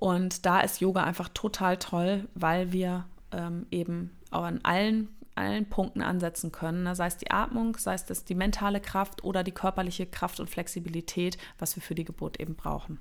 Und 0.00 0.46
da 0.46 0.60
ist 0.60 0.80
Yoga 0.80 1.04
einfach 1.04 1.28
total 1.28 1.76
toll, 1.76 2.26
weil 2.34 2.72
wir 2.72 3.04
ähm, 3.32 3.66
eben 3.70 4.16
auch 4.30 4.44
an 4.44 4.60
allen, 4.62 5.08
allen 5.34 5.68
Punkten 5.68 6.00
ansetzen 6.00 6.50
können. 6.50 6.84
Ne? 6.84 6.96
Sei 6.96 7.06
es 7.06 7.18
die 7.18 7.30
Atmung, 7.30 7.76
sei 7.76 7.94
es 7.94 8.06
das, 8.06 8.24
die 8.24 8.34
mentale 8.34 8.80
Kraft 8.80 9.22
oder 9.22 9.44
die 9.44 9.52
körperliche 9.52 10.06
Kraft 10.06 10.40
und 10.40 10.48
Flexibilität, 10.48 11.36
was 11.58 11.76
wir 11.76 11.82
für 11.82 11.94
die 11.94 12.04
Geburt 12.04 12.40
eben 12.40 12.54
brauchen. 12.54 12.98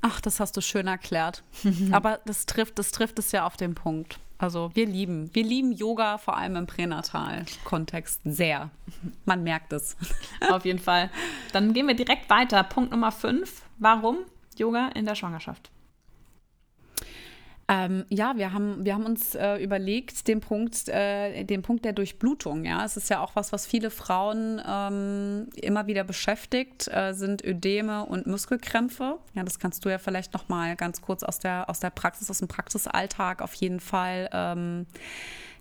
Ach, 0.00 0.20
das 0.20 0.40
hast 0.40 0.56
du 0.56 0.60
schön 0.60 0.88
erklärt. 0.88 1.44
Aber 1.92 2.18
das 2.26 2.44
trifft, 2.46 2.80
das 2.80 2.90
trifft 2.90 3.20
es 3.20 3.30
ja 3.30 3.46
auf 3.46 3.56
den 3.56 3.76
Punkt. 3.76 4.18
Also 4.38 4.70
wir 4.74 4.86
lieben, 4.86 5.32
wir 5.34 5.44
lieben 5.44 5.70
Yoga, 5.70 6.18
vor 6.18 6.36
allem 6.36 6.56
im 6.56 6.66
Pränatal-Kontext 6.66 8.22
sehr. 8.24 8.70
Man 9.24 9.44
merkt 9.44 9.72
es. 9.72 9.96
Auf 10.50 10.64
jeden 10.64 10.78
Fall. 10.78 11.10
Dann 11.52 11.74
gehen 11.74 11.86
wir 11.86 11.94
direkt 11.94 12.30
weiter. 12.30 12.64
Punkt 12.64 12.90
Nummer 12.90 13.12
5. 13.12 13.62
Warum 13.78 14.16
Yoga 14.60 14.88
in 14.94 15.06
der 15.06 15.14
Schwangerschaft? 15.14 15.70
Ähm, 17.70 18.04
ja, 18.08 18.36
wir 18.36 18.52
haben, 18.52 18.84
wir 18.84 18.94
haben 18.94 19.06
uns 19.06 19.36
äh, 19.36 19.62
überlegt, 19.62 20.26
den 20.26 20.40
Punkt, 20.40 20.88
äh, 20.88 21.44
den 21.44 21.62
Punkt 21.62 21.84
der 21.84 21.92
Durchblutung. 21.92 22.64
Ja, 22.64 22.84
es 22.84 22.96
ist 22.96 23.10
ja 23.10 23.20
auch 23.20 23.36
was, 23.36 23.52
was 23.52 23.64
viele 23.64 23.90
Frauen 23.90 24.60
ähm, 24.66 25.50
immer 25.54 25.86
wieder 25.86 26.02
beschäftigt, 26.02 26.88
äh, 26.88 27.12
sind 27.12 27.44
Ödeme 27.44 28.04
und 28.06 28.26
Muskelkrämpfe. 28.26 29.18
Ja, 29.34 29.44
das 29.44 29.60
kannst 29.60 29.84
du 29.84 29.88
ja 29.88 29.98
vielleicht 29.98 30.34
noch 30.34 30.48
mal 30.48 30.74
ganz 30.74 31.00
kurz 31.00 31.22
aus 31.22 31.38
der, 31.38 31.70
aus 31.70 31.78
der 31.78 31.90
Praxis, 31.90 32.28
aus 32.28 32.38
dem 32.38 32.48
Praxisalltag 32.48 33.40
auf 33.40 33.54
jeden 33.54 33.78
Fall 33.78 34.28
ähm, 34.32 34.86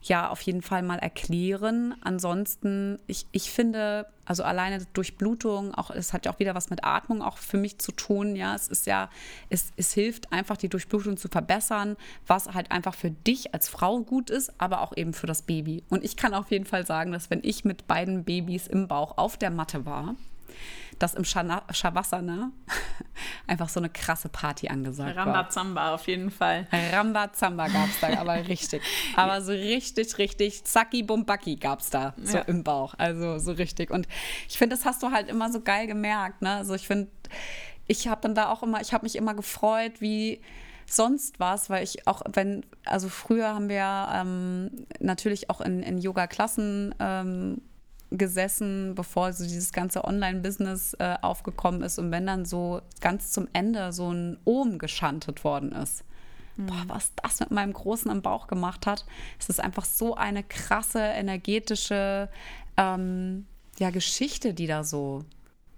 ja 0.02 0.30
auf 0.30 0.42
jeden 0.42 0.62
Fall 0.62 0.84
mal 0.84 1.00
erklären. 1.00 1.96
Ansonsten, 2.02 3.00
ich, 3.08 3.26
ich 3.32 3.52
finde, 3.52 4.08
also 4.26 4.44
alleine 4.44 4.86
Durchblutung, 4.94 5.74
auch 5.74 5.92
es 5.92 6.14
hat 6.14 6.26
ja 6.26 6.34
auch 6.34 6.40
wieder 6.40 6.56
was 6.56 6.70
mit 6.70 6.84
Atmung 6.84 7.22
auch 7.22 7.38
für 7.38 7.58
mich 7.58 7.80
zu 7.80 7.92
tun. 7.92 8.36
Ja, 8.36 8.56
es 8.56 8.68
ist 8.68 8.86
ja, 8.86 9.10
es, 9.50 9.72
es 9.76 9.94
hilft 9.94 10.32
einfach, 10.32 10.58
die 10.58 10.70
Durchblutung 10.70 11.18
zu 11.18 11.28
verbessern, 11.28 11.98
was 12.28 12.54
halt 12.54 12.72
einfach 12.72 12.94
für 12.94 13.12
dich 13.12 13.54
als 13.54 13.70
Frau 13.70 14.00
gut 14.02 14.30
ist, 14.30 14.54
aber 14.60 14.82
auch 14.82 14.96
eben 14.96 15.14
für 15.14 15.28
das 15.28 15.42
Baby. 15.42 15.84
Und 15.90 16.04
ich 16.04 16.16
kann 16.16 16.34
auf 16.34 16.52
jeden 16.52 16.66
Fall 16.66 16.86
sagen, 16.86 17.12
dass 17.12 17.30
wenn 17.30 17.42
ich 17.44 17.66
mit 17.66 17.88
beiden 17.88 18.24
Babys 18.24 18.68
im 18.68 18.88
Bauch 18.88 19.18
auf 19.18 19.38
der 19.38 19.52
Matte 19.52 19.86
war, 19.86 20.16
dass 21.00 21.14
im 21.14 21.24
Shavasana 21.24 22.52
einfach 23.48 23.70
so 23.70 23.80
eine 23.80 23.90
krasse 23.90 24.30
Party 24.30 24.68
angesagt 24.68 25.16
Ramba 25.16 25.26
war. 25.26 25.40
Rambazamba 25.40 25.94
auf 25.96 26.08
jeden 26.08 26.30
Fall. 26.30 26.68
Rambazamba 26.72 27.68
gab 27.68 27.88
es 27.90 28.00
da 28.02 28.20
aber 28.20 28.36
richtig. 28.48 28.82
Aber 29.16 29.42
so 29.42 29.52
richtig, 29.52 30.18
richtig 30.18 30.66
Zacki 30.66 31.04
Bumbaki 31.04 31.56
gab 31.56 31.80
es 31.80 31.90
da 31.90 32.14
so 32.22 32.38
ja. 32.38 32.44
im 32.44 32.64
Bauch. 32.64 32.94
Also 32.98 33.40
so 33.40 33.54
richtig. 33.54 33.92
Und 33.92 34.08
ich 34.48 34.58
finde, 34.58 34.76
das 34.76 34.86
hast 34.86 35.02
du 35.02 35.12
halt 35.12 35.30
immer 35.30 35.52
so 35.52 35.62
geil 35.62 35.88
gemerkt. 35.88 36.42
Ne? 36.42 36.56
Also 36.56 36.74
ich 36.74 36.86
finde, 36.86 37.10
ich 37.88 38.08
habe 38.08 38.22
dann 38.22 38.36
da 38.36 38.50
auch 38.50 38.62
immer, 38.62 38.82
ich 38.82 38.94
habe 38.94 39.04
mich 39.04 39.16
immer 39.16 39.34
gefreut, 39.34 40.02
wie 40.02 40.42
sonst 40.86 41.40
was, 41.40 41.70
weil 41.70 41.84
ich 41.84 42.08
auch, 42.08 42.22
wenn, 42.34 42.66
also 42.86 43.10
früher 43.10 43.50
haben 43.50 43.70
wir 43.70 44.10
ähm, 44.14 44.86
natürlich 45.00 45.50
auch 45.50 45.62
in, 45.62 45.84
in 45.84 46.00
Yoga-Klassen 46.00 46.96
ähm, 47.00 47.62
gesessen, 48.12 48.96
bevor 48.96 49.34
so 49.34 49.44
dieses 49.44 49.72
ganze 49.72 50.04
Online-Business 50.04 50.96
äh, 50.96 51.16
aufgekommen 51.22 51.82
ist 51.82 52.00
und 52.00 52.12
wenn 52.12 52.26
dann 52.26 52.46
so 52.46 52.82
ganz 53.02 53.32
zum 53.32 53.48
Ende 53.54 53.94
so 53.94 54.12
ein 54.12 54.38
Ohm 54.46 54.80
geschantet 54.80 55.44
worden 55.44 55.72
ist. 55.72 56.04
Mhm. 56.56 56.66
Boah, 56.68 56.84
was 56.88 57.12
das 57.22 57.40
mit 57.40 57.52
meinem 57.52 57.74
Großen 57.74 58.10
im 58.12 58.22
Bauch 58.22 58.48
gemacht 58.48 58.88
hat, 58.88 59.06
es 59.40 59.50
ist 59.50 59.60
einfach 59.60 59.86
so 59.86 60.16
eine 60.16 60.44
krasse, 60.44 61.00
energetische 61.00 62.30
ähm, 62.78 63.46
ja, 63.78 63.92
Geschichte, 63.92 64.54
die 64.54 64.68
da 64.68 64.84
so 64.84 65.24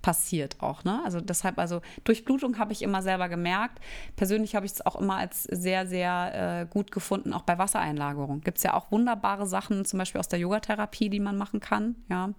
passiert 0.02 0.58
auch. 0.62 0.84
Ne? 0.84 1.02
Also 1.06 1.22
deshalb, 1.22 1.60
also 1.60 1.82
Durchblutung 2.04 2.58
habe 2.58 2.74
ich 2.74 2.82
immer 2.82 3.02
selber 3.02 3.30
gemerkt. 3.30 3.80
Persönlich 4.16 4.56
habe 4.56 4.66
ich 4.66 4.74
es 4.74 4.86
auch 4.86 4.96
immer 4.96 5.18
als 5.18 5.44
sehr, 5.44 5.88
sehr 5.88 6.62
äh, 6.62 6.66
gut 6.66 6.92
gefunden, 6.92 7.34
auch 7.34 7.44
bei 7.44 7.58
Wassereinlagerung. 7.58 8.42
Gibt 8.42 8.58
es 8.58 8.64
ja 8.64 8.74
auch 8.74 8.92
wunderbare 8.92 9.46
Sachen, 9.46 9.86
zum 9.86 10.00
Beispiel 10.00 10.20
aus 10.20 10.28
der 10.28 10.40
Yogatherapie, 10.40 11.10
die 11.10 11.20
man 11.20 11.38
machen 11.38 11.60
kann. 11.60 11.96
Ja 12.10 12.32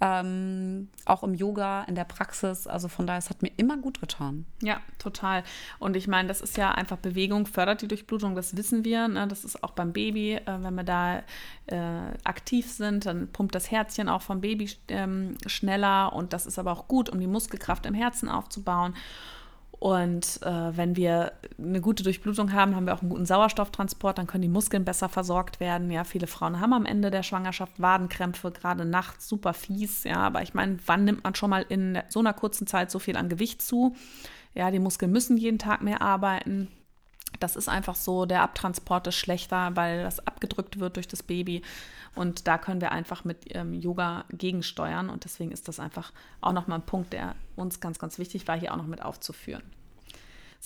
ähm, 0.00 0.88
auch 1.04 1.22
im 1.22 1.34
Yoga, 1.34 1.84
in 1.84 1.94
der 1.94 2.04
Praxis. 2.04 2.66
Also 2.66 2.88
von 2.88 3.06
daher, 3.06 3.18
es 3.18 3.30
hat 3.30 3.42
mir 3.42 3.52
immer 3.56 3.76
gut 3.76 4.00
getan. 4.00 4.44
Ja, 4.62 4.80
total. 4.98 5.44
Und 5.78 5.96
ich 5.96 6.08
meine, 6.08 6.28
das 6.28 6.40
ist 6.40 6.56
ja 6.56 6.72
einfach 6.72 6.98
Bewegung, 6.98 7.46
fördert 7.46 7.82
die 7.82 7.88
Durchblutung, 7.88 8.34
das 8.34 8.56
wissen 8.56 8.84
wir. 8.84 9.08
Ne? 9.08 9.26
Das 9.28 9.44
ist 9.44 9.62
auch 9.62 9.70
beim 9.70 9.92
Baby, 9.92 10.34
äh, 10.34 10.42
wenn 10.46 10.74
wir 10.74 10.84
da 10.84 11.22
äh, 11.66 12.18
aktiv 12.24 12.70
sind, 12.70 13.06
dann 13.06 13.28
pumpt 13.28 13.54
das 13.54 13.70
Herzchen 13.70 14.08
auch 14.08 14.22
vom 14.22 14.40
Baby 14.40 14.70
ähm, 14.88 15.36
schneller 15.46 16.12
und 16.12 16.32
das 16.32 16.46
ist 16.46 16.58
aber 16.58 16.72
auch 16.72 16.88
gut, 16.88 17.08
um 17.08 17.20
die 17.20 17.26
Muskelkraft 17.26 17.86
im 17.86 17.94
Herzen 17.94 18.28
aufzubauen. 18.28 18.94
Und 19.84 20.40
äh, 20.40 20.74
wenn 20.78 20.96
wir 20.96 21.32
eine 21.58 21.82
gute 21.82 22.04
Durchblutung 22.04 22.54
haben, 22.54 22.74
haben 22.74 22.86
wir 22.86 22.94
auch 22.94 23.02
einen 23.02 23.10
guten 23.10 23.26
Sauerstofftransport, 23.26 24.16
dann 24.16 24.26
können 24.26 24.40
die 24.40 24.48
Muskeln 24.48 24.82
besser 24.82 25.10
versorgt 25.10 25.60
werden. 25.60 25.90
Ja, 25.90 26.04
viele 26.04 26.26
Frauen 26.26 26.58
haben 26.58 26.72
am 26.72 26.86
Ende 26.86 27.10
der 27.10 27.22
Schwangerschaft 27.22 27.82
Wadenkrämpfe, 27.82 28.50
gerade 28.50 28.86
nachts 28.86 29.28
super 29.28 29.52
fies. 29.52 30.04
Ja, 30.04 30.20
aber 30.20 30.40
ich 30.40 30.54
meine, 30.54 30.78
wann 30.86 31.04
nimmt 31.04 31.22
man 31.22 31.34
schon 31.34 31.50
mal 31.50 31.66
in 31.68 31.98
so 32.08 32.20
einer 32.20 32.32
kurzen 32.32 32.66
Zeit 32.66 32.90
so 32.90 32.98
viel 32.98 33.18
an 33.18 33.28
Gewicht 33.28 33.60
zu? 33.60 33.94
Ja, 34.54 34.70
die 34.70 34.78
Muskeln 34.78 35.12
müssen 35.12 35.36
jeden 35.36 35.58
Tag 35.58 35.82
mehr 35.82 36.00
arbeiten. 36.00 36.68
Das 37.40 37.56
ist 37.56 37.68
einfach 37.68 37.94
so, 37.94 38.26
der 38.26 38.42
Abtransport 38.42 39.06
ist 39.06 39.16
schlechter, 39.16 39.74
weil 39.74 40.02
das 40.02 40.26
abgedrückt 40.26 40.78
wird 40.78 40.96
durch 40.96 41.08
das 41.08 41.22
Baby. 41.22 41.62
Und 42.14 42.46
da 42.46 42.58
können 42.58 42.80
wir 42.80 42.92
einfach 42.92 43.24
mit 43.24 43.54
ähm, 43.54 43.74
Yoga 43.74 44.24
gegensteuern. 44.30 45.10
Und 45.10 45.24
deswegen 45.24 45.50
ist 45.50 45.68
das 45.68 45.80
einfach 45.80 46.12
auch 46.40 46.52
nochmal 46.52 46.78
ein 46.78 46.86
Punkt, 46.86 47.12
der 47.12 47.34
uns 47.56 47.80
ganz, 47.80 47.98
ganz 47.98 48.18
wichtig 48.18 48.46
war, 48.46 48.58
hier 48.58 48.72
auch 48.72 48.76
noch 48.76 48.86
mit 48.86 49.02
aufzuführen. 49.02 49.62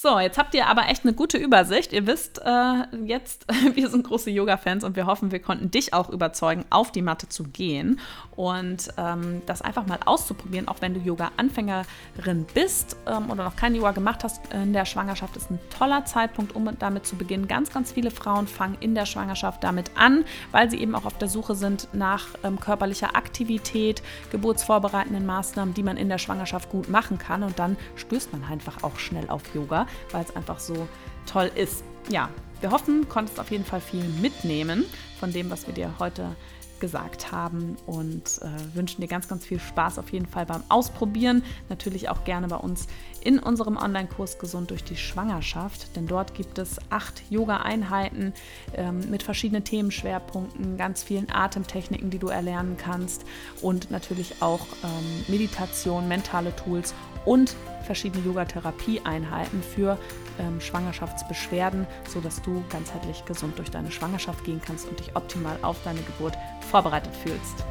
So, 0.01 0.21
jetzt 0.21 0.39
habt 0.39 0.55
ihr 0.55 0.69
aber 0.69 0.87
echt 0.87 1.03
eine 1.03 1.13
gute 1.13 1.39
Übersicht. 1.39 1.93
Ihr 1.93 2.07
wisst 2.07 2.41
äh, 2.45 2.85
jetzt, 3.05 3.47
wir 3.75 3.89
sind 3.89 4.07
große 4.07 4.31
Yoga-Fans 4.31 4.85
und 4.85 4.95
wir 4.95 5.07
hoffen, 5.07 5.33
wir 5.33 5.41
konnten 5.41 5.73
dich 5.73 5.93
auch 5.93 6.09
überzeugen, 6.09 6.65
auf 6.71 6.93
die 6.93 7.03
Matte 7.03 7.29
zu 7.29 7.43
gehen 7.43 7.99
und 8.37 8.91
ähm, 8.97 9.43
das 9.47 9.61
einfach 9.61 9.87
mal 9.89 9.99
auszuprobieren, 10.07 10.69
auch 10.69 10.77
wenn 10.83 10.95
du 10.95 11.01
Yoga-Anfängerin 11.01 12.47
bist 12.55 12.97
ähm, 13.09 13.29
oder 13.29 13.43
noch 13.43 13.57
kein 13.57 13.75
Yoga 13.75 13.91
gemacht 13.91 14.23
hast 14.23 14.41
in 14.53 14.73
der 14.73 14.85
Schwangerschaft, 14.85 15.37
ist 15.37 15.51
ein 15.51 15.59
toller 15.77 16.05
Zeitpunkt, 16.05 16.55
um 16.55 16.71
damit 16.79 17.05
zu 17.05 17.17
beginnen. 17.17 17.49
Ganz, 17.49 17.73
ganz 17.73 17.91
viele 17.91 18.13
Frauen 18.13 18.47
fangen 18.47 18.77
in 18.79 18.95
der 18.95 19.05
Schwangerschaft 19.05 19.65
damit 19.65 19.91
an, 19.97 20.25
weil 20.53 20.71
sie 20.71 20.79
eben 20.79 20.95
auch 20.95 21.07
auf 21.07 21.19
der 21.19 21.27
Suche 21.27 21.57
sind 21.57 21.89
nach 21.93 22.29
ähm, 22.45 22.61
körperlicher 22.61 23.17
Aktivität, 23.17 24.05
geburtsvorbereitenden 24.31 25.27
Maßnahmen, 25.27 25.75
die 25.75 25.83
man 25.83 25.97
in 25.97 26.09
der 26.09 26.19
Schwangerschaft 26.19 26.71
gut 26.71 26.89
machen 26.89 27.19
kann 27.19 27.43
und 27.43 27.59
dann 27.59 27.77
stößt 27.97 28.31
man 28.33 28.45
einfach 28.45 28.85
auch 28.85 29.01
schnell 29.01 29.29
auf 29.29 29.43
Yoga 29.57 29.88
weil 30.11 30.25
es 30.25 30.35
einfach 30.35 30.59
so 30.59 30.89
toll 31.27 31.51
ist. 31.55 31.85
Ja, 32.09 32.31
wir 32.61 32.71
hoffen, 32.71 33.09
konntest 33.09 33.39
auf 33.39 33.51
jeden 33.51 33.65
Fall 33.65 33.81
viel 33.81 34.05
mitnehmen 34.05 34.85
von 35.21 35.33
dem, 35.33 35.51
was 35.51 35.67
wir 35.67 35.75
dir 35.75 35.95
heute 35.99 36.37
gesagt 36.81 37.33
haben 37.33 37.77
und 37.87 38.41
äh, 38.43 38.77
wünschen 38.77 39.01
dir 39.01 39.09
ganz, 39.09 39.29
ganz 39.29 39.45
viel 39.45 39.61
Spaß 39.61 39.99
auf 39.99 40.11
jeden 40.11 40.27
Fall 40.27 40.47
beim 40.47 40.63
Ausprobieren. 40.69 41.43
Natürlich 41.69 42.09
auch 42.09 42.25
gerne 42.25 42.49
bei 42.49 42.57
uns 42.57 42.87
in 43.21 43.39
unserem 43.39 43.77
Online-Kurs 43.77 44.39
Gesund 44.39 44.71
durch 44.71 44.85
die 44.85 44.97
Schwangerschaft, 44.97 45.97
denn 45.97 46.07
dort 46.07 46.35
gibt 46.35 46.59
es 46.59 46.79
acht 46.91 47.23
Yoga-Einheiten 47.31 48.33
ähm, 48.75 49.11
mit 49.11 49.23
verschiedenen 49.23 49.65
Themenschwerpunkten, 49.65 50.77
ganz 50.77 51.03
vielen 51.03 51.31
Atemtechniken, 51.31 52.11
die 52.11 52.19
du 52.19 52.29
erlernen 52.29 52.77
kannst 52.77 53.25
und 53.61 53.91
natürlich 53.91 54.41
auch 54.41 54.67
ähm, 54.85 55.25
Meditation, 55.29 56.09
mentale 56.09 56.55
Tools 56.55 56.95
und 57.25 57.57
verschiedene 57.85 58.25
Yoga-Therapie-Einheiten 58.25 59.63
für 59.63 59.99
ähm, 60.39 60.61
Schwangerschaftsbeschwerden, 60.61 61.87
sodass 62.09 62.43
du 62.43 62.65
ganzheitlich 62.71 63.25
gesund 63.25 63.59
durch 63.59 63.71
deine 63.71 63.91
Schwangerschaft 63.91 64.45
gehen 64.45 64.61
kannst 64.65 64.89
und 64.89 64.99
dich 64.99 65.15
optimal 65.15 65.59
auf 65.63 65.77
deine 65.85 66.01
Geburt 66.03 66.37
vorbereitet 66.71 67.15
fühlst. 67.17 67.65